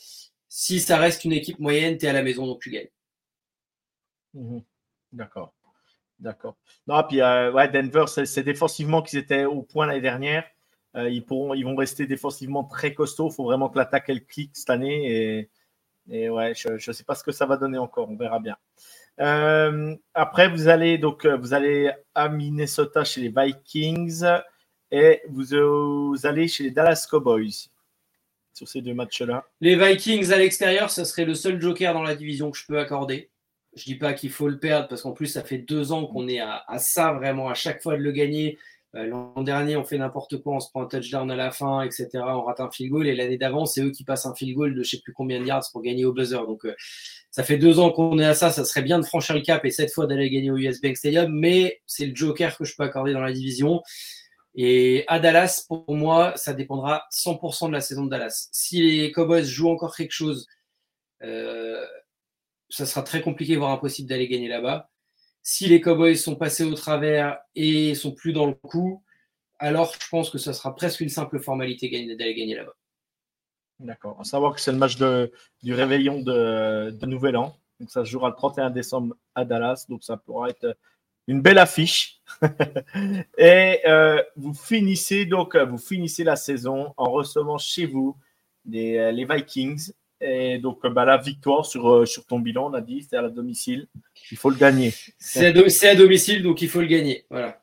si 0.48 0.80
ça 0.80 0.96
reste 0.96 1.24
une 1.24 1.32
équipe 1.32 1.58
moyenne, 1.58 1.98
tu 1.98 2.06
es 2.06 2.08
à 2.08 2.12
la 2.12 2.22
maison, 2.22 2.46
donc 2.46 2.60
tu 2.60 2.70
gagnes. 2.70 2.90
Mhm. 4.34 4.62
D'accord. 5.12 5.54
D'accord. 6.18 6.56
Non, 6.86 7.02
puis 7.08 7.20
euh, 7.20 7.52
ouais, 7.52 7.68
Denver, 7.68 8.04
c'est 8.06 8.42
défensivement 8.42 9.02
qu'ils 9.02 9.20
étaient 9.20 9.44
au 9.44 9.62
point 9.62 9.86
l'année 9.86 10.00
dernière. 10.00 10.44
Euh, 10.96 11.08
ils, 11.08 11.24
vont 11.24 11.76
rester 11.76 12.06
défensivement 12.06 12.64
très 12.64 12.92
costauds. 12.92 13.28
Il 13.28 13.34
faut 13.34 13.44
vraiment 13.44 13.68
que 13.68 13.78
l'attaque 13.78 14.08
elle 14.08 14.24
clique 14.24 14.56
cette 14.56 14.70
année. 14.70 15.12
Et, 15.12 15.50
Et 16.10 16.28
ouais, 16.28 16.54
je 16.54 16.72
ne 16.72 16.92
sais 16.92 17.04
pas 17.04 17.14
ce 17.14 17.22
que 17.22 17.30
ça 17.30 17.46
va 17.46 17.56
donner 17.56 17.78
encore. 17.78 18.10
On 18.10 18.16
verra 18.16 18.40
bien. 18.40 18.56
Euh, 19.20 19.96
après, 20.14 20.48
vous 20.48 20.68
allez 20.68 20.98
donc 20.98 21.26
vous 21.26 21.54
allez 21.54 21.92
à 22.14 22.28
Minnesota 22.28 23.04
chez 23.04 23.20
les 23.20 23.32
Vikings 23.34 24.24
et 24.90 25.22
vous, 25.28 26.26
allez 26.26 26.48
chez 26.48 26.64
les 26.64 26.70
Dallas 26.70 27.06
Cowboys 27.08 27.68
ces 28.66 28.80
deux 28.80 28.94
matchs-là. 28.94 29.46
Les 29.60 29.76
Vikings 29.76 30.32
à 30.32 30.38
l'extérieur, 30.38 30.90
ça 30.90 31.04
serait 31.04 31.24
le 31.24 31.34
seul 31.34 31.60
joker 31.60 31.92
dans 31.94 32.02
la 32.02 32.16
division 32.16 32.50
que 32.50 32.58
je 32.58 32.66
peux 32.66 32.78
accorder. 32.78 33.30
Je 33.76 33.84
dis 33.84 33.94
pas 33.94 34.12
qu'il 34.12 34.30
faut 34.30 34.48
le 34.48 34.58
perdre 34.58 34.88
parce 34.88 35.02
qu'en 35.02 35.12
plus, 35.12 35.26
ça 35.26 35.44
fait 35.44 35.58
deux 35.58 35.92
ans 35.92 36.06
qu'on 36.06 36.26
est 36.26 36.40
à, 36.40 36.64
ça 36.78 37.12
vraiment, 37.12 37.48
à 37.48 37.54
chaque 37.54 37.82
fois 37.82 37.96
de 37.96 38.02
le 38.02 38.12
gagner. 38.12 38.58
Euh, 38.94 39.06
l'an 39.06 39.42
dernier, 39.42 39.76
on 39.76 39.84
fait 39.84 39.98
n'importe 39.98 40.38
quoi, 40.42 40.54
on 40.54 40.60
se 40.60 40.70
prend 40.70 40.82
un 40.82 40.86
touchdown 40.86 41.30
à 41.30 41.36
la 41.36 41.50
fin, 41.50 41.82
etc. 41.82 42.08
On 42.14 42.42
rate 42.42 42.60
un 42.60 42.70
field 42.70 42.90
goal. 42.90 43.06
Et 43.06 43.14
l'année 43.14 43.36
d'avant, 43.36 43.66
c'est 43.66 43.82
eux 43.82 43.90
qui 43.90 44.02
passent 44.02 44.24
un 44.26 44.34
field 44.34 44.56
goal 44.56 44.74
de 44.74 44.82
je 44.82 44.90
sais 44.90 45.00
plus 45.02 45.12
combien 45.12 45.38
de 45.38 45.44
yards 45.44 45.68
pour 45.70 45.82
gagner 45.82 46.06
au 46.06 46.12
buzzer. 46.12 46.46
Donc, 46.46 46.64
euh, 46.64 46.74
ça 47.30 47.44
fait 47.44 47.58
deux 47.58 47.78
ans 47.78 47.90
qu'on 47.90 48.18
est 48.18 48.24
à 48.24 48.34
ça. 48.34 48.50
Ça 48.50 48.64
serait 48.64 48.82
bien 48.82 48.98
de 48.98 49.04
franchir 49.04 49.34
le 49.34 49.42
cap 49.42 49.64
et 49.64 49.70
cette 49.70 49.92
fois 49.92 50.06
d'aller 50.06 50.30
gagner 50.30 50.50
au 50.50 50.56
US 50.56 50.80
Bank 50.80 50.96
Stadium. 50.96 51.30
Mais 51.30 51.80
c'est 51.86 52.06
le 52.06 52.16
joker 52.16 52.56
que 52.56 52.64
je 52.64 52.74
peux 52.74 52.82
accorder 52.82 53.12
dans 53.12 53.20
la 53.20 53.32
division. 53.32 53.82
Et 54.60 55.04
à 55.06 55.20
Dallas, 55.20 55.64
pour 55.68 55.94
moi, 55.94 56.32
ça 56.34 56.52
dépendra 56.52 57.06
100% 57.12 57.68
de 57.68 57.72
la 57.72 57.80
saison 57.80 58.06
de 58.06 58.10
Dallas. 58.10 58.48
Si 58.50 58.82
les 58.82 59.12
Cowboys 59.12 59.44
jouent 59.44 59.70
encore 59.70 59.94
quelque 59.94 60.10
chose, 60.10 60.48
euh, 61.22 61.86
ça 62.68 62.84
sera 62.84 63.04
très 63.04 63.22
compliqué, 63.22 63.56
voire 63.56 63.70
impossible 63.70 64.08
d'aller 64.08 64.26
gagner 64.26 64.48
là-bas. 64.48 64.90
Si 65.44 65.68
les 65.68 65.80
Cowboys 65.80 66.16
sont 66.16 66.34
passés 66.34 66.64
au 66.64 66.74
travers 66.74 67.38
et 67.54 67.94
sont 67.94 68.10
plus 68.10 68.32
dans 68.32 68.46
le 68.46 68.54
coup, 68.54 69.04
alors 69.60 69.94
je 69.94 70.08
pense 70.08 70.28
que 70.28 70.38
ça 70.38 70.52
sera 70.52 70.74
presque 70.74 71.02
une 71.02 71.08
simple 71.08 71.38
formalité 71.38 71.88
d'aller 72.16 72.34
gagner 72.34 72.56
là-bas. 72.56 72.74
D'accord. 73.78 74.20
À 74.20 74.24
savoir 74.24 74.56
que 74.56 74.60
c'est 74.60 74.72
le 74.72 74.78
match 74.78 74.96
du 74.96 75.72
réveillon 75.72 76.20
de, 76.20 77.06
Nouvel 77.06 77.36
An. 77.36 77.56
Donc 77.78 77.92
ça 77.92 78.04
se 78.04 78.10
jouera 78.10 78.30
le 78.30 78.34
31 78.34 78.70
décembre 78.70 79.14
à 79.36 79.44
Dallas. 79.44 79.84
Donc 79.88 80.02
ça 80.02 80.16
pourra 80.16 80.48
être 80.48 80.76
une 81.28 81.40
belle 81.40 81.58
affiche. 81.58 82.20
et 83.38 83.80
euh, 83.86 84.20
vous 84.36 84.54
finissez 84.54 85.26
donc 85.26 85.56
vous 85.56 85.78
finissez 85.78 86.24
la 86.24 86.36
saison 86.36 86.94
en 86.96 87.10
recevant 87.10 87.58
chez 87.58 87.86
vous 87.86 88.16
les 88.64 89.24
Vikings 89.24 89.92
et 90.20 90.58
donc, 90.58 90.84
bah, 90.86 91.04
la 91.04 91.16
victoire 91.16 91.64
sur, 91.64 91.88
euh, 91.88 92.06
sur 92.06 92.26
ton 92.26 92.40
bilan, 92.40 92.70
on 92.70 92.74
a 92.74 92.80
dit, 92.80 93.06
c'est 93.08 93.16
à 93.16 93.22
la 93.22 93.28
domicile. 93.28 93.86
Il 94.32 94.36
faut 94.36 94.50
le 94.50 94.56
gagner. 94.56 94.92
C'est 95.18 95.46
à, 95.46 95.94
domicile, 95.94 96.42
donc 96.42 96.60
il 96.60 96.68
faut 96.68 96.80
le 96.80 96.86
gagner. 96.86 97.24
Voilà. 97.30 97.62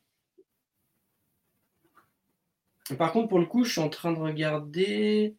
Par 2.97 3.11
contre, 3.11 3.27
pour 3.27 3.39
le 3.39 3.45
coup, 3.45 3.65
je 3.65 3.71
suis 3.71 3.81
en 3.81 3.89
train 3.89 4.13
de 4.13 4.19
regarder 4.19 5.35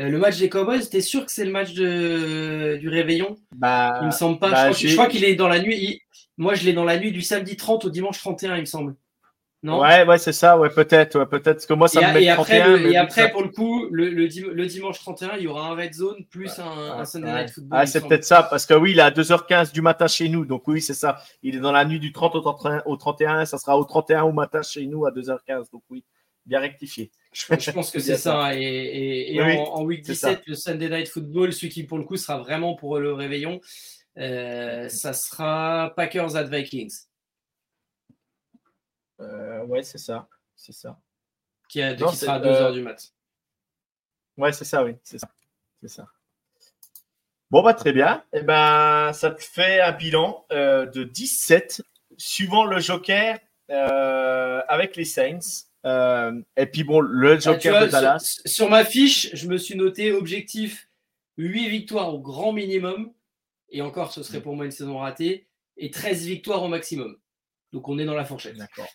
euh, 0.00 0.08
le 0.08 0.18
match 0.18 0.38
des 0.38 0.48
Cowboys. 0.48 0.88
T'es 0.88 1.00
sûr 1.00 1.24
que 1.24 1.30
c'est 1.30 1.44
le 1.44 1.52
match 1.52 1.74
de, 1.74 2.76
du 2.80 2.88
réveillon? 2.88 3.36
Bah, 3.54 3.98
Il 4.00 4.06
me 4.06 4.10
semble 4.10 4.38
pas. 4.40 4.72
je 4.72 4.86
bah, 4.88 4.92
crois 4.94 5.06
qu'il 5.06 5.24
est 5.24 5.36
dans 5.36 5.48
la 5.48 5.60
nuit. 5.60 6.02
Moi, 6.38 6.54
je 6.54 6.64
l'ai 6.64 6.72
dans 6.72 6.84
la 6.84 6.98
nuit 6.98 7.12
du 7.12 7.20
samedi 7.20 7.56
30 7.56 7.84
au 7.84 7.90
dimanche 7.90 8.18
31, 8.18 8.56
il 8.56 8.60
me 8.60 8.64
semble. 8.64 8.94
Non? 9.64 9.80
Ouais, 9.80 10.06
ouais, 10.06 10.18
c'est 10.18 10.32
ça, 10.32 10.56
ouais, 10.56 10.70
peut-être, 10.70 11.24
peut-être. 11.24 11.66
que 11.66 11.74
moi, 11.74 11.88
ça 11.88 12.00
me 12.00 12.14
met 12.14 12.22
et 12.22 12.28
après, 12.30 12.60
31, 12.60 12.90
et 12.90 12.96
après 12.96 13.32
pour 13.32 13.42
le 13.42 13.48
coup, 13.48 13.88
le, 13.90 14.08
le, 14.10 14.66
dimanche 14.66 15.00
31, 15.00 15.36
il 15.36 15.42
y 15.42 15.46
aura 15.48 15.68
un 15.68 15.74
red 15.74 15.92
zone 15.92 16.24
plus 16.30 16.60
un, 16.60 17.04
Sunday 17.04 17.32
Night 17.32 17.50
Football. 17.50 17.78
Ah, 17.80 17.84
c'est 17.84 18.06
peut-être 18.06 18.24
ça, 18.24 18.44
parce 18.44 18.66
que 18.66 18.74
oui, 18.74 18.92
il 18.92 19.00
est 19.00 19.02
à 19.02 19.10
2h15 19.10 19.72
du 19.72 19.82
matin 19.82 20.06
chez 20.06 20.28
nous, 20.28 20.44
donc 20.44 20.68
oui, 20.68 20.80
c'est 20.80 20.94
ça. 20.94 21.18
Il 21.42 21.56
est 21.56 21.60
dans 21.60 21.72
la 21.72 21.84
nuit 21.84 21.98
du 21.98 22.12
30 22.12 22.36
au 22.36 22.40
31, 22.40 22.82
au 22.86 22.96
31, 22.96 23.44
ça 23.46 23.58
sera 23.58 23.76
au 23.76 23.84
31 23.84 24.22
au 24.22 24.32
matin 24.32 24.62
chez 24.62 24.86
nous 24.86 25.06
à 25.06 25.10
2h15, 25.10 25.72
donc 25.72 25.82
oui, 25.90 26.04
bien 26.46 26.60
rectifié. 26.60 27.10
Je, 27.32 27.72
pense 27.72 27.90
que 27.90 27.98
c'est 27.98 28.16
ça. 28.16 28.54
Et, 28.54 29.34
et, 29.34 29.42
en, 29.42 29.82
week 29.82 30.02
17, 30.02 30.42
le 30.46 30.54
Sunday 30.54 30.88
Night 30.88 31.08
Football, 31.08 31.52
celui 31.52 31.70
qui 31.70 31.82
pour 31.82 31.98
le 31.98 32.04
coup 32.04 32.16
sera 32.16 32.38
vraiment 32.38 32.76
pour 32.76 33.00
le 33.00 33.12
réveillon, 33.12 33.60
euh, 34.18 34.88
ça 34.88 35.12
sera 35.12 35.92
Packers 35.96 36.36
at 36.36 36.44
Vikings. 36.44 37.06
Euh, 39.20 39.64
ouais, 39.66 39.82
c'est 39.82 39.98
ça. 39.98 40.28
C'est 40.56 40.72
ça. 40.72 40.98
Qui, 41.68 41.82
a, 41.82 41.96
sera 41.96 42.34
à 42.34 42.40
2h 42.40 42.72
du 42.72 42.82
mat. 42.82 43.12
Ouais, 44.36 44.52
c'est 44.52 44.64
ça, 44.64 44.84
oui. 44.84 44.96
C'est 45.02 45.18
ça. 45.18 45.28
C'est 45.80 45.88
ça. 45.88 46.06
Bon, 47.50 47.62
bah, 47.62 47.74
très 47.74 47.92
bien. 47.92 48.24
Et 48.32 48.38
eh 48.38 48.42
ben, 48.42 49.12
ça 49.12 49.30
te 49.30 49.42
fait 49.42 49.80
un 49.80 49.92
bilan 49.92 50.44
euh, 50.52 50.86
de 50.86 51.04
17 51.04 51.82
suivant 52.16 52.64
le 52.64 52.80
Joker 52.80 53.38
euh, 53.70 54.60
avec 54.68 54.96
les 54.96 55.04
Saints. 55.04 55.64
et 55.84 56.66
puis, 56.66 56.82
bon, 56.82 57.00
le 57.00 57.32
ah, 57.32 57.38
Joker 57.38 57.86
de 57.86 57.90
Dallas. 57.90 58.18
Sur, 58.18 58.50
sur, 58.50 58.70
ma 58.70 58.84
fiche, 58.84 59.30
je 59.34 59.46
me 59.46 59.58
suis 59.58 59.76
noté 59.76 60.12
objectif 60.12 60.88
8 61.36 61.68
victoires 61.68 62.12
au 62.12 62.20
grand 62.20 62.52
minimum. 62.52 63.12
Et 63.70 63.82
encore, 63.82 64.12
ce 64.12 64.22
serait 64.22 64.40
pour 64.40 64.56
moi 64.56 64.64
une 64.64 64.70
saison 64.70 64.98
ratée. 64.98 65.46
Et 65.76 65.90
13 65.90 66.26
victoires 66.26 66.62
au 66.62 66.68
maximum. 66.68 67.16
Donc, 67.72 67.88
on 67.88 67.98
est 67.98 68.04
dans 68.04 68.14
la 68.14 68.24
fourchette. 68.24 68.56
D'accord. 68.56 68.88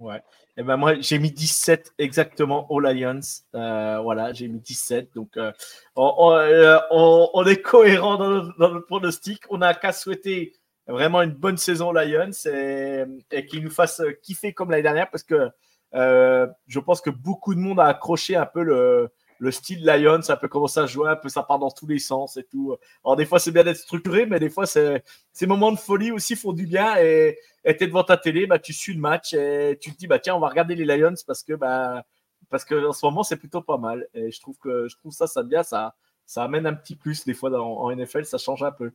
Ouais. 0.00 0.16
Et 0.16 0.60
eh 0.60 0.62
ben 0.62 0.78
moi, 0.78 0.98
j'ai 0.98 1.18
mis 1.18 1.30
17 1.30 1.94
exactement 1.98 2.70
aux 2.72 2.80
Lions. 2.80 3.20
Euh, 3.54 4.00
voilà, 4.00 4.32
j'ai 4.32 4.48
mis 4.48 4.58
17. 4.58 5.14
Donc, 5.14 5.36
euh, 5.36 5.52
euh, 5.98 6.78
on, 6.90 7.44
est 7.46 7.60
cohérent 7.60 8.16
dans 8.16 8.30
notre, 8.58 8.80
pronostic. 8.86 9.42
On 9.50 9.58
n'a 9.58 9.74
qu'à 9.74 9.92
souhaiter 9.92 10.54
vraiment 10.86 11.20
une 11.22 11.32
bonne 11.32 11.58
saison 11.58 11.92
Lions 11.92 12.30
et, 12.46 13.04
et 13.30 13.46
qu'ils 13.46 13.62
nous 13.62 13.70
fassent 13.70 14.02
kiffer 14.22 14.54
comme 14.54 14.70
l'année 14.70 14.82
dernière 14.82 15.10
parce 15.10 15.22
que 15.22 15.50
je 15.92 16.78
pense 16.78 17.00
que 17.02 17.10
beaucoup 17.10 17.54
de 17.54 17.60
monde 17.60 17.78
a 17.78 17.86
accroché 17.86 18.36
un 18.36 18.46
peu 18.46 18.62
le, 18.62 19.10
le 19.40 19.50
style 19.50 19.84
Lions, 19.86 20.20
ça 20.20 20.36
peut 20.36 20.48
commencer 20.48 20.80
à 20.80 20.86
jouer 20.86 21.08
un 21.08 21.16
peu, 21.16 21.30
ça 21.30 21.42
part 21.42 21.58
dans 21.58 21.70
tous 21.70 21.86
les 21.86 21.98
sens 21.98 22.36
et 22.36 22.44
tout. 22.44 22.76
Alors, 23.02 23.16
des 23.16 23.24
fois, 23.24 23.40
c'est 23.40 23.50
bien 23.50 23.64
d'être 23.64 23.78
structuré, 23.78 24.26
mais 24.26 24.38
des 24.38 24.50
fois, 24.50 24.66
ces 24.66 25.02
moments 25.46 25.72
de 25.72 25.78
folie 25.78 26.12
aussi 26.12 26.36
font 26.36 26.52
du 26.52 26.66
bien. 26.66 26.96
Et 26.98 27.38
tu 27.64 27.84
es 27.84 27.86
devant 27.86 28.04
ta 28.04 28.18
télé, 28.18 28.46
bah, 28.46 28.58
tu 28.58 28.74
suis 28.74 28.92
le 28.92 29.00
match 29.00 29.32
et 29.32 29.78
tu 29.80 29.92
te 29.92 29.96
dis, 29.96 30.06
bah, 30.06 30.18
tiens, 30.18 30.34
on 30.34 30.40
va 30.40 30.48
regarder 30.48 30.74
les 30.74 30.84
Lions 30.84 31.14
parce 31.26 31.42
que, 31.42 31.54
bah, 31.54 32.04
parce 32.50 32.66
que 32.66 32.86
en 32.88 32.92
ce 32.92 33.04
moment, 33.06 33.22
c'est 33.22 33.38
plutôt 33.38 33.62
pas 33.62 33.78
mal. 33.78 34.06
Et 34.12 34.30
je 34.30 34.40
trouve 34.40 34.58
que 34.58 34.88
je 34.88 34.96
trouve 34.96 35.12
ça, 35.12 35.26
ça 35.26 35.42
bien, 35.42 35.62
ça, 35.62 35.94
ça 36.26 36.44
amène 36.44 36.66
un 36.66 36.74
petit 36.74 36.94
plus 36.94 37.24
des 37.24 37.32
fois 37.32 37.50
en 37.58 37.90
NFL, 37.90 38.26
ça 38.26 38.36
change 38.36 38.62
un 38.62 38.72
peu. 38.72 38.92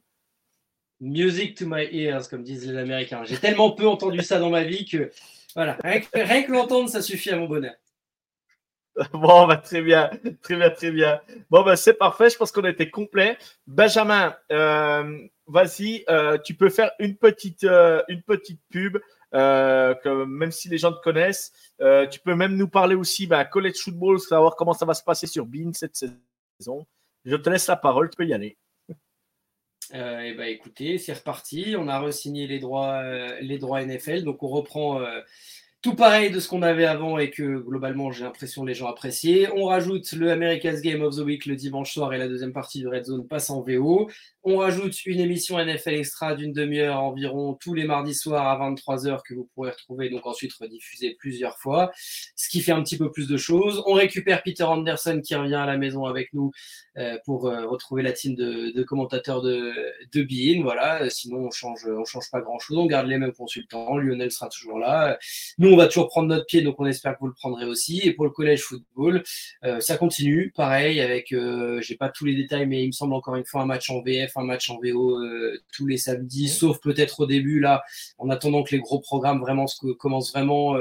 Music 1.02 1.58
to 1.58 1.66
my 1.68 1.88
ears, 1.92 2.30
comme 2.30 2.44
disent 2.44 2.68
les 2.68 2.78
Américains. 2.78 3.24
J'ai 3.26 3.38
tellement 3.38 3.72
peu 3.72 3.88
entendu 3.88 4.22
ça 4.22 4.40
dans 4.40 4.52
ma 4.52 4.64
vie 4.64 4.86
que, 4.86 5.10
voilà, 5.56 5.78
rien 5.84 6.44
que 6.44 6.52
l'entendre, 6.52 6.88
ça 6.88 7.02
suffit 7.02 7.32
à 7.32 7.38
mon 7.38 7.48
bonheur. 7.48 7.74
Bon, 9.14 9.48
bah, 9.48 9.58
très 9.58 9.82
bien, 9.82 10.10
très 10.42 10.56
bien, 10.56 10.70
très 10.70 10.92
bien. 10.92 11.22
Bon, 11.50 11.64
bah, 11.64 11.76
c'est 11.76 11.94
parfait. 11.94 12.30
Je 12.30 12.38
pense 12.38 12.52
qu'on 12.52 12.64
a 12.64 12.70
été 12.70 12.90
complet. 12.90 13.38
Benjamin, 13.68 14.36
euh, 14.52 15.20
vas-y, 15.48 16.04
euh, 16.10 16.38
tu 16.38 16.56
peux 16.56 16.70
faire 16.70 16.92
une 17.00 17.16
petite, 17.16 17.64
euh, 17.66 18.02
une 18.08 18.22
petite 18.22 18.62
pub, 18.70 18.98
même 19.34 20.52
si 20.52 20.70
les 20.70 20.78
gens 20.78 20.94
te 20.94 21.02
connaissent, 21.02 21.52
tu 22.12 22.20
peux 22.22 22.36
même 22.36 22.56
nous 22.56 22.70
parler 22.70 22.96
aussi 22.96 23.28
bah, 23.28 23.44
college 23.44 23.78
football, 23.78 24.20
savoir 24.20 24.56
comment 24.56 24.74
ça 24.74 24.86
va 24.86 24.94
se 24.94 25.04
passer 25.04 25.28
sur 25.28 25.46
Bean 25.46 25.74
cette 25.74 25.96
saison. 25.96 26.86
Je 27.26 27.36
te 27.36 27.50
laisse 27.50 27.68
la 27.68 27.76
parole, 27.76 28.10
tu 28.10 28.16
peux 28.16 28.26
y 28.26 28.34
aller. 28.34 28.58
Eh 29.94 30.34
ben, 30.34 30.48
écoutez, 30.48 30.98
c'est 30.98 31.14
reparti. 31.14 31.76
On 31.78 31.88
a 31.88 32.00
re-signé 32.00 32.48
les 32.48 32.60
droits, 32.60 33.04
les 33.42 33.58
droits 33.58 33.84
NFL, 33.84 34.24
donc 34.24 34.42
on 34.42 34.48
reprend 34.48 35.02
tout 35.86 35.94
pareil 35.94 36.32
de 36.32 36.40
ce 36.40 36.48
qu'on 36.48 36.64
avait 36.64 36.86
avant 36.86 37.20
et 37.20 37.30
que 37.30 37.60
globalement 37.60 38.12
j'ai 38.12 38.24
l'impression 38.24 38.66
les 38.66 38.74
gens 38.74 38.88
appréciaient. 38.88 39.52
On 39.56 39.66
rajoute 39.66 40.14
le 40.14 40.32
America's 40.32 40.82
Game 40.82 41.04
of 41.04 41.16
the 41.16 41.20
Week 41.20 41.46
le 41.46 41.56
dimanche 41.56 41.94
soir 41.94 42.12
et 42.12 42.18
la 42.18 42.28
deuxième 42.28 42.54
partie 42.54 42.80
du 42.80 42.88
Red 42.88 43.06
Zone 43.06 43.28
passe 43.28 43.52
en 43.52 43.62
VO. 43.62 44.10
On 44.48 44.58
rajoute 44.58 45.06
une 45.06 45.20
émission 45.20 45.64
NFL 45.64 45.96
Extra 45.96 46.36
d'une 46.36 46.54
demi-heure 46.54 47.00
environ 47.00 47.56
tous 47.56 47.76
les 47.76 47.86
mardis 47.86 48.16
soirs 48.16 48.48
à 48.48 48.72
23h 48.72 49.22
que 49.28 49.36
vous 49.36 49.48
pourrez 49.54 49.72
retrouver 49.72 50.10
donc 50.10 50.26
ensuite 50.26 50.54
rediffusée 50.54 51.16
plusieurs 51.20 51.58
fois, 51.58 51.92
ce 52.36 52.50
qui 52.50 52.62
fait 52.62 52.72
un 52.72 52.82
petit 52.84 52.98
peu 52.98 53.12
plus 53.12 53.28
de 53.28 53.38
choses. 53.38 53.84
On 53.86 53.94
récupère 53.94 54.42
Peter 54.42 54.64
Anderson 54.64 55.22
qui 55.24 55.36
revient 55.36 55.56
à 55.56 55.66
la 55.66 55.78
maison 55.78 56.06
avec 56.06 56.34
nous 56.34 56.52
euh, 56.98 57.18
pour 57.26 57.48
euh, 57.48 57.66
retrouver 57.68 58.04
la 58.04 58.12
team 58.12 58.36
de, 58.36 58.84
commentateurs 58.84 59.42
de, 59.42 59.74
de 60.14 60.22
Bein. 60.24 60.62
Voilà, 60.64 61.10
sinon 61.10 61.48
on 61.48 61.52
change, 61.52 61.86
on 61.88 62.06
change 62.06 62.30
pas 62.32 62.42
grand-chose. 62.42 62.78
On 62.78 62.86
garde 62.86 63.08
les 63.08 63.18
mêmes 63.18 63.34
consultants. 63.34 63.98
Lionel 63.98 64.32
sera 64.32 64.50
toujours 64.50 64.80
là. 64.80 65.18
Nous 65.58 65.75
on 65.76 65.78
va 65.78 65.88
toujours 65.88 66.08
prendre 66.08 66.30
notre 66.30 66.46
pied, 66.46 66.62
donc 66.62 66.76
on 66.80 66.86
espère 66.86 67.16
que 67.16 67.20
vous 67.20 67.28
le 67.28 67.34
prendrez 67.34 67.66
aussi. 67.66 68.00
Et 68.04 68.14
pour 68.14 68.24
le 68.24 68.32
collège 68.32 68.62
football, 68.62 69.24
euh, 69.66 69.82
ça 69.82 69.98
continue, 69.98 70.54
pareil, 70.56 71.02
avec, 71.02 71.34
euh, 71.34 71.82
j'ai 71.82 71.96
pas 71.96 72.10
tous 72.10 72.24
les 72.24 72.34
détails, 72.34 72.66
mais 72.66 72.84
il 72.84 72.88
me 72.88 72.92
semble 72.94 73.14
encore 73.14 73.36
une 73.36 73.46
fois 73.46 73.62
un 73.62 73.66
match 73.66 73.90
en 73.90 74.02
VF, 74.02 74.38
un 74.38 74.44
match 74.44 74.70
en 74.70 74.80
VO 74.82 75.20
euh, 75.20 75.62
tous 75.74 75.86
les 75.86 75.98
samedis, 75.98 76.48
sauf 76.48 76.80
peut-être 76.80 77.20
au 77.20 77.26
début, 77.26 77.60
là, 77.60 77.84
en 78.18 78.30
attendant 78.30 78.64
que 78.64 78.72
les 78.72 78.80
gros 78.80 79.00
programmes 79.00 79.42
vraiment 79.42 79.66
commencent 80.00 80.32
vraiment. 80.32 80.78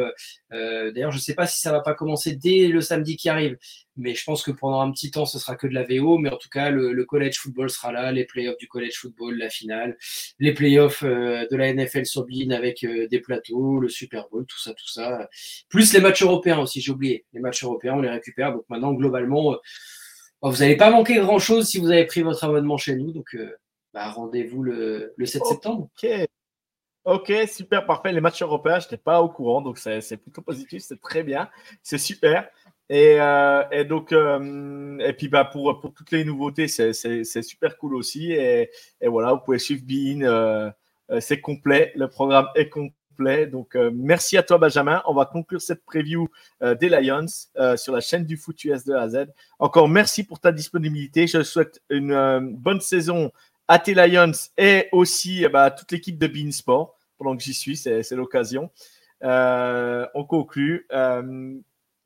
D'ailleurs, 0.51 1.11
je 1.11 1.19
sais 1.19 1.35
pas 1.35 1.47
si 1.49 1.61
ça 1.61 1.73
va 1.73 1.81
pas 1.81 1.95
commencer 1.95 2.37
dès 2.37 2.69
le 2.69 2.81
samedi 2.81 3.17
qui 3.17 3.29
arrive, 3.29 3.59
mais 3.97 4.15
je 4.15 4.25
pense 4.25 4.43
que 4.43 4.51
pendant 4.51 4.81
un 4.81 4.91
petit 4.91 5.11
temps, 5.11 5.27
ce 5.27 5.39
sera 5.39 5.55
que 5.57 5.67
de 5.67 5.75
la 5.75 5.85
VO. 5.85 6.19
Mais 6.19 6.31
en 6.31 6.37
tout 6.37 6.49
cas, 6.49 6.71
le, 6.71 7.05
college 7.05 7.37
football 7.37 7.71
sera 7.71 7.93
là, 7.93 8.13
les 8.13 8.25
playoffs 8.25 8.59
du 8.59 8.67
college 8.67 8.95
football, 8.95 9.37
la 9.37 9.51
finale, 9.51 9.97
les 10.39 10.53
playoffs 10.53 11.03
euh, 11.05 11.47
de 11.51 11.57
la 11.57 11.73
NFL 11.73 12.07
sur 12.07 12.27
Bean 12.27 12.51
avec 12.51 12.83
euh, 12.85 13.07
des 13.09 13.21
plateaux, 13.21 13.79
le 13.79 13.89
Super 13.89 14.29
Bowl, 14.31 14.47
tout 14.47 14.59
ça, 14.59 14.73
tout 14.73 14.84
ça. 14.91 15.29
Plus 15.69 15.93
les 15.93 16.01
matchs 16.01 16.23
européens 16.23 16.59
aussi, 16.59 16.81
j'ai 16.81 16.93
oublié. 16.93 17.25
Les 17.33 17.41
matchs 17.41 17.65
européens, 17.65 17.95
on 17.95 18.01
les 18.01 18.11
récupère. 18.11 18.53
Donc 18.53 18.65
maintenant, 18.69 18.93
globalement, 18.93 19.57
vous 20.43 20.57
n'allez 20.59 20.77
pas 20.77 20.91
manquer 20.91 21.19
grand-chose 21.19 21.69
si 21.69 21.79
vous 21.79 21.91
avez 21.91 22.05
pris 22.05 22.23
votre 22.23 22.45
abonnement 22.45 22.77
chez 22.77 22.97
nous. 22.97 23.13
Donc, 23.13 23.37
bah, 23.95 24.11
rendez-vous 24.11 24.63
le, 24.63 25.15
7 25.25 25.45
septembre. 25.45 25.89
Ok. 25.95 26.11
Ok, 27.05 27.33
super, 27.49 27.85
parfait. 27.85 28.13
Les 28.13 28.21
matchs 28.21 28.43
européens, 28.43 28.79
je 28.79 28.87
n'étais 28.87 28.97
pas 28.97 29.21
au 29.21 29.29
courant, 29.29 29.61
donc 29.61 29.79
c'est 29.79 30.17
plutôt 30.17 30.41
positif, 30.41 30.83
c'est 30.83 31.01
très 31.01 31.23
bien, 31.23 31.51
c'est 31.83 31.99
super. 31.99 32.49
Et, 32.89 33.19
et, 33.73 33.85
donc, 33.85 34.13
et 34.13 35.13
puis 35.13 35.29
bah, 35.29 35.45
pour, 35.45 35.81
pour 35.81 35.93
toutes 35.93 36.11
les 36.13 36.25
nouveautés, 36.25 36.67
c'est 36.67 37.43
super 37.43 37.77
cool 37.77 37.95
aussi. 37.95 38.33
Et, 38.33 38.71
et, 39.03 39.09
voilà, 39.09 39.35
vous 39.35 39.41
pouvez 39.41 39.59
suivre 39.59 39.83
Bean, 39.87 40.73
c'est 41.21 41.41
complet, 41.41 41.93
le 41.95 42.09
programme 42.09 42.49
est 42.55 42.71
complet 42.71 42.95
donc, 43.51 43.77
euh, 43.77 43.91
merci 43.95 44.37
à 44.37 44.43
toi, 44.43 44.59
Benjamin. 44.59 45.03
On 45.07 45.15
va 45.15 45.27
conclure 45.27 45.61
cette 45.61 45.85
preview 45.85 46.29
euh, 46.63 46.75
des 46.75 46.89
Lions 46.89 47.27
euh, 47.57 47.77
sur 47.77 47.93
la 47.93 48.01
chaîne 48.01 48.25
du 48.25 48.37
foot 48.37 48.63
US 48.65 48.85
de 48.85 48.95
A 48.95 49.03
à 49.03 49.09
Z. 49.09 49.27
Encore 49.59 49.89
merci 49.89 50.25
pour 50.25 50.41
ta 50.41 50.53
disponibilité. 50.53 51.27
Je 51.27 51.43
souhaite 51.43 51.81
une 51.91 52.55
bonne 52.57 52.81
saison 52.81 53.31
à 53.69 53.79
tes 53.79 53.95
Lions 53.95 54.33
et 54.59 54.89
aussi 54.93 55.47
bah, 55.49 55.65
à 55.65 55.71
toute 55.71 55.91
l'équipe 55.93 56.19
de 56.19 56.27
Beansport. 56.27 56.97
Pendant 57.17 57.37
que 57.37 57.43
j'y 57.43 57.55
suis, 57.55 57.77
c'est 57.77 58.11
l'occasion. 58.13 58.71
on 59.23 60.25
conclut. 60.29 60.87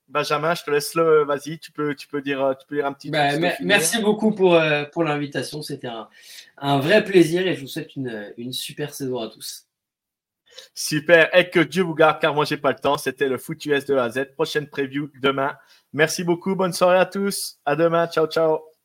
Benjamin, 0.09 0.55
je 0.55 0.63
te 0.63 0.71
laisse 0.71 0.95
le. 0.95 1.25
Vas-y, 1.25 1.59
tu 1.59 1.71
peux, 1.71 1.95
tu 1.95 2.09
peux 2.09 2.23
dire, 2.23 2.55
tu 2.59 2.67
peux 2.67 2.77
dire 2.77 2.87
un 2.87 2.93
petit. 2.93 3.11
Bah, 3.11 3.31
merci 3.61 4.01
beaucoup 4.01 4.33
pour, 4.33 4.59
pour 4.93 5.05
l'invitation. 5.05 5.63
C'était 5.63 5.89
un, 5.89 6.09
un, 6.59 6.79
vrai 6.79 7.05
plaisir 7.05 7.47
et 7.47 7.55
je 7.55 7.63
vous 7.63 7.67
souhaite 7.67 7.97
une, 7.97 8.33
une 8.37 8.53
super 8.53 8.95
saison 8.95 9.19
à 9.19 9.29
tous. 9.29 9.68
Super. 10.75 11.35
Et 11.37 11.51
que 11.51 11.61
Dieu 11.61 11.83
vous 11.83 11.95
garde, 11.95 12.21
car 12.21 12.35
moi, 12.35 12.45
j'ai 12.45 12.57
pas 12.57 12.73
le 12.73 12.79
temps. 12.79 12.99
C'était 12.99 13.29
le 13.29 13.39
Foot 13.39 13.65
US 13.67 13.85
de 13.87 13.97
A 13.97 14.05
à 14.05 14.11
Z. 14.11 14.33
Prochaine 14.35 14.69
preview 14.69 15.11
demain. 15.21 15.57
Merci 15.93 16.25
beaucoup. 16.25 16.55
Bonne 16.55 16.73
soirée 16.73 16.99
à 16.99 17.07
tous. 17.07 17.59
À 17.65 17.77
demain. 17.77 18.07
Ciao, 18.09 18.27
ciao. 18.27 18.78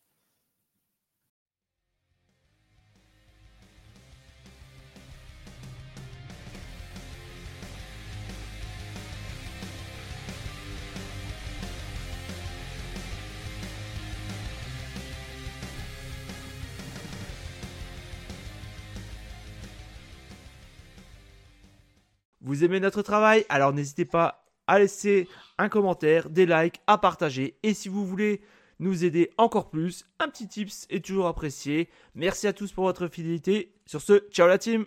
Vous 22.54 22.64
aimez 22.64 22.80
notre 22.80 23.02
travail 23.02 23.48
Alors 23.50 23.74
n'hésitez 23.74 24.06
pas 24.06 24.46
à 24.68 24.78
laisser 24.78 25.28
un 25.58 25.70
commentaire, 25.70 26.30
des 26.30 26.46
likes, 26.46 26.82
à 26.86 27.00
partager. 27.00 27.58
Et 27.64 27.74
si 27.74 27.90
vous 27.90 28.06
voulez 28.06 28.42
nous 28.78 29.04
aider 29.04 29.32
encore 29.40 29.72
plus, 29.72 30.06
un 30.20 30.28
petit 30.28 30.48
tips 30.48 30.86
est 30.92 31.04
toujours 31.04 31.26
apprécié. 31.26 31.90
Merci 32.14 32.46
à 32.46 32.54
tous 32.54 32.72
pour 32.72 32.84
votre 32.84 33.08
fidélité. 33.08 33.74
Sur 33.88 34.02
ce, 34.02 34.20
ciao 34.30 34.48
la 34.48 34.60
team 34.60 34.86